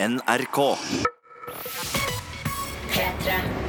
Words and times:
NRK. 0.00 0.78
P3. 2.92 3.67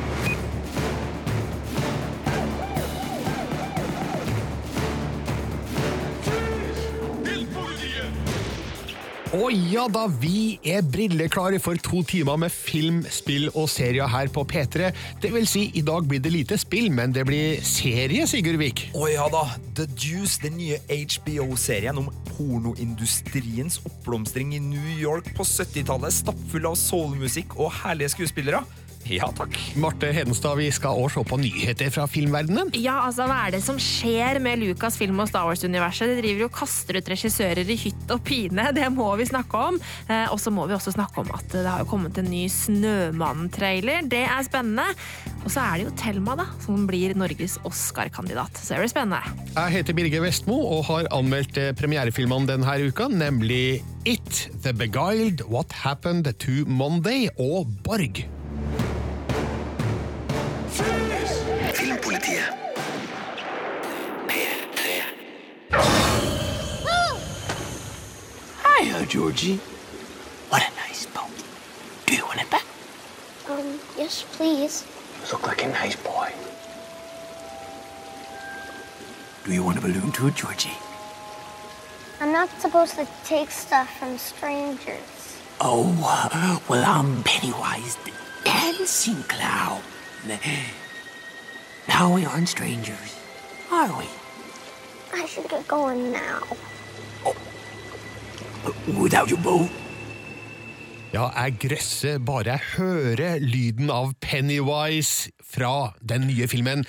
Og 9.29 9.51
ja 9.69 9.83
da, 9.93 10.07
vi 10.09 10.57
er 10.65 10.81
brilleklare 10.81 11.59
for 11.61 11.77
to 11.85 11.99
timer 12.09 12.39
med 12.41 12.49
film, 12.49 13.03
spill 13.13 13.45
og 13.51 13.67
serier 13.69 14.09
her 14.09 14.31
på 14.33 14.41
P3. 14.49 14.89
Det 15.21 15.29
vil 15.29 15.45
si, 15.45 15.67
i 15.77 15.83
dag 15.85 16.07
blir 16.09 16.23
det 16.25 16.31
lite 16.33 16.57
spill, 16.57 16.87
men 16.89 17.13
det 17.13 17.27
blir 17.29 17.61
serie, 17.61 18.25
Sigurd 18.25 18.57
Vik. 18.57 18.87
Å 18.97 19.05
ja 19.11 19.27
da, 19.29 19.43
The 19.77 19.85
Juice, 19.93 20.39
den 20.41 20.57
nye 20.57 20.81
HBO-serien 20.81 22.01
om 22.01 22.09
pornoindustriens 22.31 23.77
oppblomstring 23.85 24.57
i 24.57 24.63
New 24.65 24.89
York 24.97 25.29
på 25.37 25.45
70-tallet, 25.45 26.21
stappfull 26.23 26.65
av 26.71 26.81
soulmusikk 26.81 27.53
og 27.61 27.69
herlige 27.83 28.15
skuespillere. 28.17 28.65
Ja 29.07 29.29
takk. 29.33 29.55
Marte 29.79 30.09
Hedenstad, 30.13 30.57
vi 30.59 30.67
skal 30.73 30.97
også 30.99 31.23
se 31.23 31.29
på 31.29 31.37
nyheter 31.41 31.89
fra 31.93 32.05
filmverdenen. 32.09 32.69
Ja, 32.77 32.99
altså, 33.07 33.25
Hva 33.29 33.39
er 33.47 33.55
det 33.55 33.61
som 33.65 33.79
skjer 33.81 34.37
med 34.43 34.61
Lucas 34.61 34.99
film 34.99 35.21
og 35.23 35.29
Star 35.31 35.47
Wars-universet? 35.47 36.11
De 36.11 36.19
driver 36.21 36.43
jo 36.43 36.49
og 36.49 36.55
kaster 36.59 36.99
ut 36.99 37.09
regissører 37.09 37.63
i 37.63 37.77
hytt 37.79 38.13
og 38.13 38.21
pine. 38.27 38.69
Det 38.75 38.85
må 38.93 39.07
vi 39.19 39.27
snakke 39.29 39.63
om. 39.71 39.79
Eh, 40.07 40.27
og 40.29 40.39
så 40.41 40.53
må 40.53 40.67
vi 40.69 40.75
også 40.77 40.93
snakke 40.93 41.23
om 41.23 41.33
at 41.35 41.47
det 41.55 41.65
har 41.65 41.83
jo 41.83 41.89
kommet 41.89 42.17
en 42.21 42.29
ny 42.29 42.45
Snømannen-trailer. 42.53 44.05
Det 44.11 44.23
er 44.27 44.45
spennende. 44.45 44.85
Og 45.41 45.49
så 45.53 45.63
er 45.63 45.79
det 45.79 45.87
jo 45.87 45.95
Thelma, 45.99 46.35
da, 46.39 46.49
som 46.65 46.85
blir 46.89 47.15
Norges 47.17 47.57
Oscar-kandidat. 47.67 48.59
Så 48.61 48.75
det 48.75 48.83
blir 48.83 48.93
spennende. 48.93 49.37
Jeg 49.55 49.77
heter 49.79 49.97
Birger 49.97 50.25
Vestmo 50.27 50.59
og 50.77 50.83
har 50.91 51.09
anmeldt 51.15 51.57
eh, 51.57 51.71
premierefilmene 51.77 52.51
denne 52.51 52.77
uka, 52.89 53.09
nemlig 53.09 53.79
It, 54.05 54.49
The 54.63 54.73
Beguiled, 54.73 55.47
What 55.49 55.73
Happened 55.83 56.29
to 56.45 56.63
Monday 56.69 57.29
og 57.37 57.71
Borg. 57.85 58.27
Georgie. 69.05 69.57
What 70.49 70.61
a 70.61 70.75
nice 70.75 71.05
boat. 71.07 71.29
Do 72.05 72.15
you 72.15 72.25
want 72.25 72.41
it 72.41 72.49
back? 72.49 72.65
Um, 73.49 73.79
yes, 73.97 74.25
please. 74.33 74.85
You 75.23 75.31
look 75.31 75.47
like 75.47 75.63
a 75.63 75.67
nice 75.67 75.95
boy. 75.95 76.31
Do 79.45 79.53
you 79.53 79.63
want 79.63 79.77
a 79.77 79.81
balloon 79.81 80.11
too, 80.11 80.31
Georgie? 80.31 80.77
I'm 82.21 82.31
not 82.33 82.49
supposed 82.61 82.95
to 82.95 83.07
take 83.23 83.49
stuff 83.49 83.89
from 83.97 84.17
strangers. 84.17 85.37
Oh, 85.61 85.93
uh, 86.03 86.59
well, 86.69 86.83
I'm 86.85 87.23
Pennywise 87.23 87.95
the 87.97 88.11
dancing 88.43 89.23
clown. 89.23 89.81
Now 91.87 92.13
we 92.13 92.25
aren't 92.25 92.49
strangers, 92.49 93.15
are 93.71 93.97
we? 93.97 94.05
I 95.13 95.25
should 95.25 95.49
get 95.49 95.67
going 95.67 96.11
now. 96.11 96.43
Without 98.97 99.31
your 99.31 99.41
boat? 99.43 99.69
Ja, 101.09 101.29
jeg 101.33 101.55
grøsser 101.63 102.19
bare 102.21 102.53
jeg 102.53 102.65
hører 102.75 103.39
lyden 103.41 103.89
av 103.89 104.11
Pennywise 104.21 105.31
fra 105.41 105.95
den 106.05 106.27
nye 106.29 106.45
filmen 106.51 106.85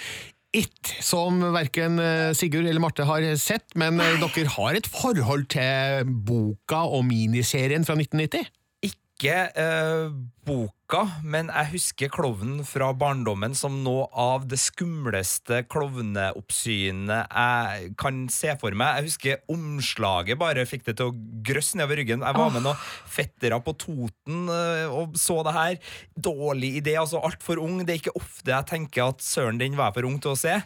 It, 0.50 0.90
som 1.00 1.38
verken 1.54 2.00
eh, 2.02 2.32
Sigurd 2.34 2.66
eller 2.66 2.82
Marte 2.82 3.04
har 3.06 3.22
sett, 3.38 3.68
men 3.78 4.00
Nei. 4.00 4.16
dere 4.18 4.50
har 4.56 4.74
et 4.74 4.88
forhold 4.90 5.46
til 5.54 6.10
boka 6.26 6.82
og 6.90 7.04
miniserien 7.06 7.86
fra 7.86 7.94
1990? 7.94 8.50
Ikke 8.90 9.36
uh, 9.54 10.10
boka, 10.48 10.79
men 11.22 11.50
jeg 11.52 11.70
husker 11.74 12.10
klovnen 12.10 12.64
fra 12.66 12.88
barndommen 12.96 13.54
som 13.54 13.76
noe 13.84 14.08
av 14.18 14.48
det 14.50 14.58
skumleste 14.58 15.60
klovneoppsynet 15.70 17.30
jeg 17.30 17.92
kan 18.00 18.24
se 18.32 18.56
for 18.58 18.74
meg. 18.74 18.98
Jeg 18.98 19.06
husker 19.10 19.54
omslaget 19.54 20.40
bare 20.40 20.66
fikk 20.66 20.88
det 20.88 20.96
til 20.98 21.12
å 21.12 21.16
grøsse 21.46 21.78
nedover 21.78 22.00
ryggen. 22.00 22.24
Jeg 22.26 22.38
var 22.40 22.50
med 22.54 22.66
noen 22.66 22.82
fettere 23.06 23.60
på 23.62 23.76
Toten 23.78 24.50
eh, 24.50 24.90
og 24.90 25.14
så 25.20 25.40
det 25.46 25.54
her. 25.54 25.78
Dårlig 26.16 26.74
idé, 26.82 26.96
altså 26.98 27.22
altfor 27.22 27.62
ung. 27.62 27.84
Det 27.84 27.94
er 27.94 28.02
ikke 28.02 28.18
ofte 28.18 28.50
jeg 28.50 28.70
tenker 28.72 29.12
at 29.12 29.22
søren, 29.24 29.60
den 29.62 29.78
var 29.78 29.92
jeg 29.92 30.00
for 30.00 30.10
ung 30.10 30.18
til 30.22 30.34
å 30.34 30.40
se. 30.42 30.58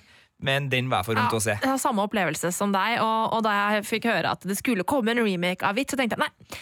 Men 0.45 0.67
den 0.69 0.89
var 0.91 1.05
for 1.07 1.17
ung 1.17 1.29
til 1.31 1.39
å 1.39 1.45
se. 1.45 1.55
jeg 1.55 1.71
har 1.71 1.81
samme 1.81 2.05
opplevelse 2.05 2.51
som 2.53 2.73
deg, 2.75 2.99
og, 3.01 3.37
og 3.37 3.45
da 3.47 3.55
jeg 3.55 3.85
fikk 3.87 4.09
høre 4.11 4.35
at 4.35 4.43
det 4.45 4.57
skulle 4.59 4.87
komme 4.89 5.15
en 5.15 5.23
remake 5.23 5.65
av 5.65 5.79
Hvitt, 5.79 5.95
så 5.95 6.01
tenkte 6.01 6.19
jeg 6.19 6.25
nei, 6.27 6.59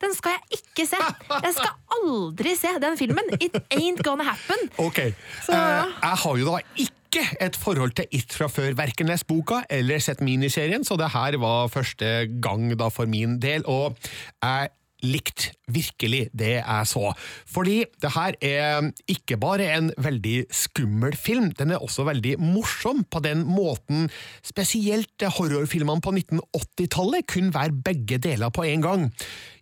den 0.00 0.14
skal 0.16 0.36
jeg 0.36 0.60
ikke 0.60 0.86
se! 0.88 1.00
Jeg 1.30 1.52
skal 1.56 1.74
aldri 1.98 2.54
se 2.58 2.72
den 2.82 2.96
filmen! 3.00 3.34
It 3.40 3.58
ain't 3.76 4.02
gonna 4.06 4.26
happen! 4.30 4.70
Ok, 4.80 5.02
Så, 5.44 5.52
ja. 5.52 5.84
Eh, 5.84 5.94
jeg 6.02 6.22
har 6.24 6.40
jo 6.40 6.48
da 6.48 6.58
ikke 6.86 7.24
et 7.42 7.56
forhold 7.58 7.96
til 7.98 8.06
It 8.14 8.32
fra 8.32 8.46
før, 8.46 8.72
verken 8.78 9.10
lest 9.10 9.26
boka 9.26 9.64
eller 9.70 9.98
sett 10.02 10.20
miniserien, 10.22 10.84
så 10.86 10.96
det 10.96 11.10
her 11.12 11.36
var 11.42 11.70
første 11.72 12.28
gang 12.42 12.70
da 12.78 12.88
for 12.92 13.10
min 13.10 13.40
del, 13.42 13.66
og 13.66 13.98
jeg 14.40 14.70
likte 15.00 15.54
virkelig 15.72 16.26
det 16.36 16.52
jeg 16.58 16.88
så. 16.90 17.12
Fordi 17.48 17.78
det 18.02 18.10
her 18.14 18.36
er 18.44 18.90
ikke 19.08 19.38
bare 19.40 19.70
en 19.78 19.88
veldig 19.96 20.34
skummel 20.54 21.16
film, 21.16 21.50
den 21.56 21.72
er 21.74 21.82
også 21.82 22.04
veldig 22.08 22.36
morsom 22.40 23.04
på 23.10 23.22
den 23.24 23.46
måten 23.48 24.10
spesielt 24.44 25.24
horrorfilmene 25.38 26.04
på 26.04 26.12
1980-tallet 26.18 27.28
kunne 27.32 27.54
være 27.56 27.80
begge 27.86 28.20
deler 28.22 28.52
på 28.52 28.66
en 28.68 28.84
gang. 28.84 29.08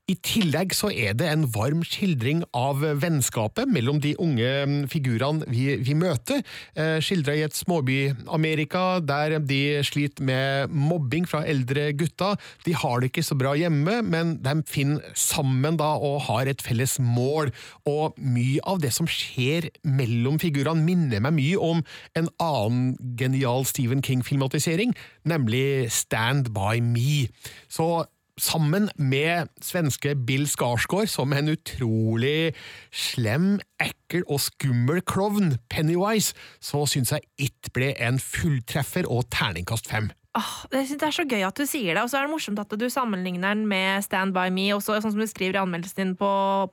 I 0.08 0.14
tillegg 0.24 0.72
så 0.72 0.88
er 0.88 1.12
det 1.20 1.26
en 1.28 1.42
varm 1.52 1.82
skildring 1.84 2.41
av 2.56 2.80
vennskapet 3.02 3.69
mellom 3.69 3.98
de 4.00 4.14
unge 4.16 4.48
figurene 4.88 5.44
vi, 5.52 5.74
vi 5.84 5.96
møter, 6.00 6.41
eh, 6.80 6.96
skildra 7.04 7.34
i 7.36 7.42
et 7.44 7.58
småby-Amerika 7.58 9.02
der 9.04 9.36
de 9.44 9.60
sliter 9.84 10.24
med 10.24 10.72
mobbing 10.72 11.28
fra 11.28 11.42
eldre 11.44 11.91
gutter. 11.92 12.41
De 12.64 12.72
har 12.72 13.02
det 13.02 13.12
ikke 13.12 13.26
så 13.28 13.36
bra 13.36 13.52
hjemme, 13.60 14.00
men 14.00 14.38
de 14.41 14.56
finner 14.64 15.04
sammen 15.12 15.76
da 15.76 15.92
og 16.00 16.22
har 16.30 16.48
et 16.48 16.64
felles 16.64 16.96
mål, 17.04 17.52
og 17.84 18.16
mye 18.16 18.64
av 18.64 18.80
det 18.80 18.94
som 18.96 19.08
skjer 19.12 19.69
mellom 19.84 20.40
figurene 20.40 20.88
minner 20.88 21.20
meg 21.20 21.36
mye 21.36 21.60
om 21.60 21.84
en 22.16 22.32
annen 22.40 22.94
genial 23.20 23.69
Stephen 23.69 24.00
King-filmatisering, 24.00 24.96
nemlig 25.28 25.92
Stand 25.92 26.54
By 26.56 26.80
Me. 26.80 27.26
Så 27.69 28.08
sammen 28.43 28.88
med 28.97 29.50
svenske 29.65 30.15
Bill 30.28 30.47
Skarsgård 30.49 31.10
som 31.10 31.34
en 31.37 31.53
utrolig 31.53 32.54
slem, 32.94 33.59
ekkel 33.82 34.25
og 34.26 34.41
skummel 34.43 35.03
klovn, 35.06 35.56
Pennywise, 35.71 36.34
så 36.60 36.84
syns 36.88 37.15
jeg 37.15 37.26
It 37.49 37.72
ble 37.75 37.93
en 38.03 38.21
fulltreffer 38.22 39.09
og 39.10 39.28
terningkast 39.34 39.91
fem. 39.91 40.10
Oh, 40.38 40.59
det, 40.71 40.84
er 41.03 41.15
så 41.15 41.25
gøy 41.26 41.41
at 41.47 41.56
du 41.56 41.65
sier 41.66 41.97
det, 41.97 42.03
og 42.04 42.10
så 42.12 42.19
er 42.19 42.26
det 42.26 42.32
morsomt 42.34 42.60
at 42.60 42.75
du 42.78 42.84
sammenligner 42.93 43.56
den 43.56 43.65
med 43.66 44.04
Stand 44.04 44.37
By 44.37 44.53
Me, 44.55 44.69
og 44.76 44.82
så, 44.84 44.99
sånn 45.00 45.15
som 45.15 45.22
du 45.22 45.26
skriver 45.26 45.56
i 45.56 45.62
anmeldelsen 45.62 46.03
din 46.03 46.12
på, 46.20 46.28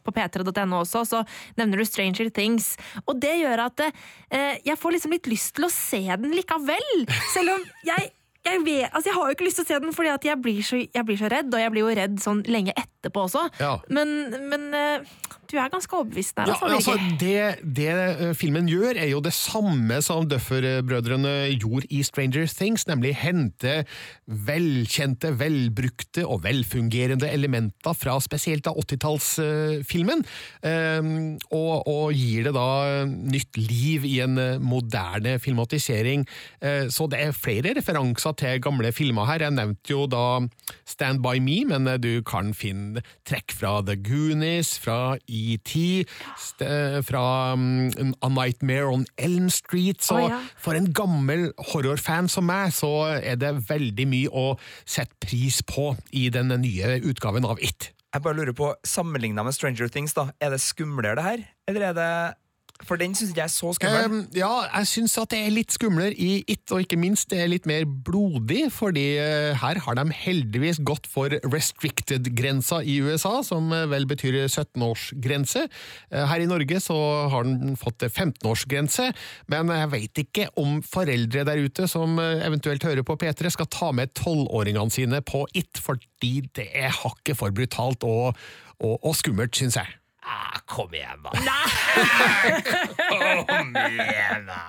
på 0.06 0.14
p3.no 0.14 0.82
også, 0.84 1.06
så 1.08 1.24
nevner 1.58 1.82
du 1.82 1.88
Stranger 1.88 2.30
Things. 2.36 2.74
Og 3.08 3.18
det 3.24 3.38
gjør 3.40 3.66
at 3.70 3.88
eh, 3.88 4.60
jeg 4.68 4.78
får 4.82 4.98
liksom 4.98 5.16
litt 5.16 5.32
lyst 5.32 5.56
til 5.58 5.70
å 5.70 5.74
se 5.74 6.04
den 6.04 6.36
likevel, 6.36 7.08
selv 7.34 7.56
om 7.56 7.66
jeg 7.88 8.12
jeg, 8.46 8.62
vet, 8.66 8.90
altså 8.92 9.10
jeg 9.10 9.18
har 9.18 9.30
jo 9.30 9.36
ikke 9.36 9.48
lyst 9.48 9.60
til 9.62 9.66
å 9.66 9.70
se 9.70 9.80
den, 9.84 9.94
fordi 9.96 10.14
jeg 10.30 10.42
blir, 10.42 10.62
så, 10.66 10.82
jeg 10.84 11.08
blir 11.08 11.20
så 11.20 11.32
redd, 11.32 11.54
og 11.54 11.64
jeg 11.64 11.74
blir 11.74 11.86
jo 11.86 11.96
redd 12.02 12.20
sånn 12.24 12.44
lenge 12.52 12.76
etterpå 12.78 13.26
også. 13.28 13.48
Ja. 13.62 13.76
Men, 13.94 14.16
men 14.52 14.68
eh, 14.78 15.16
du 15.52 15.58
er 15.62 15.72
ganske 15.74 15.96
overbevist 15.98 16.36
der. 16.38 16.50
Ja, 16.52 16.56
altså, 16.58 16.94
altså, 16.96 17.18
det, 17.22 17.76
det 17.78 17.90
eh, 17.94 18.34
filmen 18.38 18.70
gjør, 18.70 18.98
er 19.02 19.10
jo 19.12 19.22
det 19.24 19.34
samme 19.38 20.02
som 20.06 20.28
Duffer-brødrene 20.30 21.36
gjorde 21.60 21.90
i 21.94 22.02
Stranger 22.06 22.48
Things, 22.52 22.88
nemlig 22.90 23.16
hente 23.22 23.84
velkjente, 24.26 25.34
velbrukte 25.40 26.26
og 26.26 26.44
velfungerende 26.46 27.30
elementer 27.32 27.94
fra 27.98 28.18
spesielt 28.24 28.68
av 28.70 28.78
80-tallsfilmen, 28.82 30.24
og, 31.56 31.74
og 31.88 32.16
gir 32.16 32.48
det 32.48 32.56
da 32.56 32.70
nytt 33.06 33.58
liv 33.60 34.06
i 34.08 34.18
en 34.24 34.38
eh, 34.42 34.60
moderne 34.62 35.38
filmatisering. 35.42 36.26
Eh, 36.62 36.88
Så 36.94 37.08
det 37.12 37.22
er 37.22 37.36
flere 37.36 37.76
referanser 37.78 38.36
til 38.40 38.62
gamle 38.64 38.92
filmer 38.96 39.28
her. 39.30 39.46
Jeg 39.46 39.56
nevnte 39.58 39.94
jo 39.94 40.06
da 40.10 40.42
Stand 40.88 41.22
By 41.26 41.40
Me, 41.44 41.62
men 41.70 41.88
eh, 41.92 42.00
du 42.02 42.22
kan 42.28 42.54
finne 42.58 43.04
trekk 43.28 43.56
fra 43.56 43.78
The 43.86 43.98
Goonies, 44.00 44.76
fra 44.82 45.16
ET, 45.36 45.74
fra 47.06 47.26
mm, 47.56 48.16
A 48.24 48.32
Nightmare 48.32 48.92
on 48.94 49.06
Elm 49.18 49.50
Street. 49.54 50.02
Så 50.06 50.20
oh, 50.20 50.30
ja. 50.32 50.40
for 50.62 50.78
en 50.78 50.92
gammel 50.96 51.50
horrorfan 51.72 52.30
som 52.32 52.48
meg, 52.50 52.74
så 52.76 52.94
er 53.20 53.40
det 53.42 53.56
veldig 53.70 54.08
mye 54.12 54.32
å 54.32 54.48
sette 54.84 55.18
pris 55.24 55.62
på 55.66 55.94
i 56.16 56.30
den 56.34 56.54
nye 56.62 57.00
utgaven 57.04 57.48
av 57.48 57.62
It. 57.64 57.92
Jeg 58.16 58.24
bare 58.24 58.38
lurer 58.38 58.56
på, 58.56 58.72
Sammenligna 58.88 59.44
med 59.44 59.56
Stranger 59.56 59.90
Things, 59.92 60.14
da, 60.16 60.30
er 60.40 60.54
det 60.54 60.62
skumlere 60.64 61.18
det 61.20 61.26
her? 61.26 61.46
Eller 61.68 61.90
er 61.90 61.98
det 61.98 62.12
For 62.84 63.00
den 63.00 63.14
syns 63.16 63.32
ikke 63.32 63.40
jeg 63.40 63.48
er 63.48 63.54
så 63.54 63.70
skummel. 63.78 64.06
Um, 64.12 64.18
ja, 64.36 64.50
jeg 64.68 64.90
syns 64.90 65.14
at 65.22 65.32
det 65.32 65.40
er 65.46 65.54
litt 65.54 65.72
skumlere 65.72 66.12
i 66.12 66.44
It, 66.52 66.68
og 66.76 66.84
ikke 66.84 67.00
minst 67.00 67.30
det 67.32 67.40
er 67.40 67.48
litt 67.48 67.70
mer 67.70 67.86
blodig, 67.88 68.66
fordi 68.76 69.06
eh, 69.22 69.56
her 69.62 69.80
har 69.86 69.96
de 69.96 70.04
heldigvis 70.12 70.82
gått 70.84 71.08
for 71.10 71.32
restricted-grensa 71.54 72.82
i 72.84 72.98
USA, 73.06 73.40
som 73.48 73.72
eh, 73.72 73.88
vel 73.92 74.08
betyr 74.10 74.42
17-årsgrense. 74.44 75.66
Eh, 76.12 76.28
Her 76.28 76.44
i 76.44 76.52
Norge 76.52 76.84
så 76.84 77.00
har 77.32 77.48
den 77.48 77.80
fått 77.80 78.04
15-årsgrense, 78.10 79.08
men 79.56 79.72
jeg 79.72 79.92
veit 79.96 80.24
ikke 80.26 80.52
om 80.60 80.82
foreldre 80.84 81.48
der 81.48 81.64
ute 81.64 81.88
som 81.88 82.20
eventuelt 82.20 82.84
hører 82.84 83.08
på 83.08 83.16
P3 83.24 83.56
skal 83.56 83.72
ta 83.72 83.94
med 83.96 84.12
tolvåringene 84.20 84.92
sine 84.92 85.24
på 85.24 85.46
It, 85.56 85.80
fordi 85.80 86.42
det 86.60 86.74
er 86.76 86.92
hakket 86.92 87.40
for 87.40 87.56
brutalt 87.56 88.04
og, 88.04 88.36
og, 88.82 88.98
og 89.00 89.16
skummelt, 89.16 89.56
syns 89.56 89.80
jeg. 89.80 89.96
Ah, 90.26 90.60
kom 90.66 90.94
igjen, 90.94 91.22
da. 91.24 91.32
kom 93.48 93.76
igjen, 93.76 94.46
da. 94.46 94.62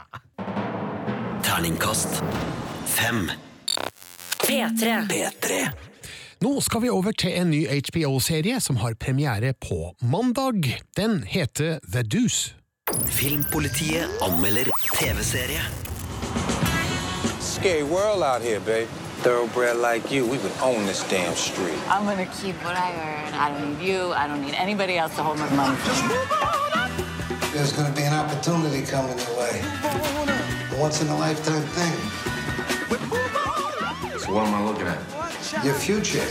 Terningkast 1.43 2.23
fem. 2.87 3.31
P3. 4.49 5.09
P3. 5.09 5.69
Nå 6.45 6.61
skal 6.61 6.83
vi 6.85 6.91
over 6.93 7.17
til 7.17 7.33
en 7.41 7.51
ny 7.51 7.63
HBO-serie 7.67 8.61
som 8.61 8.77
har 8.77 8.95
premiere 9.01 9.55
på 9.57 9.95
mandag. 10.03 10.77
Den 10.97 11.23
heter 11.25 11.79
The 11.93 12.03
Deuce. 12.03 12.53
Filmpolitiet 13.09 14.21
anmelder 14.23 14.69
TV-serie. 14.99 15.63
Scary 17.41 17.83
world 17.83 18.23
out 18.23 18.43
here, 18.43 18.61
babe. 18.61 19.06
Thoroughbred 19.23 19.77
like 19.77 20.11
you, 20.11 20.25
we 20.25 20.39
would 20.39 20.53
own 20.63 20.87
this 20.87 21.03
damn 21.09 21.35
street. 21.35 21.79
I'm 21.89 22.05
gonna 22.05 22.27
keep 22.41 22.57
what 22.65 22.77
I 22.77 22.93
earn. 22.93 23.35
I 23.35 23.49
don't 23.51 23.79
need 23.79 23.87
you. 23.87 24.13
I 24.13 24.27
don't 24.29 24.43
need 24.43 24.55
anybody 24.55 24.99
else 24.99 25.17
to 25.17 25.23
hold 25.23 25.39
my 25.39 25.51
money. 25.51 25.77
There's 27.53 27.73
gonna 27.73 27.95
be 27.95 28.03
an 28.03 28.15
opportunity 28.15 28.83
coming 28.87 29.19
your 29.19 29.35
way. 29.41 29.61
A 30.73 30.81
once 30.81 31.03
in 31.03 31.09
a 31.09 31.19
lifetime 31.19 31.67
thing. 31.77 31.97
So 34.21 34.33
what 34.35 34.47
am 34.47 34.55
I 34.55 34.63
looking 34.65 34.87
at? 34.87 35.01
Your 35.65 35.75
future. 35.75 36.27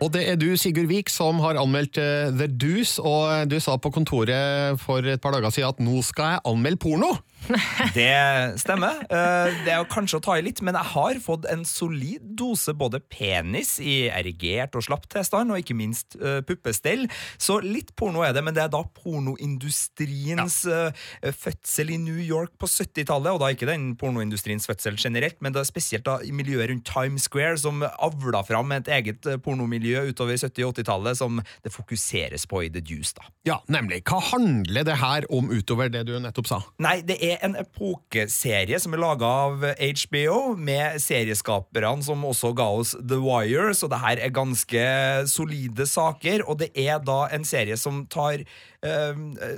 Og 0.00 0.08
det 0.14 0.22
er 0.30 0.36
du, 0.40 0.56
Sigurd 0.56 0.88
Vik, 0.88 1.10
som 1.12 1.42
har 1.44 1.58
anmeldt 1.60 1.98
eh, 2.00 2.30
The 2.32 2.46
Deuce, 2.48 3.02
og 3.04 3.50
du 3.50 3.58
sa 3.60 3.74
på 3.76 3.90
kontoret 3.92 4.80
for 4.80 5.04
et 5.04 5.20
par 5.20 5.34
dager 5.36 5.52
siden 5.52 5.74
at 5.74 5.82
nå 5.84 6.00
skal 6.06 6.36
jeg 6.36 6.40
anmelde 6.48 6.80
porno! 6.80 7.10
Det 7.96 8.60
stemmer. 8.60 9.00
Eh, 9.08 9.60
Det 9.64 9.72
er 9.74 9.86
kanskje 9.90 10.20
å 10.20 10.24
ta 10.24 10.36
i 10.38 10.44
litt, 10.44 10.62
men 10.66 10.76
jeg 10.78 10.92
har 10.92 11.20
fått 11.22 11.46
en 11.50 11.64
solid 11.68 12.22
dose 12.38 12.74
både 12.76 13.00
penis 13.12 13.76
i 13.82 14.08
erigert 14.12 14.76
og 14.78 14.84
slapp 14.86 15.08
tilstand, 15.10 15.52
og 15.52 15.62
ikke 15.62 15.76
minst 15.78 16.16
eh, 16.20 16.40
puppestell. 16.46 17.06
Så 17.40 17.60
litt 17.64 17.94
porno 17.98 18.24
er 18.26 18.34
det, 18.36 18.44
men 18.46 18.56
det 18.56 18.64
er 18.66 18.72
da 18.72 18.82
pornoindustriens 19.00 20.60
ja. 20.68 20.90
fødsel 21.36 21.94
i 21.94 21.98
New 22.00 22.20
York 22.20 22.54
på 22.60 22.68
70-tallet, 22.70 23.32
og 23.32 23.40
da 23.42 23.50
ikke 23.54 23.68
den 23.70 23.90
pornoindustriens 24.00 24.68
fødsel 24.68 24.98
generelt, 25.00 25.38
men 25.44 25.54
da 25.56 25.64
spesielt 25.66 26.06
da 26.06 26.18
i 26.24 26.32
miljøet 26.34 26.70
rundt 26.70 26.86
Times 26.88 27.26
Square, 27.28 27.58
som 27.62 27.84
avla 27.86 28.42
fram 28.46 28.72
et 28.76 28.88
eget 28.90 29.26
eh, 29.30 29.38
pornomiljø 29.42 30.06
utover 30.10 30.38
70- 30.40 30.66
og 30.66 30.74
80-tallet, 30.78 31.20
som 31.20 31.40
det 31.64 31.72
fokuseres 31.74 32.46
på 32.50 32.64
i 32.66 32.72
The 32.72 32.82
Deuce, 32.84 33.14
da. 33.18 33.28
Ja, 33.48 33.58
nemlig. 33.72 34.02
Hva 34.08 34.20
handler 34.32 34.86
det 34.86 34.98
her 35.00 35.26
om 35.32 35.50
utover 35.52 35.90
det 35.92 36.06
du 36.08 36.16
nettopp 36.22 36.50
sa? 36.50 36.60
Nei, 36.82 37.00
det 37.06 37.18
er 37.24 37.29
en 37.38 37.54
epokeserie 37.60 38.78
som 38.82 38.94
er 38.96 39.02
laga 39.02 39.28
av 39.46 39.64
HBO, 39.78 40.56
med 40.58 40.98
serieskaperne 41.02 42.04
som 42.06 42.24
også 42.26 42.52
ga 42.56 42.66
oss 42.80 42.94
The 42.98 43.20
Wire, 43.22 43.74
så 43.76 43.88
det 43.90 44.00
her 44.02 44.22
er 44.24 44.34
ganske 44.34 44.84
solide 45.30 45.86
saker. 45.86 46.44
Og 46.48 46.60
det 46.62 46.70
er 46.74 46.98
da 47.04 47.22
en 47.34 47.46
serie 47.46 47.78
som 47.80 48.04
tar 48.10 48.44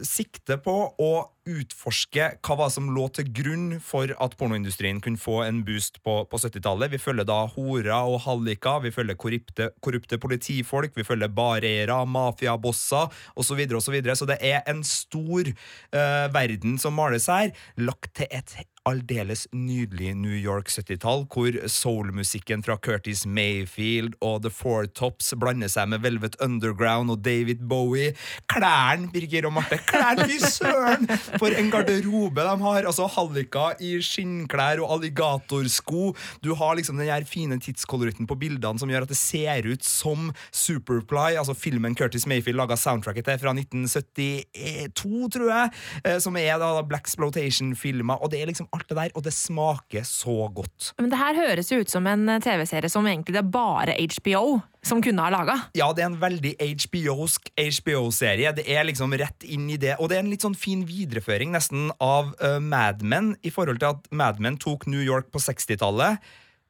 sikte 0.03 0.57
på 0.59 0.73
å 0.99 1.13
utforske 1.49 2.27
hva 2.43 2.57
var 2.59 2.71
som 2.71 2.91
lå 2.95 3.09
til 3.17 3.29
grunn 3.35 3.67
for 3.83 4.11
at 4.23 4.35
pornoindustrien 4.39 5.01
kunne 5.03 5.21
få 5.21 5.41
en 5.47 5.63
boost 5.67 5.99
på, 6.07 6.21
på 6.31 6.41
70-tallet. 6.43 6.93
Vi 6.93 7.01
følger 7.03 7.27
da 7.27 7.41
horer 7.55 7.93
og 7.97 8.21
halliker, 8.27 8.83
vi 8.85 8.95
følger 8.95 9.19
korrupte, 9.19 9.71
korrupte 9.83 10.19
politifolk, 10.23 10.95
vi 10.99 11.07
følger 11.07 11.33
bareiere, 11.35 11.99
mafiabosser 12.07 13.11
osv. 13.35 13.53
Så, 13.53 13.59
videre, 13.59 13.77
og 13.77 13.85
så, 13.85 13.93
videre. 13.93 14.17
så 14.17 14.29
det 14.31 14.39
er 14.41 14.63
en 14.71 14.83
stor 14.87 15.51
uh, 15.51 16.27
verden 16.33 16.79
som 16.81 16.97
males 16.97 17.29
her, 17.31 17.53
lagt 17.77 18.15
til 18.17 18.31
et 18.31 18.55
aldeles 18.89 19.45
nydelig 19.55 20.13
New 20.19 20.35
York 20.35 20.71
70-tall, 20.73 21.25
hvor 21.31 21.55
soulmusikken 21.71 22.65
fra 22.67 22.77
Curtis 22.83 23.25
Mayfield 23.27 24.17
og 24.25 24.43
The 24.43 24.51
Four 24.51 24.89
Tops 24.91 25.33
blander 25.39 25.71
seg 25.71 25.91
med 25.93 26.03
Velvet 26.03 26.35
Underground 26.43 27.13
og 27.15 27.23
David 27.23 27.63
Bowie. 27.71 28.13
Klærne, 28.51 29.11
Birger 29.13 29.47
og 29.47 29.55
Marte, 29.59 29.79
klærne, 29.87 30.27
fy 30.31 30.41
søren! 30.43 31.07
For 31.39 31.55
en 31.55 31.71
garderobe 31.73 32.43
de 32.43 32.57
har! 32.65 32.89
Altså 32.89 33.07
Halliker 33.15 33.79
i 33.83 33.95
skinnklær 34.03 34.83
og 34.83 34.97
alligatorsko. 34.99 36.13
Du 36.43 36.53
har 36.59 36.75
liksom 36.79 36.99
den 36.99 37.11
her 37.11 37.27
fine 37.29 37.61
tidskoloritten 37.63 38.27
på 38.27 38.39
bildene 38.41 38.83
som 38.83 38.91
gjør 38.91 39.07
at 39.07 39.15
det 39.15 39.21
ser 39.21 39.69
ut 39.71 39.87
som 39.87 40.33
Superply, 40.51 41.37
altså 41.39 41.55
filmen 41.55 41.95
Curtis 41.99 42.27
Mayfield 42.27 42.59
laga 42.59 42.77
soundtracket 42.79 43.31
til 43.31 43.41
fra 43.43 43.55
1972, 43.55 45.31
tror 45.37 45.49
jeg, 45.53 45.73
eh, 46.03 46.19
som 46.23 46.37
er 46.41 46.59
da 46.59 46.75
Black 46.87 47.11
Splotation-filmer, 47.11 48.19
og 48.19 48.33
det 48.33 48.43
er 48.43 48.51
liksom 48.51 48.72
alt 48.73 48.89
det 48.89 48.97
der, 48.99 49.15
og 49.19 49.25
det 49.27 49.33
smaker 49.37 50.05
så 50.09 50.49
godt. 50.53 50.93
Men 51.01 51.13
det 51.13 51.21
her 51.21 51.39
høres 51.39 51.71
jo 51.73 51.81
ut 51.83 51.93
som 51.93 52.07
en 52.09 52.29
eh, 52.33 52.43
TV-serie 52.43 52.91
som 52.93 53.07
egentlig 53.09 53.37
det 53.37 53.43
er 53.43 53.53
bare 53.53 53.97
HBO 54.01 54.61
som 54.83 55.03
kunne 55.05 55.23
ha 55.23 55.31
laga. 55.33 55.57
Ja, 55.79 55.91
det 55.95 56.03
er 56.03 56.11
en 56.11 56.21
veldig 56.21 56.55
HBO-sk 56.59 57.53
HBO-serie. 57.57 58.55
Det 58.57 58.67
er 58.67 58.87
liksom 58.89 59.15
rett 59.19 59.47
inn 59.47 59.69
i 59.71 59.79
det. 59.81 59.95
Og 60.01 60.11
det 60.11 60.19
er 60.19 60.25
en 60.25 60.33
litt 60.33 60.45
sånn 60.45 60.59
fin 60.59 60.83
videreføring 60.89 61.55
nesten 61.55 61.91
av 62.03 62.33
uh, 62.43 62.59
Mad 62.59 63.05
Men, 63.07 63.35
i 63.47 63.53
forhold 63.55 63.83
til 63.83 63.93
at 63.93 64.11
Mad 64.11 64.43
Men 64.43 64.59
tok 64.63 64.89
New 64.91 65.03
York 65.03 65.31
på 65.31 65.43
60-tallet. 65.43 66.19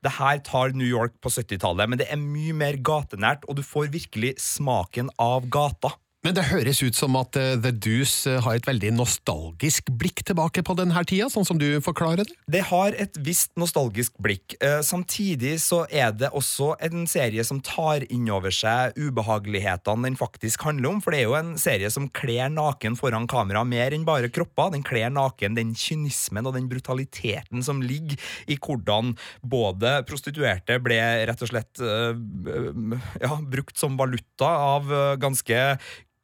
Det 0.03 0.17
her 0.19 0.43
tar 0.45 0.75
New 0.77 0.89
York 0.89 1.15
på 1.23 1.31
70-tallet, 1.31 1.89
men 1.89 2.01
det 2.01 2.09
er 2.11 2.19
mye 2.19 2.55
mer 2.59 2.79
gatenært, 2.83 3.47
og 3.47 3.61
du 3.61 3.63
får 3.63 3.93
virkelig 3.95 4.35
smaken 4.43 5.13
av 5.23 5.47
gata. 5.53 5.95
Men 6.23 6.37
det 6.37 6.45
høres 6.53 6.79
ut 6.87 6.95
som 6.95 7.17
at 7.19 7.35
eh, 7.35 7.57
The 7.59 7.73
Deuce 7.75 8.31
eh, 8.31 8.39
har 8.45 8.55
et 8.55 8.67
veldig 8.69 8.93
nostalgisk 8.95 9.89
blikk 9.99 10.21
tilbake 10.29 10.63
på 10.63 10.77
denne 10.79 11.01
tida, 11.03 11.27
sånn 11.27 11.47
som 11.49 11.59
du 11.59 11.67
forklarer 11.83 12.23
det? 12.23 12.37
Det 12.47 12.61
har 12.69 12.95
et 12.95 13.19
visst 13.27 13.51
nostalgisk 13.59 14.15
blikk. 14.23 14.55
Eh, 14.63 14.79
Samtidig 14.87 15.57
så 15.65 15.81
er 15.91 16.13
det 16.15 16.31
også 16.31 16.77
en 16.87 17.09
serie 17.11 17.43
som 17.43 17.59
tar 17.67 18.07
inn 18.07 18.29
over 18.31 18.55
seg 18.55 18.95
ubehagelighetene 18.95 20.07
den 20.07 20.19
faktisk 20.21 20.63
handler 20.69 20.93
om. 20.93 21.01
For 21.03 21.11
det 21.11 21.25
er 21.25 21.27
jo 21.27 21.35
en 21.41 21.57
serie 21.59 21.91
som 21.91 22.07
kler 22.15 22.55
naken 22.55 22.95
foran 23.01 23.27
kamera 23.27 23.65
mer 23.67 23.91
enn 23.91 24.07
bare 24.07 24.31
kropper. 24.31 24.71
Den 24.77 24.87
kler 24.87 25.11
naken 25.11 25.59
den 25.59 25.75
kynismen 25.75 26.47
og 26.47 26.55
den 26.55 26.71
brutaliteten 26.71 27.67
som 27.67 27.83
ligger 27.83 28.15
i 28.47 28.61
hvordan 28.63 29.17
både 29.43 29.99
prostituerte 30.07 30.79
ble 30.87 31.03
rett 31.27 31.43
og 31.43 31.51
slett 31.51 31.83
ja, 31.83 33.35
brukt 33.43 33.79
som 33.81 33.99
valuta 33.99 34.55
av 34.79 34.91
ganske 35.19 35.59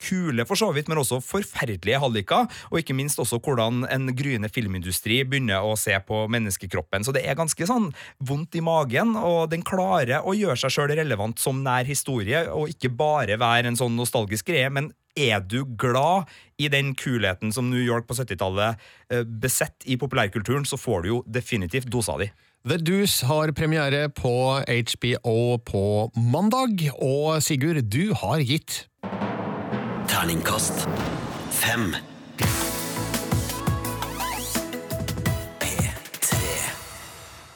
kule, 0.02 0.46
for 0.48 0.60
så 0.60 0.70
vidt, 0.74 0.88
men 0.90 1.00
også 1.02 1.20
forferdelige 1.24 2.00
halliker. 2.02 2.46
Og 2.70 2.80
ikke 2.82 2.96
minst 2.96 3.20
også 3.22 3.40
hvordan 3.44 3.84
en 3.90 4.12
gryende 4.16 4.50
filmindustri 4.52 5.20
begynner 5.24 5.66
å 5.66 5.74
se 5.78 5.96
på 6.06 6.24
menneskekroppen. 6.32 7.06
Så 7.06 7.14
det 7.16 7.24
er 7.26 7.38
ganske 7.38 7.68
sånn 7.68 7.90
vondt 8.18 8.58
i 8.58 8.64
magen, 8.64 9.16
og 9.18 9.50
den 9.52 9.66
klarer 9.66 10.24
å 10.24 10.36
gjøre 10.36 10.58
seg 10.60 10.74
sjøl 10.74 10.94
relevant 10.98 11.42
som 11.42 11.62
nær 11.64 11.88
historie, 11.88 12.46
og 12.52 12.72
ikke 12.72 12.94
bare 12.94 13.40
være 13.40 13.72
en 13.72 13.78
sånn 13.78 13.98
nostalgisk 13.98 14.52
greie. 14.52 14.70
men 14.70 14.92
er 15.18 15.40
du 15.42 15.64
glad 15.78 16.28
i 16.62 16.68
den 16.70 16.94
kulheten 16.94 17.52
som 17.54 17.70
New 17.70 17.82
York 17.82 18.06
på 18.06 18.14
70-tallet 18.14 18.78
besett 19.08 19.40
besetter 19.48 19.90
i 19.90 19.96
populærkulturen, 19.98 20.66
så 20.68 20.78
får 20.78 21.02
du 21.02 21.08
jo 21.08 21.22
definitivt 21.26 21.90
dosa 21.90 22.18
di. 22.20 22.28
The 22.68 22.76
Deuce 22.78 23.26
har 23.26 23.52
premiere 23.56 24.08
på 24.10 24.60
HBO 24.60 25.58
på 25.64 25.82
mandag, 26.14 26.88
og 26.98 27.42
Sigurd, 27.42 27.82
du 27.90 28.12
har 28.14 28.42
gitt 28.42 28.84
Terningkast 30.08 30.88
fem. 31.50 31.94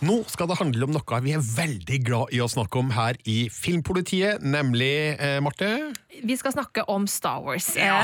Nå 0.02 0.16
skal 0.26 0.48
det 0.50 0.56
handle 0.58 0.88
om 0.88 0.96
noe 0.96 1.18
vi 1.22 1.34
er 1.36 1.42
veldig 1.46 1.98
glad 2.02 2.32
i 2.34 2.40
å 2.42 2.48
snakke 2.50 2.80
om 2.80 2.88
her 2.90 3.14
i 3.28 3.44
Filmpolitiet, 3.54 4.42
nemlig, 4.42 5.14
eh, 5.14 5.38
Marte 5.38 5.92
Vi 6.26 6.34
skal 6.36 6.56
snakke 6.56 6.82
om 6.90 7.06
Star 7.06 7.38
Wars. 7.44 7.70
Ja. 7.78 8.02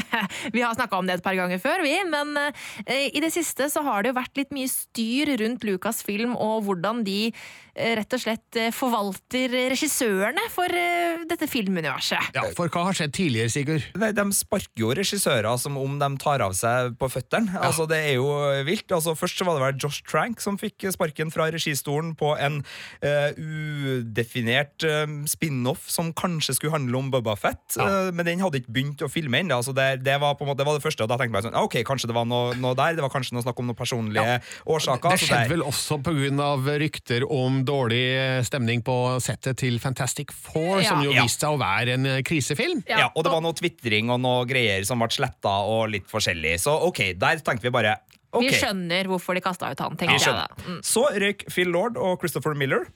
vi 0.54 0.62
har 0.64 0.72
snakka 0.74 0.96
om 0.96 1.06
det 1.06 1.18
et 1.18 1.24
par 1.26 1.36
ganger 1.36 1.60
før, 1.60 1.84
vi, 1.84 1.92
men 2.08 2.32
eh, 2.40 3.10
i 3.12 3.20
det 3.20 3.28
siste 3.34 3.68
så 3.68 3.84
har 3.84 4.02
det 4.02 4.14
jo 4.14 4.16
vært 4.16 4.40
litt 4.40 4.56
mye 4.56 4.70
styr 4.72 5.34
rundt 5.42 5.66
Lucasfilm 5.68 6.32
og 6.32 6.64
hvordan 6.64 7.04
de 7.04 7.18
eh, 7.28 7.92
rett 8.00 8.16
og 8.16 8.24
slett 8.24 8.60
eh, 8.60 8.72
forvalter 8.72 9.52
regissørene 9.74 10.48
for 10.54 10.72
eh, 10.72 11.26
dette 11.28 11.48
filmuniverset. 11.50 12.32
Ja, 12.38 12.46
For 12.56 12.72
hva 12.72 12.86
har 12.88 12.96
skjedd 12.96 13.14
tidligere, 13.20 13.52
Sigurd? 13.52 13.84
Nei, 14.00 14.14
De 14.16 14.26
sparker 14.32 14.86
jo 14.86 14.94
regissører 14.96 15.60
som 15.60 15.76
om 15.80 16.00
de 16.00 16.10
tar 16.24 16.40
av 16.44 16.56
seg 16.56 16.96
på 16.96 17.12
føttene. 17.12 17.52
Altså, 17.60 17.84
Det 17.90 18.00
er 18.00 18.16
jo 18.16 18.32
vilt. 18.64 18.88
Altså, 18.88 19.12
Først 19.18 19.36
så 19.36 19.44
var 19.44 19.60
det 19.60 19.66
vel 19.68 19.84
Josh 19.84 20.00
Trank 20.08 20.40
som 20.40 20.56
fikk 20.60 20.88
sparken 20.94 21.33
fra 21.34 21.48
registolen 21.52 22.14
på 22.18 22.32
en 22.40 22.60
uh, 23.04 23.30
udefinert 23.36 24.84
uh, 24.86 25.04
spin-off 25.30 25.88
som 25.90 26.12
kanskje 26.16 26.56
skulle 26.58 26.74
handle 26.74 27.00
om 27.00 27.10
Bubba 27.12 27.36
Fett, 27.38 27.76
uh, 27.80 28.10
men 28.14 28.26
den 28.28 28.42
hadde 28.44 28.62
ikke 28.62 28.74
begynt 28.74 29.04
å 29.04 29.10
filme 29.12 29.40
ennå. 29.42 29.58
Altså 29.60 29.74
det, 29.76 30.04
det, 30.06 30.16
var 30.22 30.36
på 30.38 30.46
en 30.46 30.52
måte, 30.52 30.62
det 30.62 30.68
var 30.68 30.78
det 30.78 30.84
første, 30.84 31.04
og 31.04 31.10
da 31.10 31.18
tenkte 31.20 31.40
jeg 31.40 31.48
sånn, 31.48 31.58
ok, 31.60 31.78
kanskje 31.86 32.10
det 32.10 32.16
var 32.16 32.28
noe, 32.30 32.54
noe 32.60 32.76
der. 32.78 32.96
Det 32.98 33.04
var 33.04 33.12
kanskje 33.12 33.36
noe 33.36 33.44
snakk 33.44 33.60
om 33.62 33.70
noen 33.70 33.78
personlige 33.78 34.38
årsaker. 34.64 35.14
Det 35.14 35.24
det 35.24 35.28
skjedde 35.28 35.54
vel 35.54 35.66
også 35.66 36.00
pga. 36.04 36.50
rykter 36.84 37.26
om 37.30 37.60
dårlig 37.66 38.04
stemning 38.46 38.82
på 38.84 38.96
settet 39.24 39.58
til 39.62 39.78
Fantastic 39.82 40.32
Four, 40.32 40.80
Ja. 40.82 40.90
som 40.90 41.04
jo 41.04 41.12
Ja. 41.12 41.22
viste 41.22 41.44
seg 41.44 41.54
å 41.54 41.60
være 41.60 41.94
en 41.98 42.24
krisefilm. 42.24 42.82
Ja, 42.88 43.10
og 43.14 43.24
det 43.24 43.32
var 43.32 43.42
noe 43.44 43.56
tvitring 43.56 44.10
og 44.10 44.20
noe 44.20 44.44
greier 44.48 44.84
som 44.86 44.98
ble 45.02 45.08
sletta 45.08 45.54
og 45.68 45.90
litt 45.90 46.06
forskjellig. 46.10 46.56
Så 46.60 46.74
ok, 46.88 47.14
der 47.18 47.42
tenkte 47.44 47.68
vi 47.68 47.74
bare 47.74 47.98
ok. 48.34 48.44
Vi 48.44 48.52
skjønner 48.58 49.10
hvorfor 49.10 49.38
de 49.38 49.42
kasta 49.44 49.70
ut 49.72 49.82
han, 49.84 49.96
tenker 50.00 50.18
jeg 50.18 50.36
da. 50.36 50.46
Mm. 50.66 50.80
Så 50.86 51.06
røyk 51.14 51.46
Phil 51.50 51.72
Lord 51.74 52.00
og 52.00 52.18
Christopher 52.22 52.56
Miller 52.58 52.86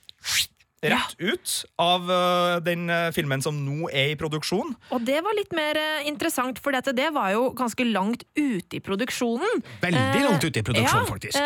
rett 0.81 1.15
ut 1.19 1.53
av 1.81 2.07
uh, 2.07 2.59
den 2.63 2.87
uh, 2.89 3.09
filmen 3.15 3.41
som 3.43 3.57
nå 3.65 3.89
er 3.91 4.13
i 4.13 4.17
produksjon. 4.19 4.71
Og 4.95 5.03
det 5.07 5.19
var 5.25 5.35
litt 5.35 5.51
mer 5.55 5.75
uh, 5.75 6.07
interessant, 6.07 6.61
for 6.63 6.75
det 6.75 7.07
var 7.15 7.33
jo 7.33 7.49
ganske 7.57 7.83
langt 7.89 8.23
ute 8.37 8.79
i 8.79 8.81
produksjonen. 8.83 9.63
Veldig 9.83 10.23
langt 10.23 10.45
ute 10.45 10.61
i 10.61 10.63
produksjonen, 10.63 11.03
ja, 11.03 11.09
faktisk. 11.09 11.39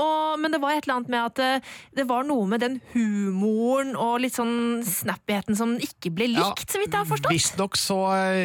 og, 0.00 0.40
men 0.42 0.54
det 0.54 0.60
var 0.62 0.74
et 0.74 0.86
eller 0.86 0.98
annet 0.98 1.12
med 1.12 1.28
at 1.28 1.70
det 1.96 2.06
var 2.08 2.26
noe 2.26 2.46
med 2.50 2.62
den 2.62 2.78
humoren 2.94 3.94
og 3.98 4.18
litt 4.24 4.34
sånn 4.34 4.82
snappigheten 4.86 5.58
som 5.58 5.76
ikke 5.78 6.12
ble 6.14 6.30
likt, 6.34 6.66
så 6.66 6.80
vidt 6.80 6.94
jeg 6.94 6.98
har 6.98 7.08
forstått. 7.08 7.32
Visstnok 7.34 7.78
så 7.78 8.00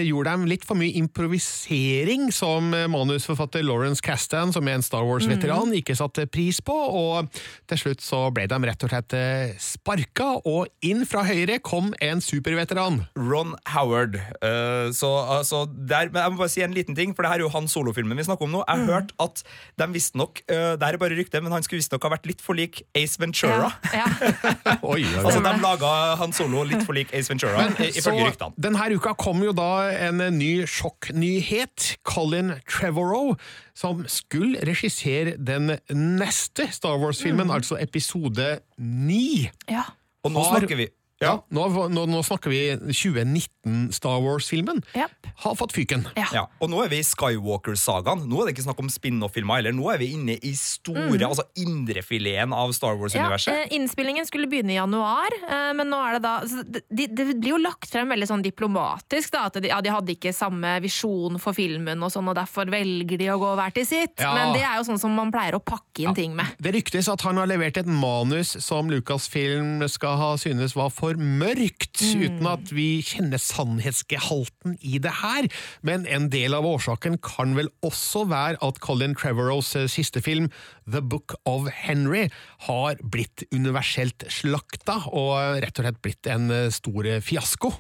gjorde 0.06 0.36
de 0.36 0.52
litt 0.52 0.66
for 0.68 0.78
mye 0.80 0.94
improvisering, 1.00 2.30
som 2.36 2.70
manusforfatter 2.70 3.66
Lawrence 3.66 4.04
Castan, 4.06 4.54
som 4.54 4.68
er 4.70 4.78
en 4.80 4.86
Star 4.86 5.06
Wars-veteran, 5.08 5.72
mm. 5.72 5.80
ikke 5.82 5.98
satte 5.98 6.28
pris 6.30 6.62
på, 6.66 6.76
og 6.76 7.32
til 7.70 7.82
slutt 7.82 8.06
så 8.06 8.26
ble 8.36 8.48
de 8.52 8.62
rett 8.70 8.88
og 8.88 8.94
slett 8.94 9.18
sparka, 9.62 10.35
og 10.46 10.68
inn 10.84 11.06
fra 11.06 11.24
høyre 11.24 11.60
kom 11.64 11.94
en 12.02 12.20
superveteran. 12.22 13.02
Ron 13.16 13.56
Howard. 13.74 14.16
Uh, 14.44 14.92
så 14.92 15.10
altså, 15.40 15.64
der, 15.72 16.10
men 16.12 16.22
jeg 16.22 16.32
må 16.32 16.38
bare 16.44 16.50
si 16.54 16.62
en 16.66 16.74
liten 16.76 16.96
ting, 16.96 17.14
for 17.16 17.24
det 17.24 17.32
her 17.32 17.40
er 17.40 17.46
jo 17.46 17.50
han 17.54 17.68
solofilmen 17.72 18.18
vi 18.18 18.24
snakker 18.28 18.46
om 18.46 18.52
nå. 18.52 18.64
Jeg 18.68 18.78
Mm. 18.80 18.86
har 18.88 18.94
hørt 19.02 19.12
at 19.20 19.44
de 19.80 19.88
visstnok 19.94 20.42
uh, 20.52 20.76
Det 20.76 20.84
her 20.84 20.94
er 20.94 20.98
bare 20.98 21.16
rykte, 21.18 21.42
men 21.42 21.52
han 21.52 21.64
skulle 21.64 21.80
visstnok 21.80 22.04
ha 22.04 22.10
vært 22.16 22.26
litt 22.28 22.42
for 22.42 22.54
lik 22.58 22.82
Ace 22.96 23.18
Ventura. 23.20 23.72
Ja, 23.94 24.06
Oi, 24.82 25.02
oi, 25.02 25.04
oi. 25.04 25.24
Altså, 25.24 25.40
De 25.46 25.54
laga 25.64 25.92
han 26.20 26.34
solo 26.34 26.64
litt 26.64 26.84
for 26.86 26.94
lik 26.98 27.14
Ace 27.14 27.30
Ventura, 27.32 27.68
i- 27.80 27.92
ifølge 27.96 28.28
ryktene. 28.32 28.54
Denne 28.58 28.90
uka 28.96 29.14
kom 29.16 29.42
jo 29.44 29.52
da 29.56 29.70
en 30.10 30.18
ny 30.38 30.66
sjokknyhet. 30.66 31.98
Colin 32.04 32.54
Trevorrow, 32.68 33.36
som 33.76 34.04
skulle 34.08 34.60
regissere 34.68 35.36
den 35.38 35.78
neste 35.92 36.70
Star 36.72 36.98
Wars-filmen, 37.00 37.48
Mm. 37.48 37.52
altså 37.56 37.78
episode 37.82 38.60
ni. 38.78 39.50
ja. 39.70 39.84
Og 40.26 40.32
nå 40.34 40.42
har- 40.42 40.60
snakker 40.60 40.76
vi 40.80 40.88
Ja, 41.24 41.38
nå, 41.48 41.70
nå, 41.88 42.02
nå 42.12 42.20
snakker 42.28 42.52
vi 42.52 42.60
2019 42.92 43.94
Star 43.96 44.20
Wars-filmen. 44.20 44.82
Yep. 44.94 45.30
Har 45.46 45.56
fått 45.56 45.72
fyken. 45.76 46.04
Ja. 46.20 46.26
Ja, 46.36 46.42
og 46.60 46.70
nå 46.72 46.82
er 46.84 46.90
vi 46.92 47.00
i 47.00 47.06
Skywalker-sagaen. 47.08 48.26
Nå 48.28 48.42
er 48.42 48.50
det 48.50 48.56
ikke 48.56 48.66
snakk 48.66 48.82
om 48.84 48.90
spin-off-filmer 48.92 49.62
heller. 49.62 49.76
Nå 49.76 49.88
er 49.94 50.02
vi 50.02 50.10
inne 50.18 50.36
i 50.44 50.52
store, 50.60 51.22
altså 51.30 51.46
indrefileten 51.62 52.52
av 52.56 52.74
Star 52.76 52.98
Wars-universet. 53.00 53.54
eh, 53.64 53.76
Innspillingen 53.78 54.28
skulle 54.28 54.50
begynne 54.52 54.76
i 54.76 54.78
januar, 54.78 55.32
eh, 55.48 55.72
men 55.78 55.88
nå 55.92 56.02
er 56.04 56.18
det 56.18 56.22
da 56.26 56.34
så 56.46 56.64
det, 56.68 57.08
det 57.16 57.26
blir 57.40 57.54
jo 57.56 57.62
lagt 57.64 57.90
frem 57.92 58.12
veldig 58.12 58.28
sånn 58.30 58.44
diplomatisk. 58.46 59.32
Da, 59.36 59.46
at 59.48 59.62
de, 59.62 59.72
ja, 59.72 59.80
de 59.82 59.94
hadde 59.96 60.14
ikke 60.18 60.36
samme 60.36 60.76
visjon 60.84 61.40
for 61.42 61.56
filmen, 61.56 62.04
og 62.04 62.12
sånn, 62.14 62.28
og 62.32 62.36
derfor 62.38 62.68
velger 62.72 63.24
de 63.24 63.32
å 63.32 63.40
gå 63.42 63.54
hver 63.56 63.76
til 63.76 63.88
sitt. 63.88 64.20
Ja. 64.20 64.34
Men 64.36 64.52
det 64.58 64.66
er 64.68 64.80
jo 64.82 64.86
sånn 64.92 65.00
som 65.02 65.16
man 65.16 65.32
pleier 65.34 65.56
å 65.56 65.64
pakke 65.64 66.04
inn 66.06 66.18
ting 66.18 66.36
med. 66.36 66.60
Det 66.60 66.76
ryktes 66.76 67.08
at 67.12 67.24
han 67.24 67.40
har 67.40 67.48
levert 67.50 67.80
et 67.80 67.88
manus 67.90 68.56
som 68.64 68.92
Lucasfilm 68.92 69.80
skal 69.92 70.20
ha 70.20 70.32
synes 70.42 70.76
var 70.76 70.92
for 70.94 71.05
mørkt, 71.14 72.02
Mm. 72.02 72.22
uten 72.26 72.48
at 72.48 72.72
vi 72.74 73.02
kjenner 73.06 73.38
sannhetsgehalten 73.38 74.78
i 74.82 74.98
det 74.98 75.12
her. 75.22 75.48
Men 75.84 76.06
en 76.08 76.30
del 76.30 76.54
av 76.54 76.66
årsaken 76.66 77.20
kan 77.22 77.56
vel 77.56 77.70
også 77.84 78.28
være 78.28 78.58
at 78.62 78.80
Colin 78.80 79.14
Trevorrows 79.16 79.76
eh, 79.76 79.88
siste 79.88 80.22
film, 80.22 80.50
The 80.90 81.02
Book 81.02 81.36
of 81.46 81.70
Henry, 81.70 82.30
har 82.68 82.96
blitt 83.04 83.44
universelt 83.54 84.26
slakta, 84.28 85.06
og 85.14 85.62
rett 85.62 85.78
og 85.80 85.86
slett 85.86 86.02
blitt 86.02 86.28
en 86.28 86.50
eh, 86.52 86.70
stor 86.70 87.04
fiasko. 87.22 87.76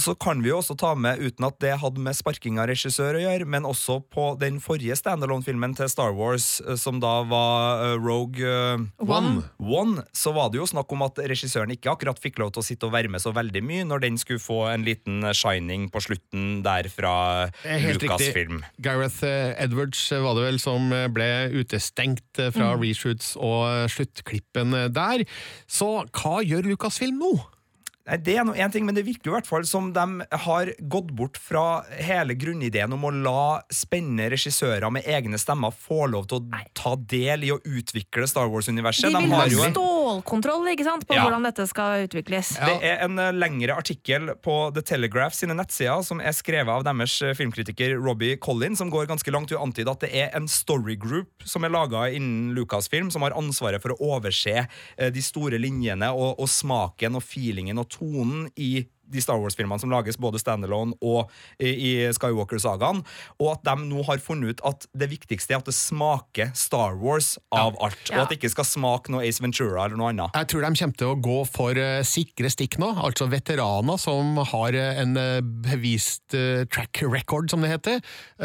Og 0.00 0.04
så 0.06 0.14
kan 0.16 0.38
vi 0.40 0.48
jo 0.48 0.56
også 0.62 0.78
ta 0.80 0.94
med, 0.96 1.20
uten 1.20 1.44
at 1.44 1.58
det 1.60 1.74
hadde 1.82 2.00
med 2.00 2.16
sparking 2.16 2.56
av 2.56 2.70
regissør 2.70 3.18
å 3.18 3.20
gjøre, 3.20 3.44
men 3.52 3.66
også 3.68 3.98
på 4.08 4.30
den 4.40 4.56
forrige 4.64 4.96
standalone-filmen 4.96 5.74
til 5.76 5.90
Star 5.92 6.14
Wars, 6.16 6.62
eh, 6.64 6.78
som 6.80 7.02
da 7.02 7.18
var 7.28 7.82
uh, 7.84 7.96
Rogue 8.00 8.40
uh, 8.40 8.80
One. 9.04 9.42
One, 9.60 10.06
så 10.16 10.32
var 10.32 10.48
det 10.48 10.62
jo 10.62 10.70
snakk 10.70 10.88
om 10.96 11.04
at 11.04 11.20
regissøren 11.28 11.74
ikke 11.76 11.92
akkurat 11.92 12.22
fikk 12.22 12.40
lov 12.40 12.54
til 12.54 12.64
å 12.64 12.66
sitte 12.70 12.88
og 12.88 12.94
være 12.96 13.12
med 13.12 13.20
så 13.20 13.34
veldig 13.36 13.60
mye 13.66 13.84
når 13.90 14.06
den 14.06 14.16
skulle 14.16 14.40
få 14.40 14.62
en 14.70 14.88
liten 14.88 15.20
shining 15.36 15.90
på 15.92 16.00
slutten 16.06 16.62
der 16.64 16.88
fra 16.88 17.12
Lucas-film. 17.60 18.64
Gareth 18.80 19.20
Edwards 19.20 20.06
var 20.16 20.40
det 20.40 20.48
vel 20.48 20.64
som 20.64 20.88
ble 21.12 21.30
utestengt 21.60 22.40
fra 22.40 22.60
fra 22.60 22.74
reshoots 22.80 23.34
og 23.40 23.88
sluttklippen 23.92 24.76
der. 24.94 25.24
Så 25.68 25.92
hva 26.08 26.40
gjør 26.44 26.72
Lucasfilm 26.72 27.20
nå? 27.20 27.34
Nei, 28.08 28.16
Det 28.16 28.36
er 28.38 28.46
noe 28.48 28.56
en 28.56 28.72
ting, 28.72 28.86
men 28.88 28.96
det 28.96 29.04
virker 29.06 29.28
jo 29.28 29.34
i 29.34 29.36
hvert 29.38 29.48
fall 29.48 29.66
som 29.68 29.90
de 29.92 30.04
har 30.46 30.72
gått 30.80 31.10
bort 31.16 31.36
fra 31.40 31.82
hele 32.00 32.34
grunnideen 32.38 32.92
om 32.96 33.04
å 33.04 33.12
la 33.12 33.60
spennende 33.72 34.30
regissører 34.32 34.88
med 34.94 35.08
egne 35.08 35.38
stemmer 35.40 35.74
få 35.74 36.06
lov 36.10 36.30
til 36.30 36.40
å 36.40 36.62
ta 36.76 36.94
del 36.96 37.44
i 37.44 37.52
å 37.52 37.60
utvikle 37.60 38.28
Star 38.30 38.48
Wars-universet. 38.50 39.10
De 39.12 39.24
vil 39.26 39.36
ha 39.36 39.44
har 39.44 39.52
jo 39.52 39.64
en 39.66 39.76
stålkontroll 40.10 40.66
ikke 40.72 40.84
sant, 40.86 41.06
på 41.06 41.14
Ja. 41.14 41.22
hvordan 41.24 41.44
dette 41.46 41.66
skal 41.68 42.06
utvikles. 42.06 42.54
Det 42.58 42.82
er 42.82 43.04
en 43.04 43.18
eh, 43.18 43.32
lengre 43.32 43.76
artikkel 43.78 44.34
på 44.42 44.72
The 44.74 44.82
Telegraph 44.82 45.34
sine 45.34 45.54
nettsider 45.54 46.02
som 46.02 46.20
er 46.20 46.32
skrevet 46.32 46.68
av 46.68 46.84
deres 46.84 47.20
eh, 47.22 47.34
filmkritiker 47.34 47.96
Robbie 48.02 48.36
Collin, 48.36 48.76
som 48.76 48.90
går 48.90 49.06
ganske 49.06 49.30
langt 49.30 49.52
i 49.52 49.56
å 49.58 49.62
antyde 49.62 49.90
at 49.90 50.00
det 50.00 50.10
er 50.12 50.30
en 50.36 50.48
story 50.48 50.96
group 50.96 51.28
som 51.44 51.64
er 51.64 51.70
laga 51.70 52.08
innen 52.10 52.54
Lucasfilm, 52.54 53.10
som 53.10 53.22
har 53.22 53.36
ansvaret 53.38 53.82
for 53.82 53.94
å 53.94 54.16
overse 54.16 54.66
eh, 54.66 55.10
de 55.10 55.22
store 55.22 55.58
linjene 55.60 56.10
og, 56.12 56.38
og 56.40 56.48
smaken 56.50 57.16
og 57.16 57.22
feelingen 57.22 57.78
og 57.78 57.88
tonen 57.90 58.48
i 58.56 58.86
de 59.10 59.22
Star 59.22 59.40
Wars-filmene 59.40 59.80
som 59.82 59.92
lages 59.92 60.18
både 60.20 60.40
standalone 60.40 60.96
og 61.00 61.30
i, 61.58 61.70
i 61.70 61.92
Skywalker-sagaen, 62.14 63.02
og 63.40 63.48
at 63.54 63.64
de 63.66 63.88
nå 63.90 64.04
har 64.08 64.22
funnet 64.22 64.56
ut 64.56 64.64
at 64.66 64.86
det 64.96 65.10
viktigste 65.12 65.54
er 65.54 65.62
at 65.62 65.68
det 65.68 65.76
smaker 65.76 66.52
Star 66.58 66.96
Wars 67.00 67.34
av 67.54 67.78
alt, 67.82 68.02
og 68.12 68.24
at 68.24 68.32
det 68.32 68.40
ikke 68.40 68.52
skal 68.54 68.68
smake 68.68 69.12
noe 69.12 69.24
Ace 69.26 69.42
Ventura 69.42 69.86
eller 69.86 69.98
noe 70.00 70.12
annet. 70.12 70.36
Jeg 70.36 70.50
tror 70.52 70.66
de 70.66 70.72
kommer 70.82 71.00
til 71.02 71.12
å 71.12 71.18
gå 71.20 71.38
for 71.50 71.80
eh, 71.80 72.02
sikre 72.06 72.50
stikk 72.52 72.78
nå, 72.82 72.92
altså 73.00 73.28
veteraner 73.30 74.00
som 74.00 74.40
har 74.52 74.76
eh, 74.78 75.00
en 75.02 75.16
eh, 75.20 75.40
bevist 75.40 76.36
track 76.70 77.02
record, 77.06 77.50
som 77.50 77.62
det 77.64 77.72
heter. 77.72 77.98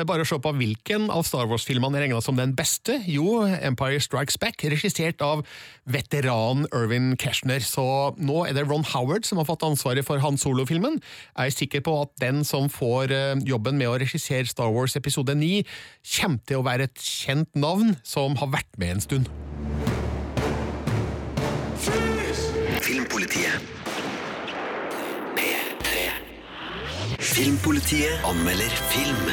Bare 0.08 0.26
se 0.28 0.38
på 0.42 0.52
hvilken 0.58 1.10
av 1.14 1.26
Star 1.28 1.48
Wars-filmene 1.50 2.00
er 2.00 2.06
regna 2.06 2.22
som 2.24 2.38
den 2.38 2.56
beste. 2.58 2.98
Jo, 3.10 3.44
Empire 3.46 4.02
Strikes 4.02 4.40
Back, 4.42 4.64
regissert 4.72 5.22
av 5.26 5.44
veteran 5.90 6.66
Irvin 6.72 7.14
Keshner. 7.22 7.62
Så 7.64 7.86
nå 8.18 8.46
er 8.48 8.58
det 8.58 8.66
Ron 8.68 8.86
Howard 8.94 9.28
som 9.28 9.42
har 9.42 9.48
fått 9.50 9.66
ansvaret 9.68 10.06
for 10.08 10.22
Hans 10.24 10.36
Han 10.36 10.42
Solo-filmen. 10.56 11.02
Jeg 11.38 11.46
er 11.46 11.50
sikker 11.50 11.82
på 11.84 12.02
at 12.02 12.10
den 12.22 12.44
som 12.48 12.70
får 12.70 13.12
eh, 13.12 13.36
jobben 13.48 13.78
med 13.78 13.90
å 13.92 13.98
regissere 14.00 14.48
Star 14.48 14.72
Wars 14.72 14.96
episode 14.96 15.36
9, 15.36 15.66
kommer 16.16 16.40
til 16.48 16.62
å 16.62 16.64
være 16.64 16.88
et 16.88 17.02
kjent 17.02 17.50
navn 17.60 17.96
som 18.04 18.38
har 18.40 18.54
vært 18.54 18.80
med 18.80 18.96
en 18.96 19.04
stund. 19.04 19.28
Filmpolitiet. 22.86 23.60
P3. 25.36 26.08
Filmpolitiet 27.20 28.24
anmelder 28.32 28.80
film. 28.94 29.28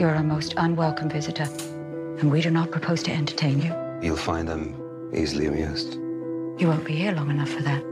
You're 0.00 0.16
our 0.16 0.24
most 0.24 0.54
unwelcome 0.56 1.10
visitor, 1.10 1.46
and 2.18 2.32
we 2.32 2.40
do 2.40 2.50
not 2.50 2.72
propose 2.72 3.02
to 3.04 3.12
entertain 3.12 3.60
you. 3.60 3.72
You'll 4.02 4.16
find 4.16 4.48
them 4.48 4.74
easily 5.14 5.46
amused. 5.46 5.99
You 6.60 6.68
won't 6.68 6.84
be 6.84 6.92
here 6.94 7.12
long 7.12 7.30
enough 7.30 7.48
for 7.48 7.62
that. 7.62 7.82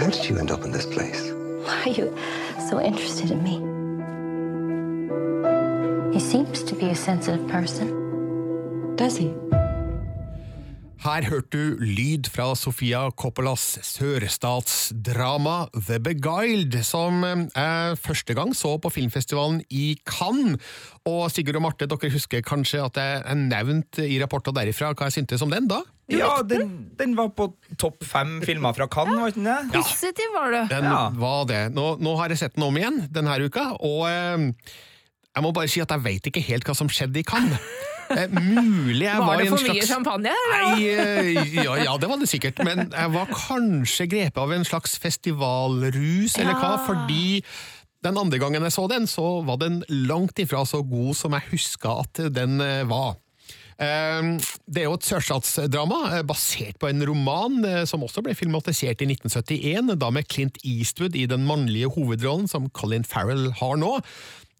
How 0.00 0.10
did 0.10 0.28
you 0.28 0.36
end 0.36 0.50
up 0.50 0.64
in 0.64 0.72
this 0.72 0.84
place? 0.84 1.30
Why 1.30 1.82
are 1.86 1.88
you 1.90 2.12
so 2.68 2.80
interested 2.80 3.30
in 3.30 3.40
me? 3.44 3.62
He 6.12 6.18
seems 6.18 6.64
to 6.64 6.74
be 6.74 6.86
a 6.86 6.96
sensitive 6.96 7.46
person. 7.46 8.96
Does 8.96 9.16
he? 9.16 9.32
Her 11.02 11.24
hørte 11.26 11.58
du 11.58 11.80
lyd 11.82 12.28
fra 12.30 12.52
Sofia 12.54 13.00
Coppolas 13.18 13.62
sørstatsdrama 13.82 15.54
The 15.74 15.96
Beguiled, 15.98 16.76
som 16.86 17.24
eh, 17.26 17.40
jeg 17.56 17.96
første 18.04 18.36
gang 18.38 18.52
så 18.54 18.76
på 18.78 18.92
filmfestivalen 18.94 19.64
i 19.74 19.96
Cannes. 20.06 20.62
Og 21.10 21.24
Sigurd 21.34 21.58
og 21.58 21.64
Marte, 21.66 21.88
dere 21.90 22.12
husker 22.14 22.44
kanskje 22.46 22.84
at 22.84 23.00
jeg 23.02 23.34
nevnte 23.48 24.06
i 24.06 24.20
rapporter 24.22 24.54
derifra 24.54 24.92
hva 24.94 25.08
jeg 25.10 25.16
syntes 25.18 25.42
om 25.42 25.50
den 25.50 25.66
da? 25.72 25.80
Ja, 26.12 26.36
den, 26.46 26.92
den 27.00 27.16
var 27.18 27.32
på 27.34 27.48
topp 27.82 28.06
fem 28.06 28.36
filmer 28.46 28.76
fra 28.78 28.86
Cannes, 28.92 29.18
var 29.18 29.34
ikke 29.34 29.42
den 29.42 29.72
det? 29.74 29.82
Positiv 29.82 30.36
var 30.38 30.54
du. 30.54 30.60
Den 30.70 30.86
Ja. 30.86 31.02
var 31.18 31.44
det. 31.50 31.62
Nå, 31.74 31.96
nå 31.98 32.14
har 32.20 32.30
jeg 32.30 32.44
sett 32.44 32.54
den 32.54 32.68
om 32.70 32.78
igjen 32.78 33.02
denne 33.10 33.40
uka, 33.42 33.72
og 33.82 34.06
eh, 34.06 34.52
jeg 35.34 35.42
må 35.42 35.50
bare 35.56 35.66
si 35.72 35.82
at 35.82 35.90
jeg 35.96 36.06
vet 36.06 36.30
ikke 36.30 36.46
helt 36.52 36.68
hva 36.70 36.78
som 36.78 36.86
skjedde 36.92 37.18
i 37.18 37.26
Cannes. 37.26 37.58
Eh, 38.12 38.28
mulig 38.34 39.06
jeg 39.06 39.18
var, 39.18 39.26
Var 39.32 39.42
det 39.42 39.48
for 39.52 39.66
mye 39.68 39.86
champagne? 39.88 40.32
Nei, 40.52 40.86
eh, 40.92 41.30
ja, 41.62 41.76
ja, 41.80 41.96
det 42.00 42.10
var 42.10 42.20
det 42.20 42.28
sikkert. 42.30 42.62
Men 42.66 42.88
jeg 42.92 43.12
var 43.14 43.30
kanskje 43.32 44.08
grepet 44.12 44.40
av 44.42 44.52
en 44.52 44.66
slags 44.68 44.98
festivalrus, 45.02 46.36
eller 46.38 46.54
hva, 46.58 46.74
Ja. 46.76 46.86
fordi 46.86 47.42
den 48.02 48.18
andre 48.18 48.38
gangen 48.42 48.62
jeg 48.66 48.72
så 48.74 48.88
den, 48.90 49.06
så 49.06 49.44
var 49.46 49.56
den 49.62 49.82
langt 49.88 50.38
ifra 50.42 50.64
så 50.66 50.82
god 50.82 51.14
som 51.16 51.32
jeg 51.32 51.48
huska 51.52 52.00
at 52.02 52.24
den 52.34 52.60
eh, 52.60 52.82
var. 52.84 53.16
Det 53.82 54.78
er 54.78 54.84
jo 54.84 54.92
et 54.94 55.02
sørstatsdrama 55.08 56.20
basert 56.28 56.76
på 56.78 56.86
en 56.86 57.02
roman 57.08 57.56
som 57.88 58.04
også 58.04 58.22
ble 58.22 58.34
filmatisert 58.38 59.00
i 59.02 59.08
1971, 59.10 59.96
da 59.98 60.10
med 60.14 60.28
Clint 60.30 60.60
Eastwood 60.62 61.16
i 61.18 61.24
den 61.26 61.42
mannlige 61.48 61.90
hovedrollen 61.90 62.46
som 62.46 62.68
Colin 62.70 63.02
Farrell 63.02 63.48
har 63.58 63.80
nå. 63.80 63.96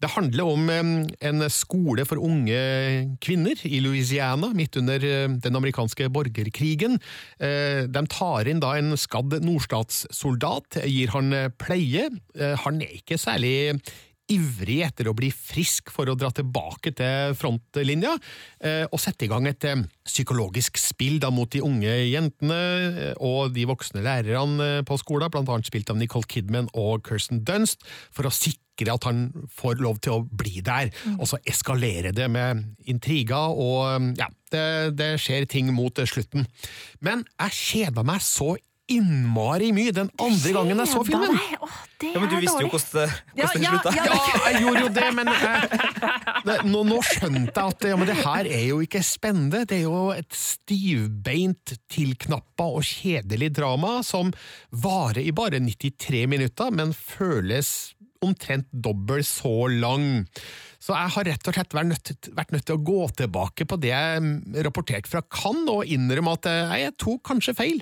Det 0.03 0.11
handler 0.11 0.49
om 0.51 0.67
en 0.67 1.45
skole 1.47 2.03
for 2.03 2.19
unge 2.19 2.59
kvinner 3.23 3.59
i 3.63 3.79
Louisiana 3.79 4.49
midt 4.51 4.75
under 4.81 4.99
eh, 5.07 5.29
den 5.31 5.55
amerikanske 5.55 6.09
borgerkrigen. 6.11 6.97
Eh, 7.39 7.85
De 7.87 8.03
tar 8.11 8.49
inn 8.51 8.59
da 8.59 8.73
en 8.75 8.97
skadd 8.99 9.37
nordstatssoldat, 9.45 10.81
gir 10.91 11.13
han 11.15 11.31
eh, 11.31 11.51
pleie. 11.55 12.09
Han 12.65 12.81
er 12.83 12.97
ikke 12.99 13.19
særlig 13.21 13.79
ivrig 14.33 14.81
etter 14.83 15.07
å 15.07 15.15
bli 15.15 15.29
frisk 15.35 15.91
for 15.93 16.09
å 16.09 16.15
dra 16.19 16.29
tilbake 16.35 16.93
til 16.95 17.35
frontlinja, 17.37 18.13
og 18.87 19.01
sette 19.03 19.27
i 19.27 19.29
gang 19.29 19.45
et 19.49 19.65
psykologisk 20.07 20.79
spill 20.79 21.19
da 21.21 21.27
mot 21.29 21.51
de 21.51 21.59
unge 21.61 21.91
jentene 22.07 23.11
og 23.19 23.51
de 23.53 23.67
voksne 23.67 24.01
lærerne 24.01 24.69
på 24.87 24.97
skolen, 25.03 25.29
blant 25.29 25.51
annet 25.51 25.67
spilt 25.67 25.91
av 25.91 25.99
Nicole 25.99 26.29
Kidman 26.31 26.71
og 26.71 27.03
Kirsten 27.05 27.43
Dunst, 27.45 27.83
for 28.15 28.31
å 28.31 28.33
sikre 28.33 28.62
at 28.81 29.03
han 29.05 29.27
får 29.53 29.75
lov 29.85 29.99
til 30.03 30.11
å 30.17 30.23
bli 30.25 30.61
der. 30.65 30.89
Og 31.19 31.27
så 31.29 31.37
eskalerer 31.45 32.11
det 32.17 32.25
med 32.33 32.63
intriger, 32.89 33.53
og 33.53 33.85
eh, 33.93 34.11
ja, 34.19 34.27
det, 34.51 34.65
det 34.97 35.11
skjer 35.21 35.45
ting 35.45 35.69
mot 35.73 35.97
eh, 36.01 36.09
slutten. 36.09 36.47
Men 37.05 37.23
jeg 37.39 37.51
kjeda 37.59 38.03
meg 38.03 38.21
så 38.25 38.55
innmari 38.91 39.69
mye 39.71 39.93
den 39.95 40.09
andre 40.19 40.51
gangen 40.51 40.81
jeg 40.83 40.89
så 40.91 41.03
filmen. 41.07 41.37
Åh, 41.63 41.75
Ja, 42.03 42.19
men 42.19 42.27
du 42.27 42.33
visste 42.43 42.59
jo 42.65 42.67
hvordan 42.67 42.97
det, 42.99 43.05
hvordan 43.31 43.61
det 43.63 43.63
Ja, 43.63 43.77
slutta. 43.79 43.93
ja, 43.95 44.03
Ja, 44.11 44.39
jeg 44.51 44.59
gjorde 44.65 44.81
jo 44.83 44.89
det, 44.97 45.05
men 45.15 45.29
det, 46.43 46.57
nå, 46.67 46.81
nå 46.89 46.97
skjønte 47.07 47.53
jeg 47.55 47.77
at 47.77 47.85
ja, 47.87 47.95
men 48.01 48.09
det 48.11 48.17
her 48.19 48.49
er 48.51 48.65
jo 48.67 48.81
ikke 48.83 48.99
spennende. 49.07 49.61
Det 49.69 49.77
er 49.77 49.85
jo 49.85 50.01
et 50.11 50.35
stivbeint, 50.35 51.77
tilknappa 51.95 52.67
og 52.75 52.83
kjedelig 52.83 53.53
drama 53.55 54.01
som 54.03 54.33
varer 54.83 55.23
i 55.23 55.31
bare 55.31 55.63
93 55.63 56.25
minutter, 56.35 56.75
men 56.75 56.91
føles 56.97 57.93
omtrent 58.25 58.69
dobbelt 58.71 59.27
så 59.27 59.67
lang. 59.71 60.25
Så 60.83 60.91
jeg 60.91 61.11
har 61.15 61.27
rett 61.29 61.47
og 61.47 61.55
slett 61.55 61.75
vært 61.77 61.87
nødt, 61.87 62.11
vært 62.35 62.51
nødt 62.51 62.65
til 62.67 62.75
å 62.75 62.83
gå 62.83 63.05
tilbake 63.21 63.67
på 63.69 63.77
det 63.79 63.93
jeg 63.93 64.63
rapporterte 64.65 65.07
fra 65.07 65.21
Cannes, 65.23 65.69
og 65.71 65.87
innrømme 65.87 66.33
at 66.35 66.49
eh, 66.51 66.73
jeg 66.81 66.95
tok 66.99 67.21
kanskje 67.29 67.55
feil. 67.55 67.79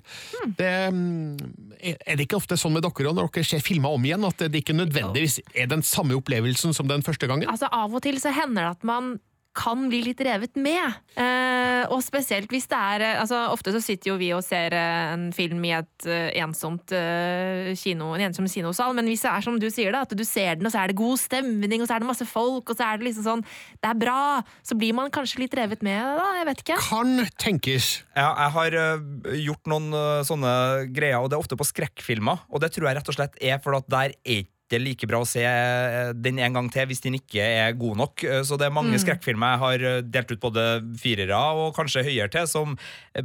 Det, 0.59 0.73
mm, 0.93 1.79
er 1.81 2.19
det 2.19 2.27
ikke 2.27 2.37
ofte 2.37 2.59
sånn 2.61 2.75
med 2.75 2.85
dere 2.85 3.15
når 3.17 3.31
dere 3.33 3.47
ser 3.47 3.65
filmer 3.65 3.97
om 3.97 4.05
igjen, 4.05 4.27
at 4.27 4.45
det 4.45 4.61
ikke 4.61 4.77
nødvendigvis 4.77 5.39
er 5.55 5.71
den 5.71 5.81
samme 5.85 6.19
opplevelsen 6.19 6.77
som 6.77 6.89
den 6.91 7.01
første 7.05 7.29
gangen? 7.31 7.49
Altså 7.49 7.71
Av 7.73 7.89
og 7.89 8.05
til 8.05 8.21
så 8.21 8.35
hender 8.35 8.67
det 8.67 8.71
at 8.75 8.87
man 8.87 9.15
kan 9.57 9.83
bli 9.91 9.99
litt 10.05 10.21
revet 10.23 10.55
med. 10.59 10.99
Eh, 11.19 11.83
og 11.91 11.99
spesielt 12.05 12.51
hvis 12.51 12.69
det 12.71 12.77
er 12.77 13.03
eh, 13.03 13.19
altså 13.19 13.41
Ofte 13.51 13.73
så 13.75 13.81
sitter 13.83 14.13
jo 14.13 14.17
vi 14.19 14.29
og 14.35 14.43
ser 14.45 14.71
eh, 14.77 15.11
en 15.11 15.25
film 15.35 15.63
i 15.67 15.73
et 15.75 16.07
eh, 16.07 16.29
ensomt 16.39 16.93
eh, 16.95 17.71
kino, 17.79 18.13
en 18.15 18.23
ensom 18.29 18.47
kinosal, 18.51 18.95
men 18.95 19.09
hvis 19.11 19.25
det 19.25 19.31
er 19.33 19.45
som 19.45 19.57
du 19.59 19.67
sier, 19.73 19.91
da, 19.91 20.05
at 20.07 20.15
du 20.15 20.23
ser 20.27 20.55
den, 20.55 20.69
og 20.69 20.73
så 20.73 20.83
er 20.83 20.91
det 20.91 20.97
god 21.01 21.19
stemning, 21.19 21.83
og 21.83 21.89
så 21.89 21.97
er 21.97 22.03
det 22.03 22.09
masse 22.11 22.27
folk, 22.29 22.71
og 22.71 22.79
så 22.79 22.87
er 22.87 23.01
det 23.01 23.09
liksom 23.09 23.27
sånn 23.27 23.43
Det 23.43 23.91
er 23.91 23.99
bra! 23.99 24.21
Så 24.67 24.77
blir 24.79 24.95
man 24.95 25.11
kanskje 25.13 25.43
litt 25.43 25.57
revet 25.57 25.83
med, 25.85 25.99
da. 25.99 26.29
Jeg 26.39 26.47
vet 26.47 26.63
ikke. 26.63 26.79
Kan 26.87 27.13
tenkes. 27.41 27.91
Ja, 28.15 28.31
jeg 28.45 28.55
har 28.55 28.79
gjort 29.41 29.69
noen 29.71 29.91
sånne 30.27 30.53
greier, 30.93 31.19
og 31.19 31.31
det 31.31 31.37
er 31.37 31.43
ofte 31.43 31.59
på 31.59 31.67
skrekkfilmer. 31.67 32.45
Og 32.49 32.63
det 32.63 32.71
tror 32.75 32.87
jeg 32.89 32.99
rett 32.99 33.11
og 33.11 33.17
slett 33.17 33.37
er 33.43 33.61
for 33.63 33.77
at 33.77 33.89
der 33.91 34.15
er 34.15 34.41
ikke 34.41 34.60
like 34.79 35.07
bra 35.09 35.19
å 35.19 35.27
se 35.27 35.41
øh, 35.43 36.13
den 36.15 36.39
en 36.39 36.53
gang 36.53 36.69
til 36.71 36.85
hvis 36.87 37.01
den 37.03 37.15
ikke 37.19 37.41
er 37.41 37.73
god 37.73 37.97
nok. 37.97 38.23
Øh, 38.23 38.43
Så 38.45 38.57
det 38.57 38.67
er 38.67 38.71
mange 38.75 38.91
Mm. 38.93 38.99
skrekkfilmer 39.03 39.51
jeg 39.51 39.59
har 39.59 39.79
øh, 39.89 40.01
delt 40.03 40.31
ut 40.31 40.39
både 40.39 40.65
firere 41.01 41.35
og 41.35 41.75
kanskje 41.75 42.03
høyere 42.03 42.29
til, 42.31 42.47
som 42.47 42.77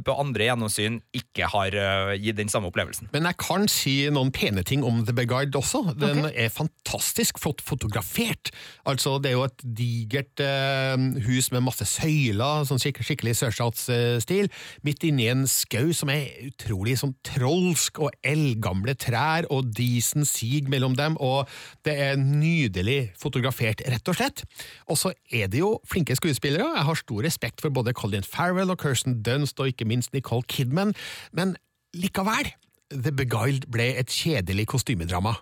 på 0.03 0.19
andre 0.19 0.47
gjennomsyn 0.49 0.99
ikke 1.13 1.47
har 1.47 1.71
gitt 2.17 2.35
den 2.35 2.49
samme 2.49 2.67
opplevelsen. 2.67 3.07
Men 3.13 3.23
jeg 3.29 3.37
kan 3.37 3.67
si 3.67 4.09
noen 4.09 4.31
pene 4.31 4.63
ting 4.63 4.83
om 4.83 5.05
The 5.05 5.13
Beguide 5.13 5.55
også. 5.55 5.93
Den 5.97 6.25
er 6.25 6.49
fantastisk 6.49 7.37
flott 7.39 7.61
fotografert. 7.61 8.51
Altså, 8.85 9.21
det 9.21 9.29
er 9.31 9.35
jo 9.37 9.43
et 9.45 9.61
digert 9.63 10.39
eh, 10.41 10.97
hus 11.27 11.51
med 11.53 11.61
masse 11.67 11.85
søyler, 11.85 12.65
sånn 12.65 12.79
skik 12.81 12.97
skikkelig 13.05 13.35
sørstatsstil, 13.37 14.49
midt 14.83 15.03
inni 15.05 15.27
en 15.29 15.45
skau 15.47 15.91
som 15.93 16.09
er 16.09 16.25
utrolig 16.47 16.97
sånn 16.97 17.13
trolsk, 17.27 17.99
og 17.99 18.09
eldgamle 18.25 18.95
trær, 18.97 19.45
og 19.53 19.69
disen 19.77 20.25
sig 20.25 20.65
mellom 20.71 20.95
dem, 20.97 21.17
og 21.21 21.36
det 21.85 21.95
er 22.07 22.19
nydelig 22.19 23.11
fotografert, 23.19 23.83
rett 23.87 24.11
og 24.11 24.17
slett. 24.19 24.43
Og 24.87 24.99
så 24.99 25.13
er 25.31 25.51
det 25.51 25.61
jo 25.61 25.75
flinke 25.87 26.17
skuespillere. 26.17 26.69
Jeg 26.77 26.87
har 26.89 27.01
stor 27.01 27.25
respekt 27.27 27.63
for 27.63 27.73
både 27.73 27.95
Colin 27.97 28.25
Farrell 28.25 28.73
og 28.73 28.81
Kirsten 28.81 29.21
Dunst, 29.25 29.59
og 29.59 29.73
ikke 29.73 29.87
minst 29.89 30.13
Nicole 30.13 30.45
Kidman, 30.47 30.95
men 31.31 31.57
likevel. 31.97 32.53
The 32.87 33.11
Beguiled 33.11 33.67
ble 33.67 33.89
et 33.99 34.07
kjedelig 34.07 34.69
kostymedrama. 34.71 35.33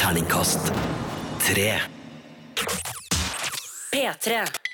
Terningkast 0.00 0.72
3. 1.44 1.68
P3. 3.92 4.67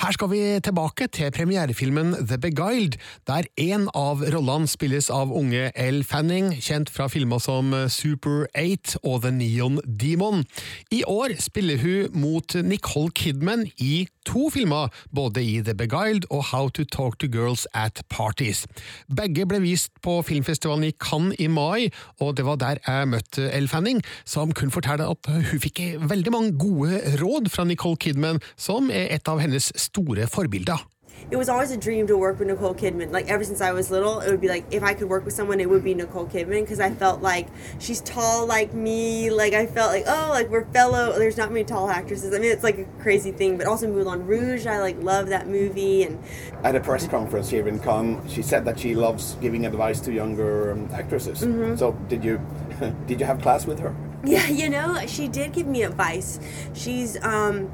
Her 0.00 0.14
skal 0.16 0.30
vi 0.32 0.42
tilbake 0.64 1.08
til 1.12 1.32
premierefilmen 1.34 2.14
The 2.28 2.38
Beguiled, 2.38 2.98
der 3.26 3.48
en 3.56 3.88
av 3.94 4.22
rollene 4.34 4.68
spilles 4.70 5.10
av 5.14 5.32
unge 5.34 5.70
Elle 5.74 6.04
Fanning, 6.04 6.52
kjent 6.62 6.92
fra 6.92 7.08
filmer 7.12 7.42
som 7.42 7.74
Super 7.92 8.46
8 8.54 9.00
og 9.04 9.22
The 9.24 9.32
Neon 9.34 9.80
Demon. 9.84 10.44
I 10.90 11.04
år 11.08 11.36
spiller 11.42 11.80
hun 11.82 12.20
mot 12.20 12.54
Nicole 12.64 13.12
Kidman 13.14 13.66
i 13.78 14.06
to 14.28 14.48
filmer, 14.52 14.92
både 15.14 15.42
i 15.42 15.58
The 15.64 15.74
Beguiled 15.78 16.28
og 16.30 16.44
How 16.50 16.68
to 16.76 16.84
Talk 16.84 17.18
to 17.18 17.28
Girls 17.32 17.66
at 17.74 18.02
Parties. 18.12 18.66
Begge 19.08 19.46
ble 19.48 19.62
vist 19.64 19.94
på 20.04 20.18
filmfestivalen 20.26 20.90
i 20.90 20.94
Cannes 21.00 21.38
i 21.40 21.48
mai, 21.48 21.88
og 22.20 22.36
det 22.36 22.44
var 22.48 22.60
der 22.60 22.82
jeg 22.84 23.08
møtte 23.14 23.48
Elle 23.48 23.70
Fanning, 23.70 24.02
som 24.28 24.52
kunne 24.52 24.74
fortelle 24.74 25.08
at 25.08 25.32
hun 25.32 25.62
fikk 25.62 25.82
veldig 26.10 26.34
mange 26.34 26.54
gode 26.60 27.00
råd 27.22 27.50
fra 27.52 27.64
Nicole 27.68 27.96
Kidman, 27.96 28.42
som 28.56 28.92
er 28.92 29.08
et 29.16 29.28
av 29.28 29.40
hennes 29.42 29.72
store 29.76 30.28
forbilder. 30.30 30.84
It 31.30 31.36
was 31.36 31.48
always 31.48 31.70
a 31.70 31.76
dream 31.76 32.06
to 32.06 32.16
work 32.16 32.38
with 32.38 32.48
Nicole 32.48 32.74
Kidman. 32.74 33.12
Like 33.12 33.28
ever 33.28 33.44
since 33.44 33.60
I 33.60 33.72
was 33.72 33.90
little, 33.90 34.20
it 34.20 34.30
would 34.30 34.40
be 34.40 34.48
like 34.48 34.64
if 34.70 34.82
I 34.82 34.94
could 34.94 35.08
work 35.08 35.24
with 35.24 35.34
someone, 35.34 35.60
it 35.60 35.68
would 35.68 35.84
be 35.84 35.94
Nicole 35.94 36.26
Kidman 36.26 36.62
because 36.62 36.80
I 36.80 36.90
felt 36.90 37.20
like 37.22 37.48
she's 37.78 38.00
tall 38.00 38.46
like 38.46 38.72
me. 38.72 39.30
Like 39.30 39.52
I 39.52 39.66
felt 39.66 39.92
like 39.92 40.04
oh, 40.06 40.28
like 40.30 40.48
we're 40.48 40.64
fellow. 40.66 41.18
There's 41.18 41.36
not 41.36 41.50
many 41.50 41.64
tall 41.64 41.90
actresses. 41.90 42.34
I 42.34 42.38
mean, 42.38 42.50
it's 42.50 42.64
like 42.64 42.78
a 42.78 42.84
crazy 43.00 43.32
thing. 43.32 43.58
But 43.58 43.66
also 43.66 43.86
Moulin 43.88 44.26
Rouge, 44.26 44.66
I 44.66 44.80
like 44.80 45.00
love 45.02 45.28
that 45.28 45.48
movie. 45.48 46.04
And 46.04 46.18
At 46.64 46.74
a 46.74 46.80
press 46.80 47.06
conference 47.06 47.50
here 47.50 47.68
in 47.68 47.78
Cannes, 47.78 48.30
she 48.32 48.42
said 48.42 48.64
that 48.64 48.78
she 48.78 48.94
loves 48.94 49.34
giving 49.40 49.66
advice 49.66 50.00
to 50.00 50.12
younger 50.12 50.72
um, 50.72 50.88
actresses. 50.92 51.42
Mhm. 51.42 51.78
So 51.78 51.92
did 52.08 52.24
you 52.24 52.40
did 53.06 53.20
you 53.20 53.26
have 53.26 53.40
class 53.42 53.66
with 53.66 53.80
her? 53.80 53.94
yeah, 54.24 54.48
you 54.48 54.68
know, 54.68 54.98
she 55.06 55.28
did 55.28 55.52
give 55.52 55.66
me 55.66 55.84
advice. 55.84 56.40
She's 56.74 57.22
um, 57.22 57.70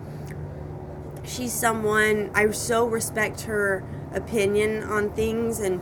she's 1.25 1.53
someone 1.53 2.31
I 2.35 2.51
so 2.51 2.87
respect 2.87 3.43
her 3.43 3.85
opinion 4.13 4.83
on 4.85 5.11
things 5.13 5.61
and 5.61 5.81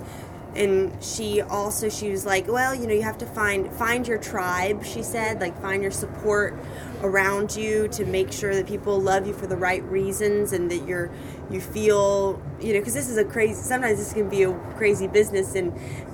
and 0.55 1.02
she 1.02 1.40
also 1.40 1.88
she 1.88 2.11
was 2.11 2.26
like 2.26 2.46
well 2.46 2.74
you 2.74 2.87
know 2.87 2.92
you 2.92 3.02
have 3.02 3.16
to 3.18 3.26
find 3.26 3.72
find 3.72 4.07
your 4.07 4.18
tribe 4.18 4.85
she 4.85 5.02
said 5.02 5.40
like 5.40 5.59
find 5.62 5.83
your 5.83 5.90
support 5.90 6.55
around 7.00 7.57
you 7.57 7.88
to 7.88 8.05
make 8.05 8.31
sure 8.31 8.55
that 8.55 8.66
people 8.66 9.00
love 9.00 9.26
you 9.26 9.33
for 9.33 9.46
the 9.46 9.57
right 9.57 9.83
reasons 9.85 10.52
and 10.52 10.70
that 10.70 10.87
you're 10.87 11.11
you 11.50 11.61
feel 11.61 12.40
you 12.61 12.74
know 12.74 12.81
because 12.81 12.94
this 12.94 13.09
is 13.09 13.16
a 13.16 13.24
crazy 13.24 13.55
sometimes 13.55 13.98
this 13.98 14.12
can 14.12 14.28
be 14.28 14.42
a 14.42 14.52
crazy 14.76 15.07
business 15.07 15.55
and 15.55 15.72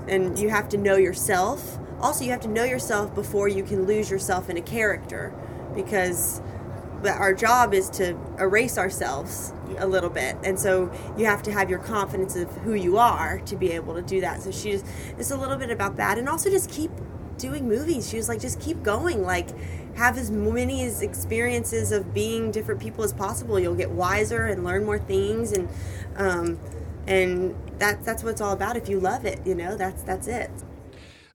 and 0.08 0.38
you 0.38 0.48
have 0.48 0.68
to 0.70 0.76
know 0.76 0.96
yourself. 0.96 1.78
Also 2.00 2.24
you 2.24 2.30
have 2.30 2.40
to 2.40 2.48
know 2.48 2.64
yourself 2.64 3.14
before 3.14 3.48
you 3.48 3.62
can 3.62 3.86
lose 3.86 4.10
yourself 4.10 4.48
in 4.48 4.56
a 4.56 4.62
character 4.62 5.32
because 5.74 6.40
but 7.02 7.12
our 7.12 7.32
job 7.34 7.74
is 7.74 7.88
to 7.90 8.16
erase 8.38 8.78
ourselves 8.78 9.52
a 9.78 9.86
little 9.86 10.10
bit. 10.10 10.36
And 10.44 10.58
so 10.58 10.92
you 11.16 11.26
have 11.26 11.42
to 11.44 11.52
have 11.52 11.70
your 11.70 11.78
confidence 11.78 12.36
of 12.36 12.50
who 12.58 12.74
you 12.74 12.98
are 12.98 13.38
to 13.40 13.56
be 13.56 13.72
able 13.72 13.94
to 13.94 14.02
do 14.02 14.20
that. 14.20 14.42
So 14.42 14.50
she's 14.50 14.82
it's 15.18 15.30
a 15.30 15.36
little 15.36 15.56
bit 15.56 15.70
about 15.70 15.96
that. 15.96 16.18
And 16.18 16.28
also 16.28 16.50
just 16.50 16.70
keep 16.70 16.90
doing 17.36 17.68
movies. 17.68 18.08
She 18.08 18.16
was 18.16 18.28
like 18.28 18.40
just 18.40 18.60
keep 18.60 18.82
going. 18.82 19.22
Like 19.22 19.48
have 19.96 20.16
as 20.18 20.30
many 20.30 20.84
as 20.84 21.02
experiences 21.02 21.92
of 21.92 22.14
being 22.14 22.50
different 22.50 22.80
people 22.80 23.04
as 23.04 23.12
possible. 23.12 23.58
You'll 23.58 23.74
get 23.74 23.90
wiser 23.90 24.46
and 24.46 24.64
learn 24.64 24.84
more 24.84 24.98
things. 24.98 25.52
And 25.52 25.68
um 26.16 26.58
and 27.06 27.54
that 27.78 28.04
that's 28.04 28.22
what 28.22 28.30
it's 28.30 28.40
all 28.40 28.52
about. 28.52 28.76
If 28.76 28.88
you 28.88 28.98
love 29.00 29.24
it 29.24 29.46
you 29.46 29.54
know 29.54 29.76
that's 29.76 30.02
that's 30.02 30.26
it 30.26 30.50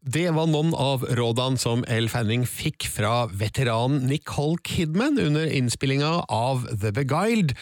Det 0.03 0.25
var 0.35 0.49
noen 0.51 0.73
av 0.75 1.05
rådene 1.15 1.55
som 1.55 1.85
Elle 1.87 2.11
Fanning 2.11 2.41
fikk 2.43 2.89
fra 2.91 3.23
veteranen 3.31 4.03
Nicole 4.09 4.59
Kidman 4.67 5.15
under 5.15 5.47
innspillinga 5.47 6.25
av 6.27 6.65
The 6.81 6.91
Beguiled. 6.91 7.53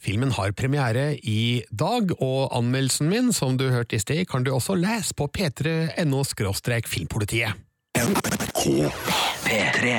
Filmen 0.00 0.32
har 0.32 0.54
premiere 0.56 1.18
i 1.20 1.60
dag, 1.68 2.14
og 2.24 2.56
anmeldelsen 2.56 3.10
min, 3.12 3.28
som 3.36 3.58
du 3.60 3.66
hørte 3.68 3.98
i 3.98 4.00
sted, 4.00 4.24
kan 4.32 4.48
du 4.48 4.54
også 4.54 4.78
lese 4.80 5.12
på 5.12 5.28
p3.no 5.28 6.24
filmpolitiet. 6.88 7.52
P3. 9.44 9.92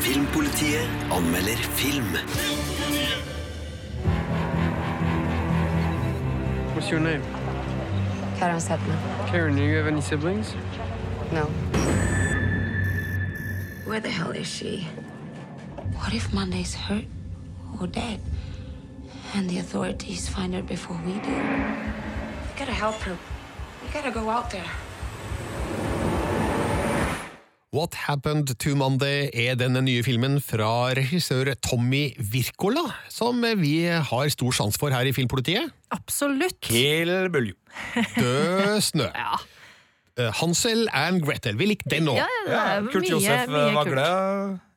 Filmpolitiet 0.00 1.12
anmelder 1.12 1.68
film. 1.76 2.16
What's 6.72 6.88
your 6.90 7.00
name? 7.00 7.20
Karen 8.38 8.60
Sedna. 8.60 8.96
Karen, 9.26 9.56
do 9.56 9.62
you 9.62 9.76
have 9.76 9.86
any 9.86 10.00
siblings? 10.00 10.54
No. 11.32 11.44
Where 13.84 14.00
the 14.00 14.08
hell 14.08 14.30
is 14.30 14.46
she? 14.46 14.88
What 15.96 16.14
if 16.14 16.32
Monday's 16.32 16.74
hurt 16.74 17.04
or 17.80 17.86
dead? 17.86 18.20
And 19.34 19.48
the 19.50 19.58
authorities 19.58 20.28
find 20.28 20.54
her 20.54 20.62
before 20.62 20.96
we 21.04 21.12
do? 21.20 21.30
We 21.30 22.52
gotta 22.56 22.72
help 22.72 22.96
her. 23.02 23.16
We 23.82 23.92
gotta 23.92 24.10
go 24.10 24.30
out 24.30 24.50
there. 24.50 24.70
What 27.70 27.92
Happened 27.94 28.54
to 28.64 28.72
Monday 28.74 29.28
er 29.34 29.58
denne 29.60 29.82
nye 29.84 30.00
filmen 30.00 30.38
fra 30.40 30.94
regissør 30.96 31.52
Tommy 31.60 32.14
Wirkola, 32.16 32.86
som 33.12 33.44
vi 33.60 33.82
har 33.84 34.32
stor 34.32 34.56
sans 34.56 34.80
for 34.80 34.88
her 34.88 35.04
i 35.04 35.12
Filmpolitiet. 35.12 35.68
Absolutt. 35.92 36.56
Kill 36.64 37.28
Buljo. 37.28 37.52
Død 38.16 38.80
snø. 38.80 39.10
Eh, 39.12 39.44
Hansel 40.40 40.86
and 40.92 41.22
Gretel. 41.24 41.58
Vi 41.58 41.68
likte 41.70 41.90
den 41.92 42.08
nå. 42.08 42.16
Ja, 42.18 42.26
det 42.46 42.56
er 42.58 42.88
Kurt 42.92 43.04
mye, 43.04 43.12
Josef 43.16 43.52
mye 43.52 43.74
Vagle. 43.76 44.08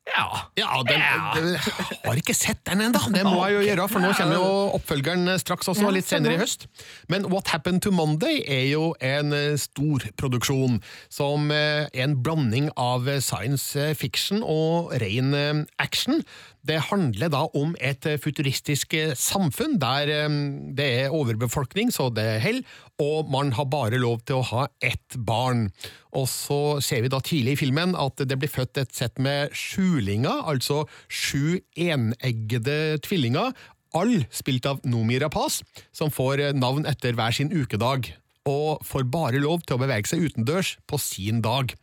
Ja. 0.10 0.50
Ja, 0.58 0.82
den, 0.88 1.02
den, 1.36 1.58
har 2.04 2.18
ikke 2.18 2.34
sett 2.34 2.64
den 2.66 2.82
ennå, 2.88 3.00
det 3.14 3.22
må 3.26 3.38
jeg 3.46 3.54
jo 3.54 3.62
gjøre, 3.68 3.86
for 3.92 4.04
nå 4.04 4.10
kommer 4.18 4.40
jo 4.40 4.48
oppfølgeren 4.80 5.30
straks 5.40 5.70
også, 5.72 5.92
litt 5.94 6.10
senere 6.10 6.36
i 6.36 6.42
høst. 6.42 6.66
Men 7.12 7.28
What 7.32 7.52
Happened 7.54 7.84
to 7.86 7.94
Monday 7.94 8.42
er 8.42 8.66
jo 8.72 8.92
en 8.98 9.32
eh, 9.38 9.54
stor 9.62 10.08
produksjon, 10.18 10.80
som 11.14 11.54
eh, 11.54 11.86
er 11.86 12.08
en 12.08 12.18
blanding 12.26 12.72
av 12.82 13.08
eh, 13.08 13.22
science 13.22 13.86
fiction 14.00 14.42
og 14.42 14.92
ren 15.04 15.38
eh, 15.38 15.62
action. 15.84 16.26
Det 16.68 16.82
handler 16.90 17.32
da 17.34 17.46
om 17.58 17.78
et 17.82 18.06
eh, 18.10 18.20
futuristisk 18.22 18.98
eh, 18.98 19.16
samfunn 19.18 19.78
der 19.82 20.12
eh, 20.18 20.38
det 20.78 20.92
er 21.06 21.16
overbefolkning, 21.16 21.94
så 21.94 22.10
det 22.14 22.28
er 22.36 22.44
hell, 22.44 22.64
og 23.02 23.30
man 23.34 23.54
har 23.58 23.70
bare 23.70 24.02
lov 24.02 24.26
til 24.26 24.42
å 24.42 24.48
ha 24.52 24.68
ett 24.82 25.18
barn. 25.30 25.70
Og 26.17 26.28
så 26.30 26.80
ser 26.84 27.04
vi 27.06 27.12
da 27.12 27.21
tidlig 27.24 27.56
i 27.56 27.62
filmen 27.63 27.95
at 28.00 28.24
det 28.28 28.38
blir 28.39 28.52
født 28.52 28.82
et 28.82 28.95
sett 28.95 29.19
med 29.21 29.54
skjulinger, 29.56 30.43
altså 30.50 30.84
sju 31.08 31.62
eneggede 31.80 33.00
tvillinger, 33.06 33.54
alle 33.97 34.26
spilt 34.32 34.67
av 34.69 34.80
Nomi 34.88 35.19
Rapaz, 35.19 35.62
som 35.95 36.12
får 36.13 36.43
eh, 36.43 36.56
navn 36.56 36.88
etter 36.88 37.15
hver 37.17 37.36
sin 37.36 37.52
ukedag, 37.52 38.13
og 38.47 38.84
får 38.88 39.08
bare 39.12 39.41
lov 39.43 39.65
til 39.65 39.78
å 39.78 39.84
bevege 39.84 40.10
seg 40.10 40.30
utendørs 40.30 40.78
på 40.89 41.00
sin 41.02 41.43
dag. 41.45 41.76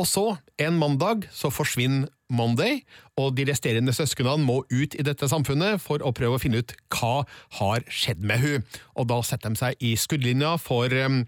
Og 0.00 0.06
så, 0.10 0.24
en 0.58 0.78
mandag, 0.78 1.28
så 1.30 1.52
forsvinner 1.54 2.08
Monday, 2.32 2.80
og 3.20 3.36
de 3.36 3.44
resterende 3.46 3.92
søsknene 3.94 4.42
må 4.42 4.56
ut 4.72 4.96
i 4.96 5.04
dette 5.06 5.28
samfunnet 5.30 5.78
for 5.82 6.02
å 6.02 6.10
prøve 6.16 6.38
å 6.38 6.42
finne 6.42 6.62
ut 6.64 6.72
hva 6.96 7.22
har 7.60 7.84
skjedd 7.92 8.24
med 8.26 8.42
hun. 8.42 8.64
Og 8.98 9.06
da 9.12 9.20
setter 9.22 9.52
de 9.52 9.60
seg 9.60 9.84
i 9.84 9.92
skuddlinja 10.00 10.56
for 10.62 10.90
eh, 10.90 11.20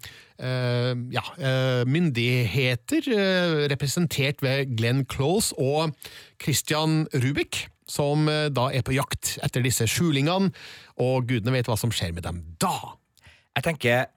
ja, 1.14 1.24
eh, 1.36 1.84
myndigheter, 1.86 3.06
eh, 3.12 3.56
representert 3.70 4.42
ved 4.42 4.74
Glenn 4.74 5.04
Close 5.06 5.54
og 5.60 5.94
Christian 6.42 7.04
Rubik, 7.14 7.68
som 7.86 8.26
da 8.26 8.66
er 8.74 8.82
på 8.82 8.96
jakt 8.96 9.36
etter 9.46 9.62
disse 9.62 9.86
skjulingene, 9.86 10.50
og 10.98 11.28
gudene 11.28 11.54
vet 11.54 11.68
hva 11.70 11.76
som 11.78 11.92
skjer 11.94 12.16
med 12.16 12.26
dem 12.26 12.42
da. 12.58 12.96
Jeg 13.54 13.68
tenker 13.68 14.08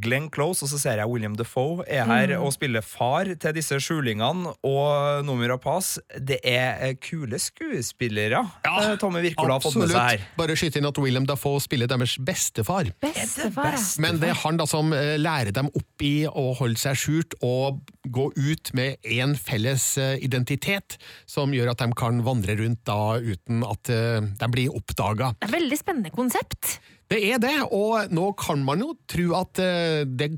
Glenn 0.00 0.30
Close, 0.32 0.62
og 0.64 0.70
så 0.72 0.78
ser 0.80 1.00
jeg 1.02 1.10
William 1.10 1.34
Defoe 1.36 1.84
er 1.86 2.06
her 2.08 2.32
Mm. 2.32 2.44
og 2.46 2.52
spiller 2.54 2.80
far 2.80 3.24
til 3.34 3.52
disse 3.54 3.76
skjulingene. 3.82 4.54
Og 4.64 5.24
Noomi 5.26 5.48
Pass, 5.60 5.98
det 6.18 6.38
er 6.44 6.78
eh, 6.80 6.94
kule 7.02 7.38
skuespillere 7.38 8.40
ja, 8.64 8.96
Tommy 8.96 9.20
Wirkola 9.24 9.58
har 9.58 9.60
fått 9.64 9.76
med 9.80 9.90
seg 9.90 9.98
her. 10.00 10.24
Bare 10.38 10.56
skyte 10.56 10.78
inn 10.80 10.86
at 10.88 10.98
William 11.02 11.26
Dafoe 11.28 11.60
spiller 11.60 11.90
deres 11.90 12.16
bestefar. 12.22 12.88
Bestefar. 13.02 13.76
Men 14.02 14.20
det 14.22 14.30
er 14.32 14.40
han 14.44 14.60
da 14.60 14.66
som 14.70 14.92
eh, 14.96 15.16
lærer 15.20 15.52
dem 15.52 15.68
opp 15.72 16.04
i 16.06 16.24
å 16.28 16.52
holde 16.58 16.80
seg 16.80 16.96
skjult 16.98 17.36
og 17.42 17.82
gå 18.12 18.28
ut 18.36 18.72
med 18.78 18.96
én 19.04 19.34
felles 19.38 19.84
eh, 20.00 20.16
identitet, 20.24 20.98
som 21.26 21.52
gjør 21.54 21.72
at 21.74 21.82
de 21.84 21.90
kan 21.98 22.22
vandre 22.26 22.56
rundt 22.60 22.82
da 22.88 23.18
uten 23.20 23.62
at 23.66 23.92
eh, 23.92 24.20
de 24.40 24.50
blir 24.52 24.74
oppdaga. 24.74 25.34
Veldig 25.52 25.78
spennende 25.80 26.12
konsept. 26.14 26.78
Det 27.12 27.20
er 27.28 27.42
det, 27.42 27.58
og 27.76 28.08
nå 28.14 28.30
kan 28.40 28.62
man 28.64 28.80
jo 28.80 28.94
tro 29.10 29.34
at 29.36 29.60
eh, 29.60 30.06
det 30.08 30.30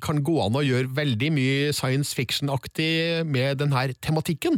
kan 0.00 0.22
gå 0.24 0.36
an 0.40 0.56
å 0.56 0.62
gjøre 0.64 0.94
veldig 0.96 1.28
mye 1.34 1.72
science 1.76 2.14
fiction-aktig 2.16 3.26
med 3.28 3.60
denne 3.60 3.82
tematikken. 4.00 4.56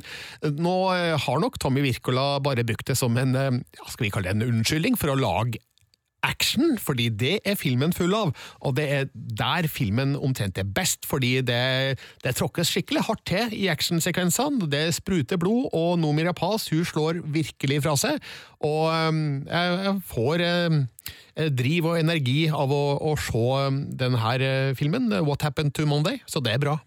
Nå 0.54 0.74
eh, 0.94 1.14
har 1.18 1.40
nok 1.42 1.58
Tommy 1.58 1.82
Wirkola 1.82 2.38
bare 2.44 2.66
brukt 2.68 2.86
det 2.92 2.98
som 3.00 3.18
en, 3.18 3.34
eh, 3.34 3.58
skal 3.88 4.06
vi 4.06 4.12
kalle 4.14 4.30
det 4.30 4.36
en 4.36 4.52
unnskyldning, 4.52 4.98
for 5.00 5.10
å 5.10 5.18
lage 5.18 5.58
action, 6.24 6.78
fordi 6.80 7.10
det 7.12 7.34
er 7.44 7.58
filmen 7.60 7.92
full 7.94 8.14
av, 8.16 8.32
og 8.64 8.76
det 8.78 8.86
er 8.96 9.08
der 9.12 9.68
filmen 9.70 10.14
omtrent 10.16 10.58
er 10.60 10.68
best, 10.76 11.04
fordi 11.08 11.36
det, 11.46 11.98
det 12.24 12.34
tråkkes 12.38 12.72
skikkelig 12.72 13.04
hardt 13.08 13.24
til 13.28 13.52
i 13.56 13.68
actionsekvensene, 13.72 14.68
det 14.72 14.86
spruter 14.96 15.40
blod, 15.40 15.68
og 15.72 15.98
Noomi 16.02 16.26
Rapaz 16.26 16.68
hun 16.72 16.84
slår 16.88 17.20
virkelig 17.34 17.82
fra 17.84 17.96
seg, 18.00 18.32
og 18.64 18.88
um, 18.88 19.44
jeg, 19.48 19.94
får 20.08 20.46
um, 20.48 20.80
driv 21.60 21.92
og 21.92 22.00
energi 22.00 22.40
av 22.48 22.72
å, 22.72 22.82
å 23.12 23.14
se 23.20 23.44
um, 23.68 23.84
denne 24.00 24.34
uh, 24.40 24.74
filmen, 24.78 25.12
What 25.26 25.44
Happened 25.44 25.76
to 25.76 25.86
Monday, 25.88 26.22
så 26.26 26.42
det 26.44 26.56
er 26.56 26.66
bra. 26.66 26.78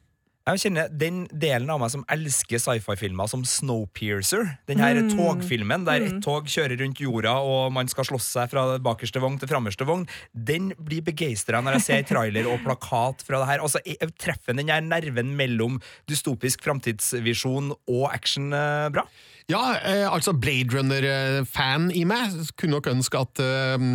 Jeg 0.47 0.61
kjenner 0.63 0.87
Den 0.95 1.25
delen 1.35 1.67
av 1.73 1.81
meg 1.81 1.89
som 1.91 2.05
elsker 2.13 2.61
sci-fi-filmer 2.63 3.27
som 3.27 3.41
Snowpiercer, 3.43 4.45
den 4.69 4.79
her 4.79 4.95
Mm. 4.95 5.09
togfilmen 5.11 5.83
der 5.85 6.01
et 6.01 6.13
ett 6.13 6.23
tog 6.23 6.45
kjører 6.47 6.79
rundt 6.79 7.01
jorda 7.03 7.33
og 7.43 7.73
man 7.73 7.87
skal 7.91 8.05
slåss 8.05 8.29
seg 8.31 8.49
fra 8.49 8.77
bakerste 8.79 9.19
vogn 9.19 9.37
til 9.39 9.49
frammerste 9.49 9.85
vogn, 9.85 10.07
den 10.33 10.69
blir 10.79 11.01
begeistra 11.03 11.59
når 11.61 11.73
jeg 11.73 11.81
ser 11.81 12.03
trailer 12.15 12.47
og 12.47 12.59
plakat 12.63 13.21
fra 13.27 13.39
det 13.39 13.47
her. 13.47 13.59
Altså, 13.59 13.79
jeg- 13.85 13.97
jeg 13.99 14.17
treffer 14.17 14.55
den 14.55 14.69
her 14.69 14.79
nerven 14.79 15.35
mellom 15.35 15.81
dystopisk 16.07 16.61
framtidsvisjon 16.63 17.75
og 17.87 18.13
action 18.13 18.53
eh, 18.53 18.87
bra. 18.89 19.03
Ja, 19.47 19.77
eh, 19.79 20.03
altså 20.11 20.33
Blade 20.35 20.75
Runner-fan 20.75 21.85
i 21.95 22.01
meg 22.03 22.33
kunne 22.59 22.75
nok 22.75 22.89
ønske 22.91 23.21
at 23.23 23.39
eh, 23.39 23.85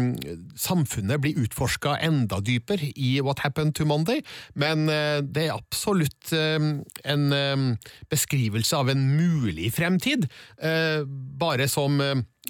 samfunnet 0.56 1.20
blir 1.20 1.42
utforska 1.42 1.98
enda 2.00 2.38
dypere 2.40 2.88
i 2.96 3.18
What 3.20 3.42
Happened 3.44 3.74
to 3.76 3.84
Monday, 3.84 4.22
men 4.56 4.88
eh, 4.88 5.20
det 5.20 5.50
er 5.50 5.58
absolutt 5.58 6.32
eh, 6.32 6.56
en 7.04 7.26
eh, 7.36 7.66
beskrivelse 8.08 8.80
av 8.80 8.94
en 8.94 9.04
mulig 9.12 9.74
fremtid, 9.76 10.24
eh, 10.56 11.04
bare 11.04 11.68
som 11.68 12.00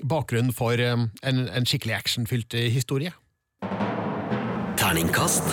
bakgrunn 0.07 0.55
for 0.55 0.79
en, 0.79 1.11
en 1.27 1.67
skikkelig 1.67 1.99
actionfylt 1.99 2.55
historie. 2.55 3.11
Terningkast 4.79 5.51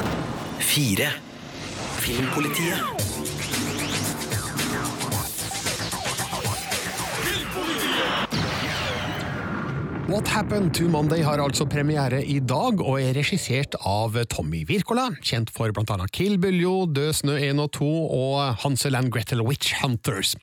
fire. 0.61 1.09
Filmpolitiet. 1.99 3.18
What 10.09 10.27
Happened 10.27 10.73
to 10.73 10.87
Monday 10.89 11.21
har 11.21 11.37
altså 11.37 11.67
premiere 11.69 12.23
i 12.25 12.39
dag, 12.41 12.79
og 12.81 12.95
er 12.97 13.13
regissert 13.13 13.75
av 13.85 14.15
Tommy 14.33 14.63
Wirkola, 14.65 15.03
kjent 15.21 15.51
for 15.53 15.69
blant 15.75 15.91
annet 15.93 16.09
Kill 16.17 16.39
Buljo, 16.41 16.87
Død 16.89 17.11
snø 17.19 17.35
1 17.37 17.61
og 17.61 17.69
2 17.77 17.89
og 18.17 18.63
Hansel 18.63 18.97
and 18.97 19.11
Gretel 19.13 19.43
Witch 19.45 19.75
Hunters. 19.83 20.33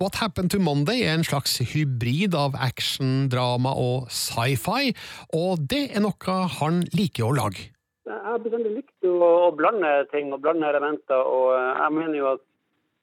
What 0.00 0.16
Happened 0.22 0.54
to 0.54 0.62
Monday 0.64 1.04
er 1.04 1.18
en 1.18 1.26
slags 1.28 1.58
hybrid 1.60 2.32
av 2.32 2.56
action, 2.56 3.28
drama 3.28 3.74
og 3.76 4.08
sci-fi, 4.08 4.94
og 5.36 5.68
det 5.68 5.82
er 5.90 6.00
noe 6.06 6.40
han 6.56 6.80
liker 6.96 7.28
å 7.28 7.36
lage. 7.42 7.68
Jeg 8.08 8.24
har 8.24 8.40
bestandig 8.40 8.72
likt 8.78 9.04
å, 9.04 9.50
blande 9.52 9.98
ting 10.14 10.32
og 10.32 10.40
blande 10.40 10.72
elementer, 10.72 11.20
og 11.20 11.52
jeg 11.60 11.98
mener 11.98 12.16
jo 12.22 12.32
at 12.38 12.46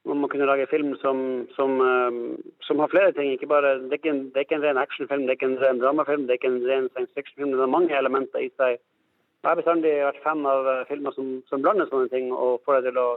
man 0.08 0.26
å 0.26 0.30
kunne 0.32 0.48
lage 0.50 0.68
film 0.72 0.94
som, 1.02 1.20
som, 1.56 1.78
eh, 1.84 2.18
som 2.68 2.82
har 2.84 2.92
flere 2.92 3.14
ting. 3.16 3.32
Ikke 3.34 3.50
bare, 3.52 3.78
det, 3.84 3.92
er 3.92 4.02
ikke 4.02 4.14
en, 4.14 4.22
det 4.34 4.42
er 4.42 4.48
ikke 4.48 4.60
en 4.60 4.66
ren 4.66 4.82
actionfilm, 4.82 5.26
det 5.26 5.36
er 5.36 5.40
ikke 5.40 5.50
en 5.52 5.60
ren 5.64 5.82
dramafilm, 5.82 6.28
det 6.28 6.36
er 6.36 6.42
ikke 6.42 6.54
en 6.54 6.62
ren 6.68 6.90
science 6.92 7.14
fiction-film. 7.18 7.56
Det 7.56 7.66
er 7.66 7.74
mange 7.78 7.98
elementer 7.98 8.46
i 8.46 8.52
seg. 8.56 8.80
Jeg 9.44 9.50
har 9.52 9.60
bestandig 9.60 9.94
vært 10.02 10.24
fan 10.24 10.46
av 10.50 10.70
eh, 10.74 10.86
filmer 10.90 11.16
som, 11.16 11.34
som 11.52 11.64
blander 11.64 11.90
sånne 11.92 12.12
ting, 12.14 12.32
og 12.34 12.64
får 12.66 12.80
deg 12.80 12.92
til 12.92 13.02
å 13.04 13.10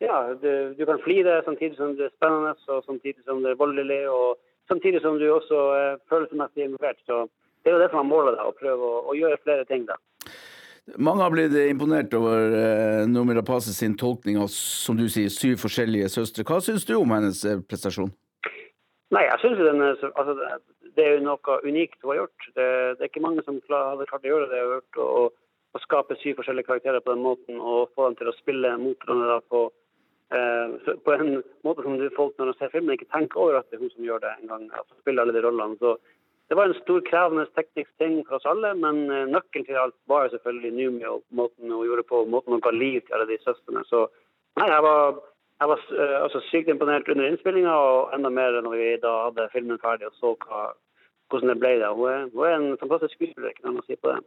Ja, 0.00 0.32
du, 0.32 0.72
du 0.78 0.86
kan 0.88 1.02
flire 1.04 1.42
samtidig 1.44 1.76
som 1.76 1.90
det 1.98 2.06
er 2.06 2.14
spennende, 2.14 2.54
og 2.72 2.86
samtidig 2.86 3.20
som 3.26 3.42
det 3.44 3.50
er 3.52 3.58
voldelig, 3.60 3.98
og 4.08 4.38
samtidig 4.70 5.02
som 5.04 5.18
du 5.20 5.26
også 5.28 5.58
er 5.76 5.98
følelsesmessig 6.08 6.64
involvert. 6.64 7.02
Så 7.04 7.26
det 7.60 7.68
er 7.68 7.76
jo 7.76 7.82
det 7.82 7.90
som 7.92 8.00
er 8.00 8.08
målet, 8.08 8.38
da, 8.38 8.46
å 8.48 8.56
prøve 8.56 8.80
å, 8.80 9.02
å 9.12 9.16
gjøre 9.18 9.42
flere 9.44 9.66
ting, 9.68 9.84
da. 9.90 9.98
Mange 10.98 11.22
har 11.22 11.30
blitt 11.32 11.54
imponert 11.68 12.14
over 12.16 12.54
eh, 12.56 13.02
Noomi 13.08 13.36
Rapace 13.36 13.72
sin 13.76 13.96
tolkning 14.00 14.40
av 14.40 14.48
som 14.54 14.96
du 14.98 15.06
sier, 15.12 15.30
syv 15.30 15.60
forskjellige 15.62 16.08
søstre. 16.10 16.46
Hva 16.46 16.58
syns 16.64 16.86
du 16.88 16.96
om 16.96 17.14
hennes 17.14 17.44
eh, 17.46 17.60
prestasjon? 17.68 18.10
Nei, 19.14 19.24
jeg 19.26 19.42
synes 19.42 19.62
den 19.66 19.82
altså, 19.82 20.34
Det 20.96 21.04
er 21.04 21.16
jo 21.16 21.26
noe 21.26 21.60
unikt 21.66 22.00
hun 22.02 22.12
har 22.14 22.22
gjort. 22.22 22.48
Det, 22.54 22.66
det 22.96 23.04
er 23.04 23.10
ikke 23.10 23.24
mange 23.26 23.44
som 23.46 23.60
klar, 23.66 23.92
hadde 23.92 24.08
klart 24.10 24.26
å 24.26 24.32
gjøre 24.32 24.50
det 24.50 24.58
Jeg 24.58 24.66
har 24.66 24.76
hørt, 24.78 25.00
og, 25.04 25.38
å 25.70 25.82
skape 25.84 26.16
syv 26.18 26.40
forskjellige 26.40 26.66
karakterer 26.66 27.02
på 27.04 27.12
den 27.14 27.22
måten 27.22 27.60
og 27.60 27.92
få 27.94 28.08
dem 28.08 28.16
til 28.18 28.30
å 28.30 28.38
spille 28.40 28.72
mot 28.80 29.04
hverandre 29.04 29.36
på, 29.52 29.60
eh, 30.34 30.94
på 31.04 31.14
en 31.14 31.36
måte 31.66 31.84
som 31.86 31.98
du 31.98 32.08
folk 32.16 32.34
når 32.38 32.50
de 32.50 32.56
ser 32.58 32.72
filmen 32.72 32.96
ikke 32.96 33.10
tenker 33.14 33.38
over 33.44 33.60
at 33.60 33.70
det 33.70 33.78
er 33.78 33.84
hun 33.84 33.92
som 33.94 34.08
gjør 34.08 34.24
det 34.24 34.32
en 34.34 34.50
gang. 34.50 34.64
Altså, 34.70 34.98
spiller 35.02 35.22
alle 35.22 35.36
de 35.36 35.44
rollene. 35.46 35.78
Så 35.78 35.94
det 36.50 36.56
var 36.56 36.66
en 36.66 36.80
stor 36.82 37.00
krevende 37.06 37.46
teknisk 37.54 37.90
ting 38.02 38.14
for 38.26 38.40
oss 38.40 38.46
alle, 38.50 38.72
men 38.74 39.04
eh, 39.06 39.28
nøkkelen 39.30 39.68
til 39.68 39.76
alt 39.78 39.94
var 40.10 40.24
jo 40.24 40.32
selvfølgelig 40.32 40.72
og 41.06 41.20
måten 41.30 41.70
hun 41.70 41.84
gjorde 41.86 42.02
på, 42.08 42.24
måten 42.26 42.56
hun 42.56 42.64
ga 42.64 42.72
liv 42.74 42.96
til 43.04 43.14
alle 43.14 43.28
de 43.28 43.36
søstrene. 43.44 43.84
Så 43.86 44.00
nei, 44.58 44.66
jeg 44.66 44.82
var, 44.82 45.20
jeg 45.62 45.70
var 45.70 45.84
eh, 45.94 46.16
altså, 46.24 46.42
sykt 46.48 46.72
imponert 46.74 47.08
under 47.14 47.28
innspillinga, 47.28 47.70
og 47.70 48.16
enda 48.16 48.34
mer 48.34 48.58
når 48.66 48.74
vi 48.80 48.88
da 49.04 49.12
hadde 49.28 49.46
filmen 49.52 49.78
ferdig 49.78 50.10
og 50.10 50.18
så 50.18 50.34
hva, 50.42 50.64
hvordan 51.30 51.54
det 51.54 51.58
ble. 51.62 51.72
Det. 51.84 51.92
Hun, 52.00 52.10
er, 52.10 52.26
hun 52.34 52.48
er 52.48 52.56
en 52.56 52.82
fantastisk 52.82 53.14
skuespiller, 53.14 53.54
ikke 53.54 53.68
noe 53.68 53.84
å 53.84 53.86
si 53.86 54.00
på 54.00 54.10
det. 54.10 54.18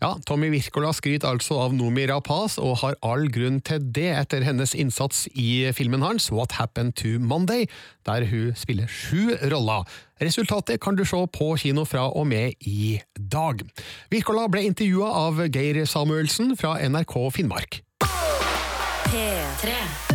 Ja, 0.00 0.14
Tommy 0.24 0.48
Wirkola 0.48 0.94
skryter 0.96 1.28
altså 1.28 1.58
av 1.60 1.74
Nomi 1.76 2.06
Rapaz, 2.08 2.54
og 2.56 2.78
har 2.80 2.94
all 3.04 3.26
grunn 3.28 3.58
til 3.60 3.82
det 3.92 4.06
etter 4.16 4.46
hennes 4.46 4.72
innsats 4.72 5.26
i 5.36 5.68
filmen 5.76 6.00
hans 6.00 6.30
What 6.32 6.56
Happened 6.56 6.96
to 7.02 7.18
Monday, 7.20 7.66
der 8.08 8.24
hun 8.30 8.56
spiller 8.56 8.88
sju 8.88 9.36
roller. 9.52 9.84
Resultatet 10.24 10.80
kan 10.80 10.96
du 10.96 11.04
se 11.04 11.20
på 11.36 11.52
kino 11.60 11.84
fra 11.84 12.08
og 12.08 12.30
med 12.32 12.56
i 12.64 12.96
dag. 13.14 13.60
Wirkola 14.08 14.48
ble 14.48 14.64
intervjua 14.70 15.12
av 15.26 15.44
Geir 15.52 15.84
Samuelsen 15.84 16.56
fra 16.56 16.78
NRK 16.80 17.18
Finnmark. 17.36 17.82
P3. 19.10 20.09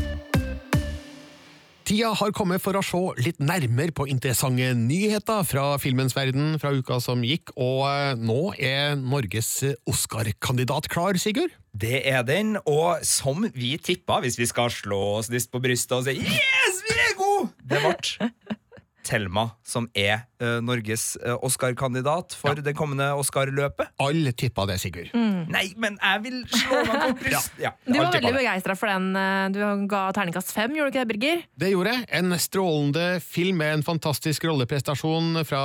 Tida 1.96 2.10
har 2.12 2.34
kommet 2.36 2.60
for 2.60 2.76
å 2.76 2.82
se 2.84 3.00
litt 3.24 3.38
nærmere 3.40 3.94
på 3.96 4.04
interessante 4.12 4.66
nyheter 4.76 5.46
fra 5.48 5.78
filmens 5.80 6.12
verden 6.12 6.58
fra 6.60 6.74
uka 6.76 6.98
som 7.00 7.22
gikk, 7.24 7.54
og 7.56 7.86
eh, 7.88 8.18
nå 8.20 8.50
er 8.60 8.98
Norges 9.00 9.62
Oscar-kandidat 9.88 10.90
klar, 10.92 11.16
Sigurd? 11.16 11.54
Det 11.72 12.02
er 12.12 12.26
den, 12.28 12.58
og 12.68 13.00
som 13.08 13.48
vi 13.56 13.78
tippa, 13.80 14.20
hvis 14.26 14.36
vi 14.42 14.50
skal 14.52 14.74
slå 14.76 15.00
oss 15.22 15.32
litt 15.32 15.48
på 15.48 15.64
brystet 15.64 15.96
og 15.96 16.04
si 16.10 16.18
Yes, 16.20 16.84
vi 16.84 17.00
er 17.00 17.16
gode! 17.16 17.48
Det 17.64 17.80
ble 17.86 18.30
Thelma 19.08 19.48
som 19.64 19.88
er 19.96 20.26
Norges 20.66 21.06
eh, 21.22 21.36
Oscar-kandidat 21.46 22.36
for 22.40 22.56
det 22.66 22.76
kommende 22.78 23.08
Oscar-løpet. 23.20 23.94
Alle 24.04 24.34
tippa 24.38 24.66
det, 24.70 24.80
Sigurd. 24.84 25.12
Nei, 25.16 25.66
men 25.82 25.98
jeg 26.02 26.24
vil 26.26 26.40
slå 26.52 26.82
meg 26.90 27.02
på 27.06 27.12
brystet! 27.24 27.62
Ja. 27.66 27.74
Du 27.86 27.98
var 28.00 28.12
veldig 28.16 28.34
begeistra 28.36 28.76
for 28.80 28.92
den. 28.92 29.12
eh, 29.16 29.48
Du 29.56 29.62
ga 29.92 30.06
terningkast 30.16 30.52
fem, 30.56 30.74
gjorde 30.76 30.92
du 30.92 30.98
ikke 30.98 31.06
det, 31.06 31.12
Birger? 31.14 31.44
Det 31.66 31.72
gjorde 31.74 31.94
jeg. 31.96 32.08
En 32.22 32.38
strålende 32.42 33.08
film 33.24 33.60
med 33.62 33.80
en 33.80 33.86
fantastisk 33.88 34.46
rolleprestasjon 34.50 35.42
fra 35.48 35.64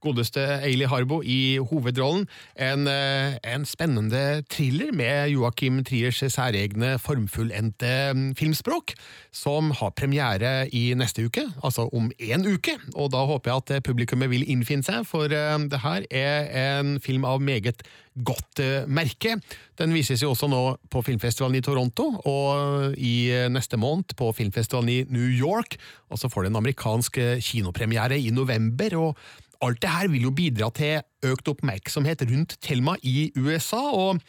godeste 0.00 0.40
Ailey 0.64 0.88
Harbo 0.88 1.18
i 1.20 1.58
hovedrollen. 1.60 2.22
En, 2.56 2.86
eh, 2.88 3.34
en 3.44 3.66
spennende 3.68 4.40
thriller 4.48 4.94
med 4.96 5.28
Joakim 5.34 5.82
Triers 5.84 6.22
særegne 6.32 6.94
formfullendte 7.02 7.90
mm, 8.16 8.30
filmspråk, 8.38 8.94
som 9.30 9.68
har 9.76 9.92
premiere 9.92 10.54
i 10.72 10.86
neste 10.96 11.26
uke, 11.28 11.44
altså 11.60 11.84
om 11.92 12.08
én 12.16 12.46
uke. 12.48 12.78
Og 12.96 13.10
da 13.12 13.26
håper 13.28 13.52
jeg 13.52 13.62
at 13.64 13.74
eh, 13.76 13.82
publikummet 14.00 14.30
vil 14.32 14.46
innfinne 14.48 14.84
seg, 14.84 15.04
for 15.04 15.28
eh, 15.28 15.56
det 15.68 15.80
her 15.82 16.06
er 16.08 16.48
en 16.80 16.94
film 17.00 17.26
av 17.28 17.42
meget 17.44 17.82
godt 18.24 18.60
eh, 18.62 18.88
merke. 18.88 19.36
Den 19.76 19.92
vises 19.92 20.22
jo 20.22 20.32
også 20.32 20.48
nå 20.48 20.62
på 20.90 21.02
filmfestivalen 21.04 21.58
i 21.58 21.64
Toronto, 21.64 22.08
og 22.24 22.96
i 22.96 23.30
eh, 23.34 23.50
neste 23.52 23.76
måned 23.76 24.16
på 24.16 24.32
filmfestivalen 24.32 24.88
i 24.88 25.04
New 25.12 25.28
York. 25.28 25.76
Og 26.08 26.18
så 26.18 26.32
får 26.32 26.46
det 26.46 26.52
en 26.52 26.62
amerikansk 26.62 27.20
kinopremiere 27.44 28.18
i 28.18 28.32
november. 28.32 28.96
og 28.96 29.16
Alt 29.60 29.82
det 29.82 29.90
her 29.92 30.08
vil 30.08 30.24
jo 30.24 30.30
bidra 30.32 30.70
til 30.72 31.02
økt 31.28 31.50
oppmerksomhet 31.52 32.22
rundt 32.30 32.54
Thelma 32.64 32.94
i 33.04 33.28
USA, 33.36 33.80
og 33.92 34.22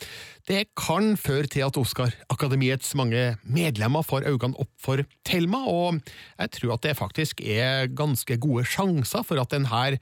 det 0.49 0.65
kan 0.75 1.13
føre 1.15 1.47
til 1.47 1.63
at 1.63 1.79
Oscar-akademiets 1.79 2.91
mange 2.99 3.37
medlemmer 3.47 4.03
får 4.03 4.27
øynene 4.27 4.59
opp 4.59 4.71
for 4.81 5.05
Thelma, 5.27 5.63
og 5.71 6.01
jeg 6.35 6.51
tror 6.57 6.75
at 6.75 6.83
det 6.83 6.97
faktisk 6.99 7.39
er 7.45 7.87
ganske 7.95 8.35
gode 8.43 8.67
sjanser 8.67 9.23
for 9.23 9.39
at 9.39 9.55
den 9.55 9.69
her 9.71 9.95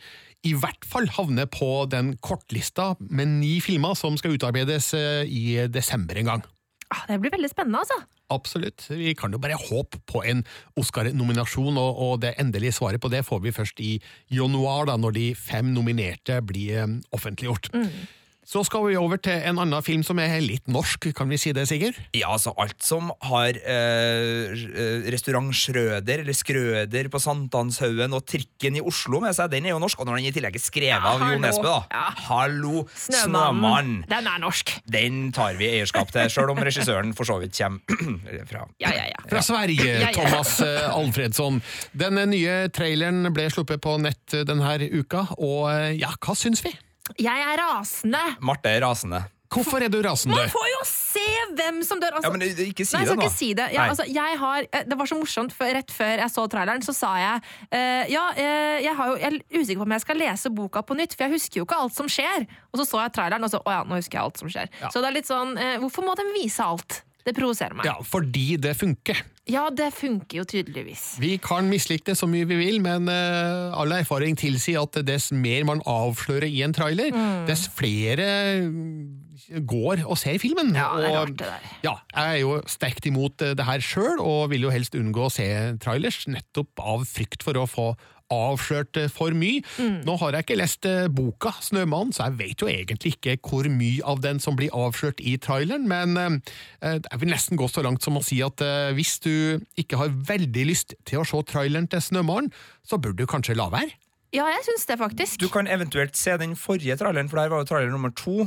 i 0.47 0.55
hvert 0.57 0.87
fall 0.87 1.09
havner 1.13 1.45
på 1.51 1.85
den 1.91 2.15
kortlista 2.25 2.95
med 2.99 3.35
ni 3.39 3.59
filmer 3.61 3.93
som 3.99 4.17
skal 4.17 4.33
utarbeides 4.33 4.93
eh, 4.97 5.27
i 5.27 5.67
desember 5.69 6.17
en 6.17 6.31
gang. 6.33 6.47
Ah, 6.89 7.05
det 7.05 7.19
blir 7.21 7.35
veldig 7.35 7.51
spennende, 7.51 7.83
altså. 7.83 7.99
Absolutt. 8.29 8.85
Vi 8.93 9.15
kan 9.17 9.33
jo 9.33 9.41
bare 9.41 9.57
håpe 9.57 10.01
på 10.09 10.21
en 10.29 10.43
Oscar-nominasjon, 10.79 11.77
og, 11.81 12.01
og 12.05 12.13
det 12.21 12.35
endelige 12.41 12.75
svaret 12.77 13.01
på 13.01 13.09
det 13.09 13.23
får 13.25 13.41
vi 13.45 13.55
først 13.55 13.81
i 13.81 13.95
januar, 14.33 14.85
da, 14.89 14.97
når 15.01 15.17
de 15.17 15.27
fem 15.37 15.73
nominerte 15.73 16.37
blir 16.45 16.85
offentliggjort. 17.15 17.71
offentliggjort. 17.73 18.18
Så 18.49 18.63
skal 18.65 18.81
vi 18.87 18.95
over 18.97 19.19
til 19.21 19.43
en 19.45 19.59
annen 19.61 19.83
film 19.85 20.01
som 20.01 20.17
er 20.17 20.39
litt 20.41 20.65
norsk, 20.73 21.11
kan 21.13 21.29
vi 21.29 21.37
si 21.37 21.51
det, 21.53 21.67
Sigurd? 21.69 21.97
Ja, 22.17 22.31
altså 22.33 22.49
alt 22.57 22.81
som 22.81 23.11
har 23.27 23.59
eh, 23.61 24.49
eh, 24.49 25.05
restaurant 25.13 25.53
Schrøder 25.53 26.23
eller 26.23 26.33
Skrøder 26.33 27.11
på 27.13 27.21
Sankthanshaugen 27.21 28.15
og 28.17 28.25
trikken 28.25 28.79
i 28.79 28.81
Oslo 28.81 29.21
med 29.21 29.37
seg, 29.37 29.51
den 29.53 29.67
er 29.69 29.75
jo 29.75 29.83
norsk. 29.83 30.01
Og 30.01 30.09
når 30.09 30.17
den 30.17 30.31
i 30.31 30.33
tillegg 30.33 30.57
er 30.57 30.63
skrevet 30.65 31.05
av 31.11 31.21
Jo. 31.27 31.37
Nesbø, 31.43 31.67
da. 31.67 31.77
Ja. 31.93 32.07
Hallo, 32.31 32.87
Snømannen. 32.89 33.29
Snømann! 33.29 33.93
Den 34.09 34.31
er 34.33 34.41
norsk. 34.41 34.73
Den 34.97 35.21
tar 35.37 35.61
vi 35.61 35.69
eierskap 35.75 36.09
til, 36.17 36.33
sjøl 36.33 36.55
om 36.55 36.65
regissøren 36.65 37.13
for 37.13 37.29
så 37.29 37.37
vidt 37.43 37.53
kommer 37.59 38.41
fra 38.49 38.65
Ja, 38.81 38.95
ja, 38.97 39.05
ja. 39.13 39.23
Fra 39.29 39.45
Sverige, 39.45 39.93
Ja, 39.93 40.09
ja. 40.09 40.11
Thomas 40.17 40.57
eh, 40.65 40.89
Alfredsson. 40.89 41.61
Den 41.93 42.17
nye 42.33 42.63
traileren 42.73 43.29
ble 43.29 43.51
sluppet 43.53 43.85
på 43.85 43.99
nett 44.01 44.33
eh, 44.33 44.41
denne 44.49 44.79
uka, 44.89 45.27
og 45.37 45.69
ja, 45.93 46.15
hva 46.17 46.33
syns 46.33 46.65
vi? 46.65 46.73
Jeg 47.17 47.45
er 47.47 47.59
rasende. 47.63 48.21
Marte 48.45 48.71
er 48.71 48.83
rasende. 48.85 49.25
Hvorfor 49.49 49.81
er 49.81 49.89
du 49.89 49.97
rasende? 50.05 50.35
Man 50.37 50.51
får 50.53 50.67
jo 50.69 50.81
se 50.85 51.25
hvem 51.57 51.79
som 51.85 51.97
dør! 52.01 52.19
Altså, 52.19 52.29
Ja, 52.29 52.33
men 52.35 52.43
ikke 52.69 52.85
si 52.85 52.93
Nei, 52.93 53.01
jeg 53.01 53.09
det 53.09 53.23
ikke 53.23 53.33
si 53.33 53.49
det. 53.57 53.65
Ja, 53.73 53.87
altså, 53.89 54.05
jeg 54.05 54.37
har, 54.37 54.67
eh, 54.69 54.83
det 54.85 54.97
var 54.99 55.09
så 55.09 55.17
morsomt, 55.17 55.55
for 55.57 55.65
rett 55.65 55.91
før 55.91 56.21
jeg 56.21 56.29
så 56.29 56.45
traileren, 56.53 56.85
så 56.85 56.93
sa 56.93 57.15
jeg 57.17 57.41
uh, 57.73 58.05
Ja, 58.13 58.27
uh, 58.37 58.77
jeg, 58.85 58.93
har 58.95 59.09
jo, 59.09 59.17
jeg 59.17 59.33
er 59.33 59.57
usikker 59.57 59.81
på 59.81 59.87
om 59.87 59.97
jeg 59.97 60.05
skal 60.05 60.21
lese 60.21 60.53
boka 60.53 60.85
på 60.85 60.97
nytt, 60.99 61.17
for 61.17 61.25
jeg 61.25 61.39
husker 61.39 61.63
jo 61.63 61.65
ikke 61.65 61.81
alt 61.81 61.97
som 61.97 62.11
skjer. 62.11 62.45
Og 62.69 62.81
så 62.81 62.85
så 62.85 63.01
jeg 63.07 63.15
traileren, 63.17 63.43
og 63.43 63.49
så 63.49 63.63
Å 63.65 63.77
ja, 63.79 63.83
nå 63.89 63.97
husker 63.97 64.19
jeg 64.19 64.27
alt 64.27 64.41
som 64.43 64.53
skjer. 64.53 64.69
Så 64.93 65.01
det 65.01 65.09
er 65.09 65.17
litt 65.17 65.29
sånn 65.29 65.57
uh, 65.57 65.77
Hvorfor 65.81 66.05
må 66.05 66.13
de 66.19 66.29
vise 66.37 66.61
alt? 66.61 67.01
Det 67.27 67.33
provoserer 67.35 67.75
meg. 67.75 67.85
Ja, 67.85 67.97
fordi 68.05 68.55
det 68.61 68.71
funker. 68.79 69.19
Ja, 69.49 69.65
det 69.73 69.89
funker 69.97 70.39
jo 70.39 70.45
tydeligvis. 70.47 71.15
Vi 71.21 71.33
kan 71.41 71.67
mislike 71.69 72.05
det 72.11 72.15
så 72.19 72.27
mye 72.29 72.45
vi 72.47 72.55
vil, 72.61 72.77
men 72.85 73.09
uh, 73.09 73.73
all 73.77 73.91
erfaring 73.97 74.37
tilsier 74.39 74.81
at 74.85 74.99
dess 75.07 75.31
mer 75.35 75.65
man 75.67 75.81
avslører 75.89 76.47
i 76.47 76.61
en 76.65 76.73
trailer, 76.75 77.09
Mm. 77.13 77.45
dess 77.49 77.65
flere 77.75 78.27
mm, 78.69 79.65
går 79.67 80.03
og 80.05 80.17
ser 80.21 80.37
filmen. 80.41 80.71
Ja, 80.77 80.91
det 80.99 81.09
er 81.09 81.09
og, 81.09 81.17
rart, 81.17 81.35
det 81.39 81.49
der. 81.49 81.67
Ja, 81.83 81.95
jeg 82.15 82.37
er 82.37 82.39
jo 82.43 82.53
sterkt 82.69 83.05
imot 83.09 83.41
eh, 83.41 83.55
det 83.57 83.65
her 83.65 83.81
sjøl, 83.83 84.21
og 84.21 84.49
vil 84.53 84.67
jo 84.67 84.73
helst 84.73 84.95
unngå 84.95 85.25
å 85.27 85.33
se 85.33 85.47
trailers, 85.81 86.23
nettopp 86.29 86.79
av 86.79 87.03
frykt 87.09 87.43
for 87.45 87.57
å 87.59 87.65
få 87.69 87.89
avslørt 88.33 88.97
eh, 88.97 89.09
for 89.11 89.35
mye. 89.35 89.63
Mm. 89.77 90.01
Nå 90.07 90.15
har 90.21 90.35
jeg 90.35 90.45
ikke 90.45 90.59
lest 90.59 90.85
eh, 90.89 91.07
boka 91.11 91.53
'Snømannen', 91.59 92.13
så 92.15 92.29
jeg 92.29 92.39
vet 92.39 92.61
jo 92.63 92.69
egentlig 92.71 93.15
ikke 93.17 93.37
hvor 93.43 93.69
mye 93.69 94.03
av 94.05 94.21
den 94.23 94.39
som 94.39 94.57
blir 94.59 94.73
avslørt 94.75 95.21
i 95.21 95.37
traileren, 95.37 95.87
men 95.89 96.17
eh, 96.17 96.99
jeg 96.99 97.21
vil 97.21 97.33
nesten 97.33 97.59
gå 97.59 97.67
så 97.67 97.83
langt 97.85 98.03
som 98.05 98.17
å 98.17 98.23
si 98.25 98.41
at 98.45 98.61
hvis 98.95 99.19
du 99.23 99.59
ikke 99.79 99.97
har 99.99 100.13
veldig 100.13 100.65
lyst 100.67 100.95
til 101.07 101.21
å 101.21 101.27
se 101.27 101.41
traileren 101.49 101.89
til 101.89 102.01
'Snømannen', 102.03 102.53
så 102.83 102.97
burde 102.97 103.21
du 103.21 103.29
kanskje 103.29 103.57
la 103.57 103.69
være. 103.69 103.93
Ja, 104.29 104.45
jeg 104.45 104.61
syns 104.67 104.85
det, 104.85 104.99
faktisk. 104.99 105.39
Du 105.41 105.49
kan 105.49 105.67
eventuelt 105.67 106.17
se 106.17 106.35
den 106.37 106.55
forrige 106.55 106.97
traileren, 106.97 107.29
for 107.29 107.41
der 107.41 107.49
var 107.49 107.63
jo 107.63 107.69
trailer 107.71 107.89
nummer 107.89 108.13
to. 108.13 108.45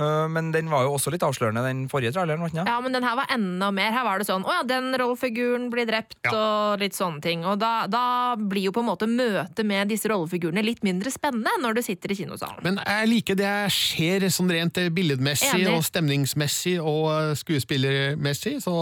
Uh, 0.00 0.24
men 0.32 0.48
den 0.54 0.70
var 0.72 0.86
jo 0.86 0.94
også 0.96 1.10
litt 1.12 1.24
avslørende, 1.26 1.60
den 1.66 1.82
forrige 1.92 2.14
traileren. 2.16 2.46
ikke? 2.46 2.64
Ja, 2.64 2.78
men 2.80 2.94
den 2.96 3.04
her 3.04 3.16
var 3.18 3.28
enda 3.32 3.68
mer. 3.74 3.90
Her 3.92 4.06
var 4.06 4.22
det 4.22 4.24
sånn 4.24 4.46
Å 4.48 4.54
ja, 4.54 4.62
den 4.64 4.88
rollefiguren 4.96 5.66
blir 5.72 5.84
drept, 5.88 6.16
og 6.30 6.80
litt 6.80 6.96
sånne 6.96 7.20
ting. 7.24 7.44
Og 7.44 7.58
da, 7.60 7.84
da 7.92 8.32
blir 8.40 8.70
jo 8.70 8.72
på 8.72 8.80
en 8.80 8.88
måte 8.88 9.08
møtet 9.10 9.68
med 9.68 9.92
disse 9.92 10.08
rollefigurene 10.08 10.64
litt 10.64 10.80
mindre 10.86 11.12
spennende 11.12 11.52
når 11.60 11.76
du 11.76 11.82
sitter 11.84 12.14
i 12.14 12.16
kinosalen. 12.22 12.62
Men 12.64 12.80
jeg 12.80 13.10
liker 13.10 13.36
det 13.36 13.50
jeg 13.50 13.74
ser 13.76 14.26
sånn 14.32 14.52
rent 14.54 14.80
billedmessig 14.96 15.58
Enig. 15.58 15.74
og 15.76 15.84
stemningsmessig 15.84 16.78
og 16.80 17.36
skuespillermessig, 17.42 18.56
så 18.64 18.76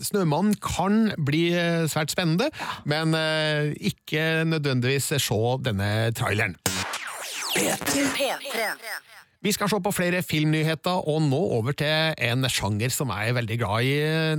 'Snømannen' 0.00 0.56
kan 0.62 1.12
bli 1.18 1.50
eh, 1.52 1.84
svært 1.90 2.16
spennende, 2.16 2.48
men 2.88 3.12
eh, 3.14 3.76
ikke 3.92 4.46
nødvendigvis 4.48 5.12
se 5.20 5.42
denne 5.68 5.90
traileren. 6.16 6.56
P3. 7.56 9.15
Vi 9.46 9.52
skal 9.54 9.68
se 9.70 9.78
på 9.78 9.92
flere 9.94 10.24
filmnyheter, 10.26 11.04
og 11.06 11.20
nå 11.22 11.38
over 11.54 11.76
til 11.78 12.16
en 12.26 12.48
sjanger 12.50 12.90
som 12.90 13.12
jeg 13.14 13.30
er 13.30 13.36
veldig 13.36 13.58
glad 13.60 13.86
i, 13.86 13.92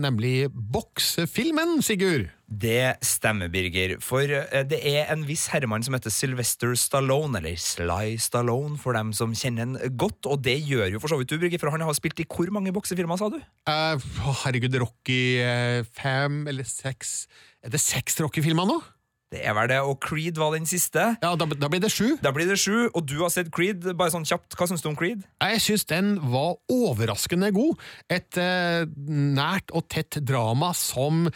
nemlig 0.03 0.33
boksefilmen, 0.51 1.77
Sigurd. 1.85 2.25
Det 2.43 2.97
stemmer, 3.07 3.47
Birger. 3.47 3.93
For 4.03 4.27
eh, 4.27 4.65
det 4.67 4.81
er 4.83 5.13
en 5.13 5.23
viss 5.29 5.45
herremann 5.53 5.85
som 5.87 5.95
heter 5.95 6.11
Sylvester 6.11 6.75
Stallone, 6.75 7.39
eller 7.39 7.55
Sly 7.55 8.17
Stallone, 8.19 8.75
for 8.81 8.99
dem 8.99 9.13
som 9.15 9.31
kjenner 9.31 9.63
han 9.63 9.95
godt. 9.95 10.27
Og 10.27 10.43
det 10.43 10.57
gjør 10.67 10.91
jo 10.97 10.99
for 10.99 11.13
så 11.13 11.21
vidt 11.21 11.31
du, 11.31 11.39
Birger, 11.39 11.63
for 11.63 11.71
han 11.71 11.87
har 11.87 11.95
spilt 11.95 12.19
i 12.19 12.27
hvor 12.27 12.51
mange 12.51 12.75
boksefilmer, 12.75 13.21
sa 13.21 13.31
du? 13.31 13.39
Uh, 13.69 13.95
herregud, 14.43 14.75
Rocky 14.83 15.21
eh, 15.39 15.87
fem 15.95 16.43
eller 16.51 16.67
seks 16.67 17.29
Er 17.63 17.71
det 17.71 17.79
seks 17.79 18.19
Rocky-filmer 18.19 18.67
nå? 18.67 18.81
Det 19.27 19.41
er 19.43 19.55
vel 19.57 19.67
det, 19.67 19.81
og 19.83 19.97
Creed 19.99 20.37
var 20.39 20.53
den 20.55 20.67
siste. 20.69 21.03
Ja, 21.19 21.33
da, 21.35 21.47
da 21.51 21.67
blir 21.67 21.81
det 21.83 21.91
sju. 21.91 22.15
Da 22.23 22.31
blir 22.31 22.47
det 22.47 22.55
sju, 22.61 22.87
og 22.87 23.01
du 23.09 23.17
har 23.19 23.31
sett 23.33 23.51
Creed. 23.51 23.83
Bare 23.99 24.13
sånn 24.13 24.27
kjapt, 24.27 24.55
Hva 24.55 24.69
syns 24.69 24.85
du 24.85 24.87
om 24.87 24.95
Creed? 24.95 25.25
Jeg 25.43 25.63
syns 25.65 25.83
den 25.89 26.13
var 26.31 26.55
overraskende 26.71 27.51
god. 27.55 27.83
Et 28.13 28.39
eh, 28.39 28.87
nært 29.11 29.75
og 29.75 29.89
tett 29.91 30.21
drama 30.23 30.71
som 30.77 31.27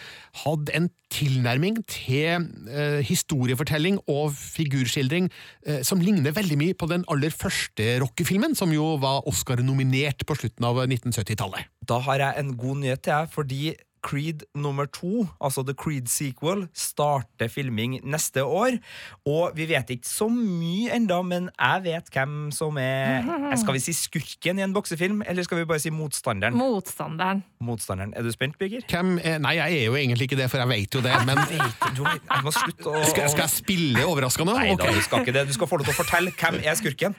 hadde 0.45 0.75
en 0.77 0.89
tilnærming 1.12 1.82
til 1.91 2.47
eh, 2.71 3.01
historiefortelling 3.04 3.99
og 4.08 4.32
figurskildring 4.39 5.27
eh, 5.67 5.82
som 5.84 5.99
ligner 5.99 6.32
veldig 6.32 6.58
mye 6.62 6.77
på 6.80 6.88
den 6.88 7.04
aller 7.12 7.36
første 7.36 7.97
rockefilmen, 8.06 8.56
som 8.56 8.71
jo 8.71 8.93
var 9.04 9.27
Oscar-nominert 9.27 10.23
på 10.23 10.39
slutten 10.39 10.71
av 10.71 10.86
1970-tallet. 10.88 11.67
Da 11.84 11.99
har 12.08 12.23
jeg 12.23 12.39
en 12.39 12.56
god 12.56 12.86
nyhet 12.86 13.04
til 13.04 13.17
deg, 13.17 13.34
fordi 13.36 13.63
Creed 14.06 14.46
nummer 14.58 14.88
to, 14.90 15.28
altså 15.42 15.64
The 15.68 15.76
Creed 15.78 16.10
sequel, 16.12 16.66
starter 16.74 17.50
filming 17.52 18.00
neste 18.04 18.44
år. 18.44 18.78
Og 19.30 19.56
vi 19.58 19.68
vet 19.70 19.94
ikke 19.96 20.10
så 20.10 20.28
mye 20.32 20.92
enda, 20.96 21.22
men 21.26 21.50
jeg 21.54 21.84
vet 21.86 22.12
hvem 22.14 22.36
som 22.56 22.78
er 22.82 23.26
Skal 23.62 23.78
vi 23.78 23.84
si 23.84 23.94
skurken 23.96 24.60
i 24.60 24.66
en 24.66 24.74
boksefilm, 24.76 25.22
eller 25.28 25.46
skal 25.46 25.62
vi 25.62 25.68
bare 25.70 25.84
si 25.84 25.94
motstanderen? 25.94 26.58
Motstanderen. 26.58 27.44
Motstanderen. 27.62 28.14
Er 28.18 28.26
du 28.26 28.32
spent, 28.34 28.58
Birger? 28.60 28.86
Hvem 28.90 29.18
er, 29.24 29.40
Nei, 29.42 29.56
jeg 29.60 29.82
er 29.82 29.90
jo 29.90 29.98
egentlig 30.00 30.30
ikke 30.30 30.40
det, 30.42 30.50
for 30.52 30.62
jeg 30.62 30.72
vet 30.72 31.00
jo 31.00 31.04
det, 31.06 31.16
men 31.30 31.42
Du, 31.98 32.06
jeg 32.08 32.46
må 32.46 32.54
slutte 32.56 32.92
å 32.92 33.02
skal, 33.10 33.28
skal 33.34 33.46
jeg 33.46 33.54
spille 33.54 34.06
overraskende? 34.08 34.56
Nei 34.58 34.76
da, 34.80 34.90
du 34.94 35.02
skal 35.04 35.26
ikke 35.26 35.36
det. 35.36 35.48
Du 35.50 35.56
skal 35.56 35.70
få 35.70 35.80
lov 35.82 35.90
til 35.90 35.96
å 35.96 36.00
fortelle 36.02 36.34
hvem 36.36 36.62
er 36.64 36.78
skurken. 36.80 37.18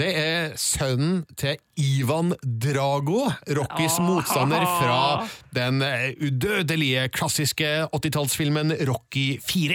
Det 0.00 0.08
er 0.16 0.54
sønnen 0.56 1.26
til 1.36 1.58
Ivan 1.76 2.30
Drago, 2.40 3.26
Rockys 3.58 3.98
motstander 4.00 4.62
fra 4.64 5.26
den 5.58 5.82
eh, 5.84 6.14
udødelige 6.24 7.02
klassiske 7.12 7.68
80-tallsfilmen 7.96 8.72
Rocky 8.88 9.36
4. 9.44 9.74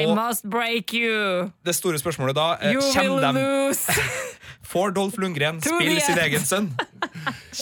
I 0.00 0.06
Og- 0.06 0.16
must 0.16 0.46
break 0.50 0.94
you! 0.96 1.50
Det 1.66 1.74
store 1.76 1.98
spørsmålet 2.00 2.36
da 2.36 2.46
eh, 2.62 2.72
You 2.72 2.80
will 3.12 3.22
dem 3.22 3.34
lose! 3.36 3.92
Får 4.66 4.92
Dolph 4.96 5.18
Lundgren 5.22 5.60
spille 5.62 6.00
sin 6.02 6.18
egen 6.18 6.42
sønn? 6.46 6.68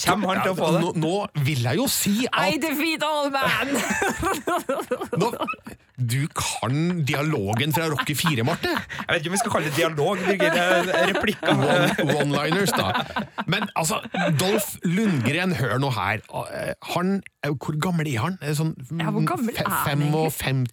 Kommer 0.04 0.34
han 0.34 0.42
til 0.46 0.52
å 0.54 0.56
få 0.58 0.70
det? 0.74 0.80
Nå, 0.82 0.92
nå 1.04 1.44
vil 1.46 1.62
jeg 1.66 1.78
jo 1.80 1.86
si 1.92 2.14
at 2.30 2.54
I 2.54 2.58
defeat 2.62 3.04
all 3.06 3.28
man! 3.34 3.74
nå, 5.20 5.28
du 5.96 6.24
kan 6.34 6.78
dialogen 7.06 7.72
fra 7.76 7.86
Rocky 7.92 8.16
4, 8.18 8.42
Marte. 8.46 8.72
Jeg 8.72 9.06
vet 9.12 9.20
ikke 9.20 9.30
om 9.30 9.36
vi 9.36 9.40
skal 9.42 9.52
kalle 9.54 9.68
det 9.70 9.76
dialog, 9.78 10.22
Birger. 10.26 10.56
Eh, 10.58 11.04
Replikker. 11.12 11.54
One- 11.54 12.16
One-liners, 12.18 12.72
da. 12.74 12.88
Men 13.46 13.68
altså, 13.78 14.00
Dolph 14.40 14.72
Lundgren, 14.88 15.54
hør 15.60 15.76
nå 15.84 15.92
her. 15.94 16.24
Han, 16.94 17.14
hvor 17.60 17.78
gammel 17.84 18.10
er 18.14 18.24
han? 18.24 18.38
Sånn 18.58 18.74
Ja, 18.98 19.12
hvor 19.14 19.24
gammel 19.28 19.54
er 19.60 19.68
han 19.70 20.02
55 20.02 20.64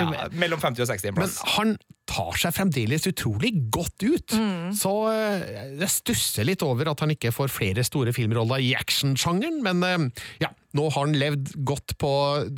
Ja, 0.00 0.26
mellom 0.34 0.60
50 0.62 0.82
og 0.86 0.90
60 0.90 1.12
en 1.12 1.14
Men 1.14 1.22
plass. 1.22 1.38
han 1.56 1.76
tar 2.06 2.38
seg 2.38 2.54
fremdeles 2.54 3.08
utrolig 3.10 3.52
godt 3.74 4.06
ut. 4.06 4.36
Så 4.76 4.92
eh, 5.10 5.44
jeg 5.82 5.92
stusser 5.92 6.46
litt 6.48 6.64
over 6.66 6.92
at 6.92 7.02
han 7.04 7.12
ikke 7.14 7.34
får 7.34 7.52
flere 7.52 7.84
store 7.86 8.14
filmroller 8.16 8.62
i 8.62 8.72
actionsjangeren, 8.78 9.60
men 9.66 9.84
eh, 9.86 10.24
ja, 10.44 10.52
nå 10.78 10.88
har 10.92 11.06
han 11.08 11.18
levd 11.18 11.52
godt 11.66 11.96
på 12.02 12.12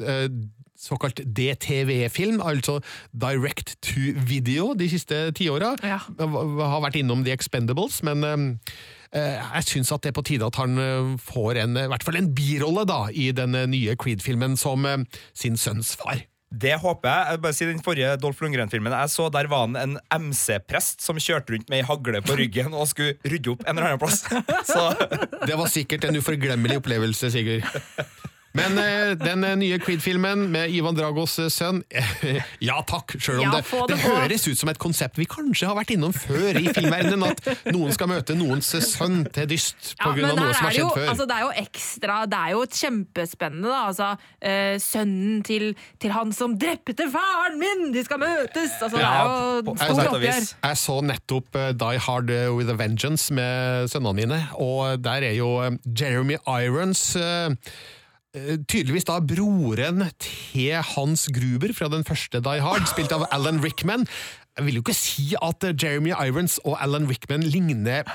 eh, 0.04 0.28
såkalt 0.78 1.24
DTV-film, 1.24 2.38
altså 2.44 2.78
Direct 3.10 3.74
to 3.82 4.12
Video, 4.28 4.70
de 4.78 4.86
siste 4.92 5.24
tiåra. 5.34 5.72
Ja. 5.82 5.98
Har 6.06 6.84
vært 6.84 7.00
innom 7.00 7.24
The 7.26 7.34
Expendables, 7.34 7.98
men 8.06 8.22
jeg 9.10 9.64
syns 9.66 9.90
at 9.90 10.04
det 10.04 10.12
er 10.12 10.18
på 10.20 10.22
tide 10.28 10.46
at 10.46 10.58
han 10.60 11.16
får 11.18 11.64
en, 11.64 11.78
i 11.80 11.86
hvert 11.90 12.04
fall 12.06 12.20
en 12.20 12.30
birolle 12.36 12.84
da, 12.86 13.06
i 13.10 13.32
den 13.34 13.56
nye 13.72 13.96
Creed-filmen 13.98 14.54
som 14.60 14.86
sin 15.32 15.58
sønns 15.58 15.96
far. 15.98 16.20
Det 16.48 16.72
håper 16.80 17.10
jeg. 17.12 17.24
jeg 17.28 17.40
bare 17.44 17.56
si 17.56 17.66
Den 17.68 17.82
forrige 17.84 18.14
Dolph 18.22 18.40
Lundgren-filmen 18.40 18.94
jeg 18.94 19.12
så, 19.12 19.26
der 19.32 19.50
var 19.52 19.66
han 19.66 19.76
en 19.76 19.98
MC-prest 20.30 21.04
som 21.04 21.20
kjørte 21.20 21.52
rundt 21.52 21.68
med 21.68 21.82
ei 21.82 21.88
hagle 21.88 22.22
på 22.24 22.38
ryggen 22.40 22.72
og 22.72 22.88
skulle 22.88 23.18
rydde 23.28 23.52
opp 23.52 23.66
en 23.66 23.74
eller 23.76 23.90
annen 23.90 24.00
plass. 24.00 24.22
Så 24.72 24.86
Det 25.44 25.58
var 25.60 25.68
sikkert 25.68 26.08
en 26.08 26.16
uforglemmelig 26.16 26.80
opplevelse, 26.80 27.30
Sigurd. 27.34 27.68
Men 28.56 28.78
eh, 28.80 29.10
den 29.20 29.44
eh, 29.44 29.54
nye 29.60 29.76
Creed-filmen 29.82 30.46
med 30.50 30.72
Ivan 30.72 30.96
Dragos 30.96 31.34
eh, 31.42 31.50
sønn 31.52 31.82
Ja 32.68 32.78
takk, 32.88 33.12
sjøl 33.20 33.42
om 33.42 33.48
Ja, 33.48 33.58
det, 33.58 33.64
det 33.68 33.92
det 33.92 33.98
høres 34.06 34.46
ut 34.48 34.58
som 34.60 34.70
et 34.72 34.78
konsept 34.80 35.18
vi 35.20 35.26
kanskje 35.28 35.68
har 35.68 35.76
vært 35.76 35.92
innom 35.92 36.14
før 36.16 36.56
i 36.56 36.64
filmverdenen. 36.72 37.26
At 37.28 37.68
noen 37.74 37.92
skal 37.94 38.08
møte 38.10 38.34
noens 38.38 38.70
sønn 38.88 39.26
til 39.34 39.48
dyst 39.50 39.92
pga. 40.00 40.14
Ja, 40.16 40.30
noe 40.32 40.48
som 40.54 40.64
har 40.64 40.72
det, 40.72 40.80
jo, 40.80 40.88
skjedd 40.88 40.96
før. 40.96 41.10
altså, 41.12 41.26
det 41.28 41.36
er 41.36 41.44
jo 41.44 41.50
ekstra 41.64 42.16
Det 42.32 42.38
er 42.40 42.54
jo 42.54 42.62
kjempespennende, 42.78 43.68
da. 43.68 43.82
Altså, 43.90 44.08
eh, 44.40 44.78
sønnen 44.82 45.42
til, 45.46 45.68
til 46.02 46.14
han 46.16 46.32
som 46.36 46.56
drepte 46.60 47.08
faren 47.12 47.60
min! 47.60 47.84
De 47.94 48.04
skal 48.06 48.22
møtes! 48.22 48.78
Altså, 48.80 48.96
det 48.96 49.04
Ja, 49.04 49.12
er 49.12 49.62
jo 49.62 49.76
stort 49.76 50.12
oppgjør. 50.14 50.48
Jeg 50.70 50.80
så 50.86 50.98
nettopp 51.12 51.60
eh, 51.60 51.70
Die 51.84 52.02
Hard 52.08 52.32
eh, 52.34 52.48
with 52.54 52.72
a 52.72 52.78
Vengeance 52.80 53.28
med 53.34 53.88
sønnene 53.92 54.16
mine, 54.22 54.40
og 54.56 54.98
der 55.04 55.28
er 55.30 55.36
jo 55.38 55.52
eh, 55.66 55.76
Jeremy 56.00 56.40
Irons 56.48 57.04
eh, 57.18 57.52
eh, 57.52 57.94
Tydeligvis 58.68 59.08
da 59.08 59.18
broren 59.24 60.04
til 60.22 60.76
Hans 60.94 61.28
Gruber 61.34 61.72
fra 61.76 61.88
den 61.92 62.04
første 62.06 62.42
Die 62.44 62.62
Hard, 62.64 62.86
spilt 62.90 63.14
av 63.14 63.26
Alan 63.34 63.62
Rickman. 63.64 64.06
Jeg 64.58 64.66
vil 64.66 64.78
jo 64.78 64.82
ikke 64.82 64.96
si 64.96 65.32
at 65.38 65.62
eh, 65.64 65.74
Jeremy 65.76 66.10
Irons 66.16 66.58
og 66.66 66.78
Alan 66.82 67.06
Rickman 67.10 67.44
ligner 67.46 68.08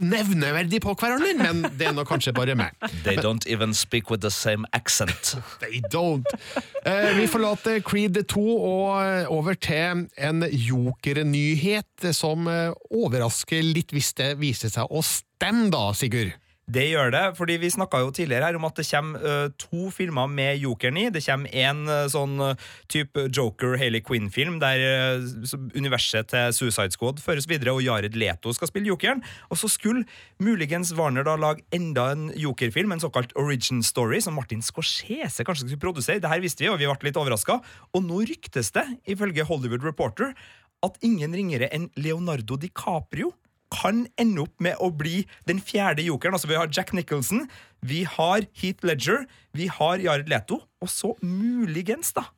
nevneverdig 0.00 0.80
på 0.82 0.94
hverandre, 0.98 1.34
men 1.38 1.66
det 1.78 1.88
er 1.88 1.94
nå 1.94 2.04
kanskje 2.08 2.32
bare 2.34 2.56
meg. 2.58 2.74
They 3.04 3.16
don't 3.20 3.46
even 3.46 3.74
speak 3.74 4.10
with 4.10 4.22
the 4.24 4.30
same 4.32 4.66
accent. 4.72 5.36
They 5.60 5.82
don't. 5.92 6.26
Eh, 6.86 7.12
vi 7.18 7.26
forlater 7.30 7.80
Creed 7.84 8.18
2 8.28 8.44
og 8.56 8.88
eh, 9.04 9.32
over 9.32 9.54
til 9.54 10.06
en 10.16 10.46
jokernyhet 10.50 12.08
som 12.16 12.48
eh, 12.50 12.72
overrasker 12.90 13.62
litt 13.62 13.94
hvis 13.94 14.14
det 14.18 14.34
viser 14.40 14.72
seg 14.72 14.90
å 14.90 15.04
stemme, 15.04 15.70
da, 15.74 15.90
Sigurd. 15.96 16.34
Det 16.64 16.86
gjør 16.88 17.10
det, 17.12 17.22
fordi 17.36 17.58
vi 17.60 17.68
snakka 17.68 17.98
jo 18.00 18.12
tidligere 18.16 18.46
her 18.48 18.56
om 18.56 18.64
at 18.64 18.78
det 18.78 18.86
kommer 18.88 19.50
to 19.60 19.90
filmer 19.92 20.30
med 20.32 20.62
Jokeren 20.62 20.96
i. 20.96 21.10
Det 21.12 21.20
kommer 21.26 21.52
en 21.60 21.82
sånn 22.08 22.40
type 22.88 23.26
Joker 23.36 23.76
Haley 23.76 24.00
Quinn-film 24.00 24.56
der 24.62 24.80
universet 25.76 26.30
til 26.32 26.56
Suicide 26.56 26.96
Squad 26.96 27.20
føres 27.20 27.44
videre, 27.50 27.74
og 27.76 27.84
Jared 27.84 28.16
Leto 28.16 28.54
skal 28.56 28.72
spille 28.72 28.88
Jokeren. 28.88 29.20
Og 29.52 29.60
så 29.60 29.68
skulle 29.68 30.06
muligens 30.40 30.94
Warner 30.96 31.28
da 31.28 31.36
lage 31.36 31.66
enda 31.76 32.08
en 32.14 32.30
Joker-film, 32.32 32.96
en 32.96 33.04
såkalt 33.04 33.36
origin 33.36 33.84
story, 33.84 34.24
som 34.24 34.32
Martin 34.40 34.64
Scorsese 34.64 35.44
kanskje 35.44 35.68
skulle 35.68 35.84
produsere. 35.84 36.22
Det 36.24 36.32
her 36.32 36.40
visste 36.40 36.64
vi, 36.64 36.72
og 36.72 36.80
vi 36.80 36.88
ble 36.88 37.10
litt 37.10 37.20
overraska. 37.20 37.60
Og 37.92 38.08
nå 38.08 38.24
ryktes 38.24 38.72
det, 38.72 38.88
ifølge 39.04 39.44
Hollywood 39.44 39.84
Reporter, 39.84 40.32
at 40.84 41.00
ingen 41.04 41.36
ringere 41.36 41.68
enn 41.76 41.90
Leonardo 42.00 42.56
DiCaprio 42.60 43.34
kan 43.74 44.04
ende 44.20 44.46
opp 44.46 44.62
med 44.62 44.78
å 44.82 44.90
bli 44.94 45.24
den 45.48 45.60
fjerde 45.62 46.06
jokeren. 46.06 46.36
Altså 46.38 46.50
Vi 46.50 46.58
har 46.58 46.70
Jack 46.72 46.94
Nicholson, 46.96 47.48
vi 47.82 48.04
har 48.08 48.46
Heath 48.60 48.86
Ledger, 48.86 49.26
vi 49.52 49.68
har 49.68 50.02
Jared 50.02 50.30
Leto, 50.30 50.62
og 50.80 50.90
så 50.90 51.14
muligens, 51.22 52.14
da, 52.16 52.28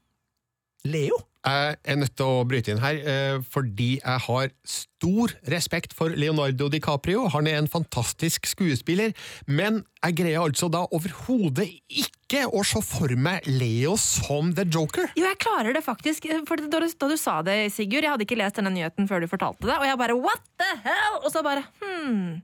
Leo. 0.84 1.18
Jeg 1.46 1.76
er 1.86 1.98
nødt 2.00 2.16
til 2.18 2.26
å 2.26 2.44
bryte 2.48 2.72
inn 2.72 2.80
her, 2.82 2.96
eh, 3.06 3.36
fordi 3.54 4.00
jeg 4.00 4.22
har 4.24 4.48
stor 4.66 5.30
respekt 5.52 5.92
for 5.94 6.10
Leonardo 6.10 6.66
DiCaprio. 6.72 7.28
Han 7.30 7.46
er 7.46 7.60
en 7.60 7.70
fantastisk 7.70 8.48
skuespiller, 8.50 9.14
men 9.46 9.84
jeg 10.02 10.16
greier 10.18 10.42
altså 10.42 10.66
da 10.72 10.82
overhodet 10.90 11.68
ikke 11.86 12.42
å 12.50 12.64
se 12.66 12.82
for 12.82 13.14
meg 13.14 13.46
Leo 13.46 13.94
som 14.00 14.50
The 14.58 14.66
Joker. 14.66 15.06
Jo, 15.14 15.28
jeg 15.28 15.38
klarer 15.38 15.76
det 15.76 15.84
faktisk. 15.86 16.26
For 16.50 16.58
da 16.58 16.82
du, 16.82 16.88
da 16.90 17.10
du 17.12 17.16
sa 17.20 17.38
det, 17.46 17.60
Sigurd, 17.76 18.02
jeg 18.02 18.16
hadde 18.16 18.26
ikke 18.26 18.40
lest 18.42 18.58
denne 18.58 18.74
nyheten 18.74 19.06
før 19.06 19.22
du 19.22 19.30
fortalte 19.30 19.70
det, 19.70 19.78
og 19.78 19.86
jeg 19.86 20.02
bare 20.02 20.18
what 20.18 20.42
the 20.58 20.72
hell? 20.82 21.20
Og 21.22 21.30
så 21.30 21.46
bare 21.46 21.62
hmm. 21.78 22.42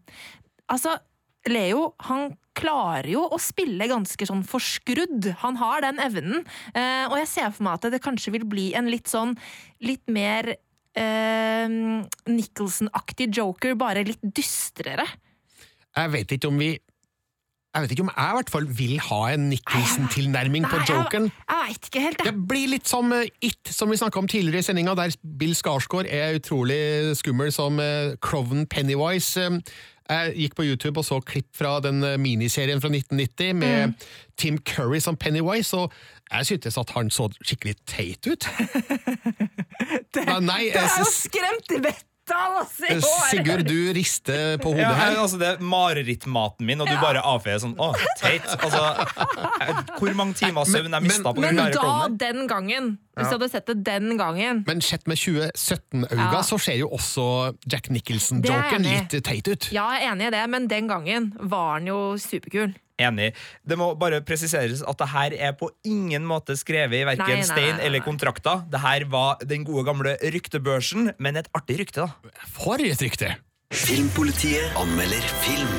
Altså, 0.70 0.94
Leo, 1.50 1.90
han 2.06 2.30
klarer 2.58 3.08
jo 3.14 3.24
å 3.32 3.38
spille 3.40 3.88
ganske 3.90 4.26
sånn 4.28 4.44
forskrudd. 4.46 5.30
Han 5.42 5.58
har 5.60 5.84
den 5.84 6.00
evnen. 6.02 6.44
Eh, 6.74 7.06
og 7.08 7.16
jeg 7.20 7.30
ser 7.30 7.50
for 7.54 7.66
meg 7.66 7.78
at 7.78 7.94
det 7.94 8.02
kanskje 8.04 8.34
vil 8.36 8.46
bli 8.48 8.70
en 8.78 8.90
litt 8.92 9.10
sånn 9.10 9.34
litt 9.84 10.04
mer 10.12 10.52
eh, 10.52 11.66
Nicholson-aktig 12.28 13.30
joker, 13.38 13.76
bare 13.80 14.06
litt 14.08 14.22
dystrere. 14.22 15.06
Jeg 15.92 16.12
vet 16.14 16.36
ikke 16.36 16.52
om 16.52 16.60
vi 16.60 16.74
Jeg 17.72 17.82
vet 17.86 17.92
ikke 17.94 18.04
om 18.04 18.10
jeg 18.12 18.32
i 18.32 18.36
hvert 18.36 18.50
fall 18.52 18.66
vil 18.76 18.98
ha 19.00 19.20
en 19.32 19.46
Nicholson-tilnærming 19.48 20.66
på 20.68 20.76
Nei, 20.76 20.84
jeg- 20.84 21.30
Jeg 21.48 21.76
ikke 21.78 22.00
helt, 22.04 22.18
det. 22.18 22.26
Det 22.26 22.48
blir 22.48 22.66
litt 22.68 22.86
som 22.88 23.12
uh, 23.12 23.22
It, 23.40 23.68
som 23.72 23.88
vi 23.88 23.96
snakka 23.96 24.18
om 24.20 24.28
tidligere 24.28 24.58
i 24.58 24.62
sendinga, 24.66 24.94
der 24.94 25.14
Bill 25.38 25.54
Skarsgård 25.56 26.04
er 26.10 26.36
utrolig 26.36 27.16
skummel 27.16 27.52
som 27.52 27.78
uh, 27.80 28.12
Croven 28.20 28.66
Pennywise. 28.66 29.40
Eh, 29.40 29.60
Jeg 30.12 30.34
gikk 30.36 30.54
på 30.58 30.64
YouTube 30.66 30.98
og 31.00 31.04
så 31.08 31.20
klipp 31.24 31.48
fra 31.56 31.78
den 31.80 32.02
eh, 32.04 32.18
miniserien 32.20 32.80
fra 32.82 32.88
1990 32.92 33.54
med 33.54 33.86
Mm. 33.88 33.94
Tim 34.36 34.58
Curry 34.58 34.98
som 35.00 35.16
Pennywise, 35.16 35.72
og 35.76 35.92
jeg 36.32 36.46
syntes 36.46 36.76
at 36.78 36.90
han 36.90 37.08
så 37.10 37.30
skikkelig 37.40 37.76
teit 37.86 38.26
ut. 38.26 38.44
Nei, 40.26 40.40
nei, 40.40 40.64
Det 40.74 40.82
er 40.82 40.98
jo 40.98 41.08
skremt 41.08 41.72
i 41.72 41.80
vettet! 41.88 42.04
Tall, 42.32 42.56
ass! 42.62 42.74
i 42.88 42.96
år. 42.98 43.28
Sigurd, 43.30 43.64
du 43.68 43.92
rister 43.96 44.56
på 44.62 44.72
hodet 44.72 44.86
Ja, 44.88 44.92
her. 44.98 45.16
altså 45.22 45.38
det 45.40 45.48
er 45.52 45.62
marerittmaten 45.62 46.66
min, 46.68 46.80
og 46.82 46.88
du 46.90 46.96
bare 47.02 47.22
avfeier 47.22 47.60
sånn 47.62 47.76
Å, 47.78 47.92
teit. 48.20 48.48
Altså, 48.58 48.82
hvor 50.00 50.12
mange 50.18 50.36
timer 50.40 50.66
søvn 50.68 50.92
jeg 50.96 51.06
mista 51.06 51.32
på 51.32 51.40
Men 51.44 51.56
den 51.60 51.64
Men 51.64 51.76
da, 51.76 52.08
den 52.26 52.46
gangen. 52.50 52.90
Hvis 53.12 53.28
du 53.28 53.34
hadde 53.36 53.48
sett 53.52 53.66
det 53.68 53.78
den 53.84 54.16
gangen. 54.16 54.62
Men 54.66 54.80
sett 54.84 55.04
med 55.10 55.20
2017-øyne 55.20 56.30
Ja. 56.32 56.42
så 56.46 56.56
ser 56.60 56.78
jo 56.80 56.88
også 56.96 57.26
Jack 57.68 57.90
Nicholson-joken 57.92 58.86
litt 58.88 59.16
teit 59.26 59.48
ut. 59.52 59.68
Ja, 59.74 59.90
jeg 59.98 60.06
er 60.06 60.12
enig 60.14 60.30
i 60.30 60.34
det, 60.36 60.44
men 60.50 60.68
den 60.70 60.88
gangen 60.88 61.32
var 61.40 61.74
han 61.76 61.86
jo 61.90 61.98
superkul. 62.20 62.72
Enig. 63.02 63.30
Det 63.66 63.78
må 63.78 63.92
bare 63.98 64.22
presiseres 64.26 64.82
at 64.86 64.98
det 65.02 65.08
her 65.12 65.36
er 65.50 65.54
på 65.58 65.70
ingen 65.88 66.26
måte 66.28 66.56
skrevet 66.58 67.02
i 67.02 67.06
verken 67.08 67.40
nei, 67.40 67.46
stein 67.46 67.76
nei, 67.76 67.86
eller 67.86 68.04
kontrakter. 68.04 68.64
Det 68.70 68.82
her 68.82 69.06
var 69.12 69.42
den 69.42 69.66
gode 69.68 69.86
gamle 69.88 70.16
ryktebørsen, 70.22 71.14
men 71.18 71.40
et 71.40 71.50
artig 71.56 71.80
rykte, 71.82 72.06
da. 72.06 72.36
For 72.56 72.82
et 72.82 73.02
rykte! 73.02 73.34
Filmpolitiet 73.72 74.74
anmelder 74.76 75.24
film. 75.40 75.78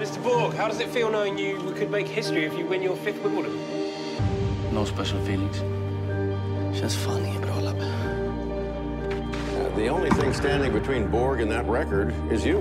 Mr. 0.00 0.18
Borg, 0.22 0.52
how 0.54 0.68
does 0.68 0.80
it 0.80 0.88
feel 0.88 1.08
knowing 1.08 1.38
you 1.38 1.58
could 1.78 1.90
make 1.90 2.08
history 2.08 2.44
if 2.44 2.52
you 2.58 2.66
win 2.66 2.82
your 2.82 2.96
fifth 2.96 3.22
Wimbledon? 3.22 3.54
No 4.72 4.84
special 4.84 5.20
feelings. 5.24 5.62
Känns 6.74 6.96
fan 6.96 7.24
inget 7.24 7.42
bra, 7.42 7.60
Lapp. 7.60 7.78
The 9.76 9.88
only 9.88 10.10
thing 10.10 10.34
standing 10.34 10.72
between 10.72 11.10
Borg 11.10 11.40
and 11.40 11.50
that 11.52 11.66
record 11.68 12.12
is 12.32 12.44
you. 12.44 12.58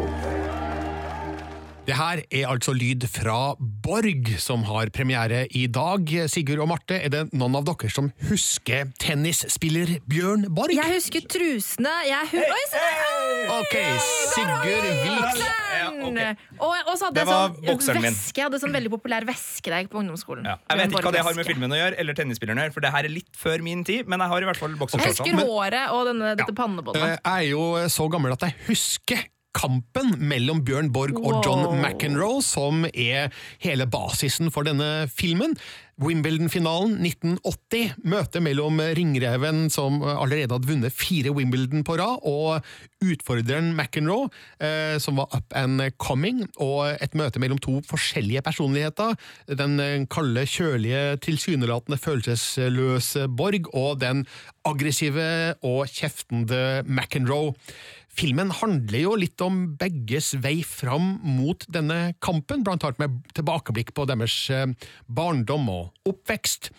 Det 1.83 1.97
her 1.99 2.21
er 2.31 2.45
altså 2.47 2.71
lyd 2.71 3.03
fra 3.11 3.55
Borg, 3.83 4.29
som 4.39 4.61
har 4.69 4.87
premiere 4.95 5.41
i 5.51 5.65
dag. 5.67 6.07
Sigurd 6.31 6.61
og 6.63 6.69
Marte, 6.71 6.95
er 6.95 7.11
det 7.11 7.23
noen 7.35 7.57
av 7.59 7.65
dere 7.67 7.89
som 7.91 8.07
husker 8.29 8.87
tennisspiller 9.03 9.91
Bjørn 10.07 10.45
Borg? 10.55 10.71
Jeg 10.77 10.93
husker 10.95 11.25
trusene. 11.27 11.91
Jeg 12.07 12.29
hu 12.31 12.39
Oi, 12.39 12.61
se 12.71 12.85
der! 12.85 13.51
Ok, 13.57 13.75
Sigurd 14.31 14.87
Vik. 14.87 15.19
Bokseren! 15.25 16.39
Og, 16.63 16.71
og 16.71 16.95
så 16.95 17.09
hadde 17.09 17.19
Det 17.19 17.25
jeg 17.25 17.31
var 17.33 17.51
sånn 17.51 17.67
bokseren 17.67 17.99
min. 18.05 18.09
veske. 18.15 18.39
Jeg 18.39 18.47
hadde 18.47 18.63
sånn 18.63 18.77
veldig 18.79 18.93
populær 18.95 19.27
veske 19.27 19.67
da 19.67 19.81
jeg 19.81 19.89
gikk 19.89 19.93
på 19.97 20.01
ungdomsskolen. 20.05 20.47
Jeg 20.47 20.79
vet 20.79 20.95
ikke 20.95 21.03
hva 21.09 21.15
det 21.17 21.25
har 21.27 21.35
med 21.41 21.51
filmen 21.51 21.75
å 21.75 21.81
gjøre, 21.83 21.99
eller 21.99 22.19
tennisspilleren 22.21 22.63
å 22.63 22.67
gjøre, 22.69 22.77
for 22.79 22.87
det 22.87 22.93
her 22.95 23.11
er 23.11 23.15
litt 23.19 23.35
før 23.43 23.67
min 23.67 23.83
tid, 23.87 24.07
men 24.07 24.23
jeg 24.23 24.31
har 24.37 24.47
i 24.47 24.51
hvert 24.53 24.63
fall 24.63 24.79
Jeg 24.79 25.11
husker 25.11 25.43
håret 25.43 25.91
og 25.99 26.07
denne, 26.13 26.31
dette 26.39 26.55
pannebåndet. 26.55 27.03
Eh, 27.03 27.15
Jeg 27.19 27.33
er 27.43 27.51
jo 27.51 27.67
så 27.91 28.07
gammel 28.15 28.39
at 28.39 28.47
jeg 28.47 28.55
husker 28.71 29.27
kampen 29.53 30.15
mellom 30.19 30.63
Bjørn 30.65 30.91
Borg 30.93 31.19
og 31.21 31.43
John 31.45 31.63
Wow. 31.67 31.77
McEnroe, 31.79 32.41
som 32.43 32.85
er 32.89 33.33
hele 33.63 33.87
basisen 33.89 34.51
for 34.53 34.67
denne 34.67 35.07
filmen. 35.13 35.55
Wimbledon-finalen 36.01 36.95
1980, 37.05 37.99
møtet 38.09 38.41
mellom 38.41 38.79
ringreven 38.97 39.67
som 39.69 39.99
allerede 40.01 40.55
hadde 40.55 40.69
vunnet 40.71 40.95
fire 40.95 41.29
Wimbledon 41.37 41.85
på 41.85 41.99
rad, 42.01 42.25
og 42.25 42.65
utfordreren 43.05 43.75
McEnroe, 43.77 44.31
eh, 44.57 44.97
som 44.97 45.21
var 45.21 45.29
up 45.37 45.53
and 45.55 45.85
coming, 46.01 46.47
og 46.57 46.97
et 46.97 47.13
møte 47.13 47.41
mellom 47.43 47.61
to 47.61 47.77
forskjellige 47.85 48.41
personligheter. 48.41 49.13
Den 49.53 49.77
eh, 49.79 49.99
kalde, 50.09 50.47
kjølige, 50.49 51.19
tilsynelatende 51.21 52.01
følelsesløse 52.01 53.27
Borg, 53.29 53.69
og 53.77 54.01
den 54.01 54.25
aggressive 54.65 55.53
og 55.61 55.85
kjeftende 55.93 56.81
McEnroe. 56.87 57.53
Filmen 58.13 58.51
handler 58.53 58.99
jo 59.01 59.13
litt 59.17 59.41
om 59.41 59.63
begges 59.79 60.33
vei 60.43 60.59
fram 60.67 61.15
mot 61.25 61.65
denne 61.73 62.13
kampen, 62.21 62.61
blant 62.65 62.85
annet 62.85 63.01
med 63.01 63.21
tilbakeblikk 63.33 63.93
på 63.97 64.05
deres 64.09 64.35
eh, 64.53 64.67
barndom 65.09 65.65
og 65.73 66.11
oppvekst. 66.11 66.69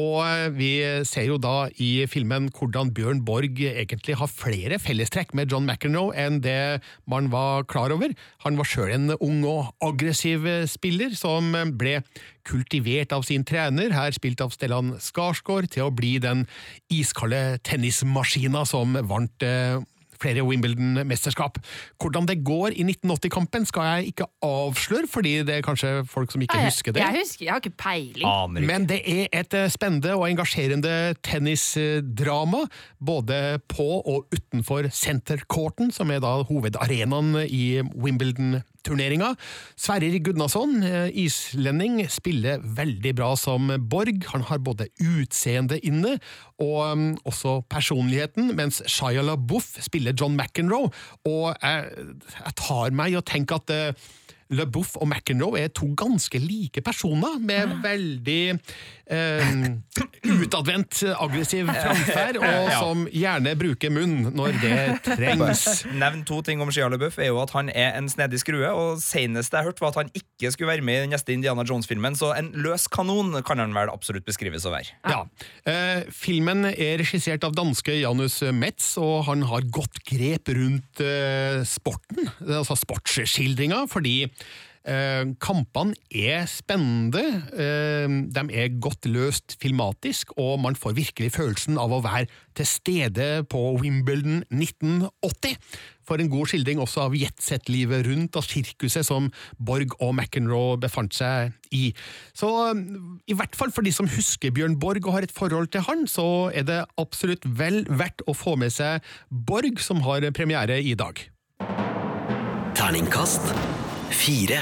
Og 0.00 0.22
eh, 0.24 0.46
vi 0.52 0.70
ser 1.08 1.26
jo 1.28 1.38
da 1.40 1.66
i 1.80 2.06
filmen 2.08 2.50
hvordan 2.52 2.92
Bjørn 2.96 3.22
Borg 3.28 3.60
egentlig 3.60 4.16
har 4.20 4.30
flere 4.30 4.78
fellestrekk 4.80 5.34
med 5.36 5.52
John 5.52 5.68
McEnroe 5.68 6.16
enn 6.16 6.40
det 6.44 6.80
man 7.08 7.28
var 7.32 7.66
klar 7.68 7.92
over. 7.92 8.12
Han 8.46 8.60
var 8.60 8.68
sjøl 8.68 8.92
en 8.94 9.16
ung 9.18 9.42
og 9.48 9.72
aggressiv 9.84 10.48
spiller 10.68 11.16
som 11.16 11.52
ble 11.76 12.00
kultivert 12.48 13.12
av 13.14 13.24
sin 13.28 13.44
trener, 13.46 13.92
her 13.94 14.12
spilt 14.16 14.40
av 14.44 14.52
Stellan 14.52 14.96
Skarsgård, 15.00 15.68
til 15.72 15.86
å 15.86 15.94
bli 15.94 16.16
den 16.22 16.46
iskalde 16.92 17.60
tennismaskina 17.68 18.64
som 18.68 18.96
vant 19.08 19.44
eh, 19.46 19.80
flere 20.22 20.44
Wimbledon-mesterskap. 20.46 21.58
Hvordan 22.00 22.26
det 22.30 22.38
går 22.46 22.76
i 22.78 22.84
1980-kampen 22.86 23.66
skal 23.68 23.88
jeg 23.90 24.12
ikke 24.14 24.26
avsløre, 24.46 25.08
fordi 25.10 25.34
det 25.48 25.58
er 25.58 25.66
kanskje 25.66 25.92
folk 26.08 26.30
som 26.32 26.40
ikke 26.44 26.56
Jeg- 26.60 26.70
husker 26.70 26.92
det. 26.96 27.02
Jeg 27.02 27.18
husker, 27.20 27.44
jeg 27.44 27.52
har 27.52 27.60
ikke 27.60 27.76
peiling. 27.76 28.66
Men 28.66 28.86
det 28.86 29.00
er 29.04 29.26
et 29.42 29.54
eh, 29.54 29.68
spennende 29.68 30.14
og 30.16 30.28
engasjerende 30.30 31.14
tennisdrama, 31.22 32.64
både 33.00 33.58
på 33.68 33.88
og 34.06 34.26
utenfor 34.32 34.88
sentercourten, 34.92 35.90
som 35.92 36.10
er 36.10 36.20
da 36.22 36.36
hovedarenaen 36.48 37.34
i 37.48 37.82
Wimbledon-turneringa. 38.82 39.36
Sverrir 39.76 40.20
Gudnason, 40.20 40.82
eh, 40.82 41.10
islending, 41.14 42.08
spiller 42.08 42.60
veldig 42.62 43.14
bra 43.14 43.36
som 43.36 43.70
Borg. 43.88 44.24
Han 44.32 44.42
har 44.42 44.58
både 44.58 44.88
utseende 45.00 45.78
inne 45.84 46.18
og 46.58 46.96
mm, 46.96 47.16
også 47.24 47.62
personligheten, 47.68 48.54
mens 48.56 48.82
Shia 48.86 49.22
LaBeouf 49.22 49.78
spiller 49.80 50.12
John 50.18 50.36
McEnroe. 50.36 50.90
Og 51.24 51.54
jeg, 51.62 51.90
jeg 52.44 52.54
tar 52.56 52.90
meg 52.90 53.12
i 53.12 53.18
å 53.18 53.24
tenke 53.24 53.54
at 53.54 53.70
eh, 53.70 53.94
LeBouf 54.52 54.96
og 55.00 55.08
McEnroe 55.08 55.64
er 55.64 55.72
to 55.74 55.90
ganske 55.98 56.38
like 56.42 56.82
personer, 56.84 57.38
med 57.42 57.78
veldig 57.82 58.42
eh, 59.12 59.52
utadvendt, 60.42 61.02
aggressiv 61.16 61.70
framferd, 61.70 62.38
og 62.42 62.70
som 62.76 63.04
gjerne 63.12 63.54
bruker 63.58 63.92
munn 63.92 64.32
når 64.36 64.58
det 64.62 64.76
trengs. 65.06 65.84
Nevn 65.92 66.24
to 66.28 66.40
ting 66.46 66.62
om 66.64 66.72
Shia 66.72 66.88
LaBeouf 66.92 67.18
er 67.22 67.32
jo 67.32 67.40
at 67.42 67.54
han 67.56 67.70
er 67.72 67.96
en 67.98 68.10
snedig 68.12 68.42
skrue, 68.42 68.68
og 68.68 69.00
senest 69.02 69.54
jeg 69.56 69.68
hørte 69.68 69.84
var 69.84 69.94
at 69.94 70.02
han 70.04 70.12
ikke 70.16 70.52
skulle 70.54 70.72
være 70.72 70.86
med 70.86 71.00
i 71.00 71.04
den 71.06 71.14
neste 71.16 71.34
Indiana 71.34 71.64
Jones-filmen, 71.68 72.16
så 72.18 72.32
en 72.36 72.52
løs 72.64 72.88
kanon 72.92 73.34
kan 73.46 73.62
han 73.62 73.74
vel 73.76 73.92
absolutt 73.92 74.26
beskrives 74.28 74.66
å 74.68 74.74
være. 74.74 74.96
Ja. 75.08 75.22
Eh, 75.68 76.08
filmen 76.12 76.66
er 76.72 76.98
regissert 77.00 77.44
av 77.46 77.56
danske 77.56 77.96
Janus 78.00 78.40
Metz, 78.56 78.94
og 79.00 79.26
han 79.28 79.44
har 79.48 79.66
godt 79.72 80.02
grep 80.08 80.52
rundt 80.56 81.02
eh, 81.04 81.62
sporten, 81.68 82.28
altså 82.42 82.76
sportsskildringa, 82.78 83.84
fordi 83.90 84.16
kampene 85.38 85.94
er 86.10 86.46
spennende, 86.50 87.22
eh, 87.54 88.08
de 88.34 88.42
er 88.50 88.80
godt 88.82 89.06
løst 89.06 89.54
filmatisk, 89.62 90.32
og 90.36 90.58
man 90.60 90.74
får 90.74 90.96
virkelig 90.96 91.32
følelsen 91.36 91.78
av 91.78 91.92
å 91.94 92.02
være 92.02 92.26
til 92.58 92.66
stede 92.66 93.44
på 93.46 93.78
Wimbledon 93.78 94.42
1980. 94.50 95.54
For 96.02 96.18
en 96.18 96.30
god 96.32 96.50
skildring 96.50 96.80
også 96.82 97.04
av 97.06 97.14
jetset-livet 97.14 98.08
rundt 98.08 98.36
og 98.36 98.42
sirkuset 98.42 99.06
som 99.06 99.30
Borg 99.56 99.94
og 100.00 100.16
McEnroe 100.16 100.80
befant 100.82 101.14
seg 101.14 101.52
i. 101.70 101.92
Så 102.34 102.50
um, 102.74 103.20
i 103.30 103.36
hvert 103.38 103.54
fall 103.54 103.70
for 103.70 103.86
de 103.86 103.92
som 103.94 104.10
husker 104.10 104.50
Bjørn 104.50 104.80
Borg 104.82 105.06
og 105.06 105.14
har 105.14 105.28
et 105.28 105.32
forhold 105.34 105.70
til 105.70 105.86
han, 105.86 106.08
så 106.10 106.50
er 106.50 106.66
det 106.66 106.80
absolutt 106.98 107.46
vel 107.46 107.84
verdt 107.86 108.26
å 108.26 108.34
få 108.34 108.56
med 108.58 108.74
seg 108.74 108.98
Borg, 109.30 109.78
som 109.78 110.02
har 110.02 110.26
premiere 110.34 110.82
i 110.82 110.98
dag. 110.98 111.22
Terningkast 112.74 113.54
fire. 114.12 114.60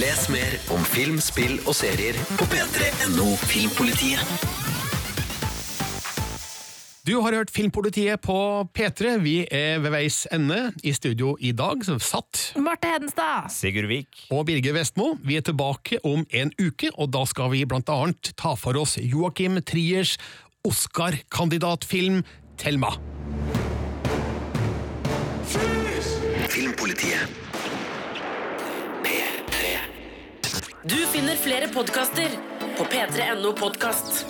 Les 0.00 0.22
mer 0.32 0.56
om 0.72 0.82
film, 0.86 1.18
spill 1.22 1.58
og 1.66 1.74
serier 1.76 2.16
på 2.38 2.46
p3.no 2.50 3.26
Filmpolitiet. 3.50 4.22
Du 7.10 7.16
har 7.24 7.34
hørt 7.34 7.50
Filmpolitiet 7.50 8.20
på 8.22 8.36
P3. 8.76 9.16
Vi 9.24 9.34
er 9.50 9.80
ved 9.82 9.90
veis 9.90 10.26
ende. 10.30 10.68
I 10.84 10.92
studio 10.94 11.32
i 11.40 11.50
dag 11.56 11.82
så 11.84 11.96
satt 11.98 12.52
Marte 12.60 12.90
Hedenstad. 12.92 13.48
Sigurd 13.50 13.88
Vik. 13.90 14.26
og 14.30 14.44
Birger 14.46 14.76
Vestmo. 14.76 15.14
Vi 15.24 15.40
er 15.40 15.42
tilbake 15.42 15.98
om 16.04 16.26
en 16.30 16.52
uke, 16.60 16.92
og 16.94 17.10
da 17.16 17.24
skal 17.26 17.50
vi 17.56 17.64
blant 17.64 17.90
annet 17.90 18.34
ta 18.36 18.54
for 18.54 18.78
oss 18.78 18.98
Joakim 19.00 19.58
Triers 19.64 20.18
Oscar-kandidatfilm 20.62 22.22
Thelma. 22.60 22.94
Filmpolitiet. 26.80 27.28
Du 30.82 30.96
finner 30.96 31.36
flere 31.36 31.68
podkaster 31.68 32.28
på 32.78 32.84
p3.no 32.84 33.52
podkast. 33.52 34.26